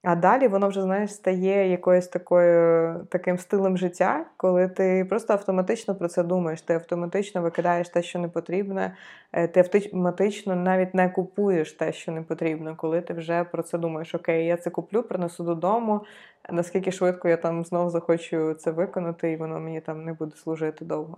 А 0.03 0.15
далі 0.15 0.47
воно 0.47 0.69
вже, 0.69 0.81
знаєш, 0.81 1.13
стає 1.13 1.69
якоюсь 1.71 2.07
такою 2.07 2.95
таким 3.09 3.37
стилем 3.37 3.77
життя, 3.77 4.25
коли 4.37 4.67
ти 4.67 5.05
просто 5.09 5.33
автоматично 5.33 5.95
про 5.95 6.07
це 6.07 6.23
думаєш, 6.23 6.61
ти 6.61 6.73
автоматично 6.73 7.41
викидаєш 7.41 7.89
те, 7.89 8.03
що 8.03 8.19
не 8.19 8.29
потрібне, 8.29 8.95
е, 9.31 9.47
ти 9.47 9.59
автоматично 9.59 10.55
навіть 10.55 10.93
не 10.93 11.09
купуєш 11.09 11.73
те, 11.73 11.93
що 11.93 12.11
не 12.11 12.21
потрібно, 12.21 12.75
коли 12.75 13.01
ти 13.01 13.13
вже 13.13 13.43
про 13.43 13.63
це 13.63 13.77
думаєш, 13.77 14.15
окей, 14.15 14.45
я 14.45 14.57
це 14.57 14.69
куплю, 14.69 15.03
принесу 15.03 15.43
додому, 15.43 16.05
наскільки 16.49 16.91
швидко 16.91 17.29
я 17.29 17.37
там 17.37 17.65
знов 17.65 17.89
захочу 17.89 18.53
це 18.53 18.71
виконати, 18.71 19.31
і 19.31 19.37
воно 19.37 19.59
мені 19.59 19.81
там 19.81 20.05
не 20.05 20.13
буде 20.13 20.35
служити 20.35 20.85
довго. 20.85 21.17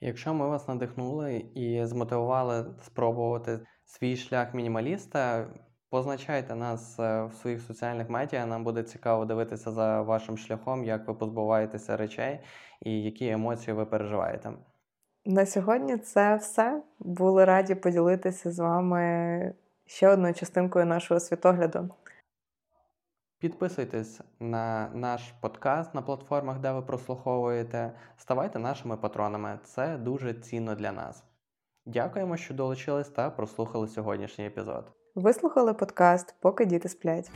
Якщо 0.00 0.34
ми 0.34 0.48
вас 0.48 0.68
надихнули 0.68 1.44
і 1.54 1.84
змотивували 1.84 2.64
спробувати 2.82 3.60
свій 3.84 4.16
шлях 4.16 4.54
мінімаліста, 4.54 5.46
Позначайте 5.90 6.54
нас 6.54 6.98
е, 7.00 7.24
в 7.24 7.34
своїх 7.34 7.62
соціальних 7.62 8.10
медіа. 8.10 8.46
Нам 8.46 8.64
буде 8.64 8.82
цікаво 8.82 9.24
дивитися 9.24 9.70
за 9.70 10.02
вашим 10.02 10.38
шляхом, 10.38 10.84
як 10.84 11.08
ви 11.08 11.14
позбуваєтеся 11.14 11.96
речей 11.96 12.40
і 12.80 13.02
які 13.02 13.28
емоції 13.28 13.76
ви 13.76 13.86
переживаєте. 13.86 14.52
На 15.24 15.46
сьогодні 15.46 15.96
це 15.96 16.36
все. 16.36 16.82
Були 16.98 17.44
раді 17.44 17.74
поділитися 17.74 18.50
з 18.50 18.58
вами 18.58 19.54
ще 19.86 20.08
одною 20.08 20.34
частинкою 20.34 20.86
нашого 20.86 21.20
світогляду. 21.20 21.88
Підписуйтесь 23.38 24.20
на 24.40 24.90
наш 24.94 25.32
подкаст 25.40 25.94
на 25.94 26.02
платформах, 26.02 26.58
де 26.58 26.72
ви 26.72 26.82
прослуховуєте. 26.82 27.92
Ставайте 28.16 28.58
нашими 28.58 28.96
патронами. 28.96 29.58
Це 29.64 29.96
дуже 29.96 30.34
цінно 30.34 30.74
для 30.74 30.92
нас. 30.92 31.24
Дякуємо, 31.86 32.36
що 32.36 32.54
долучились 32.54 33.08
та 33.08 33.30
прослухали 33.30 33.88
сьогоднішній 33.88 34.46
епізод. 34.46 34.92
Вислухали 35.14 35.74
подкаст, 35.74 36.34
поки 36.40 36.64
діти 36.64 36.88
сплять. 36.88 37.30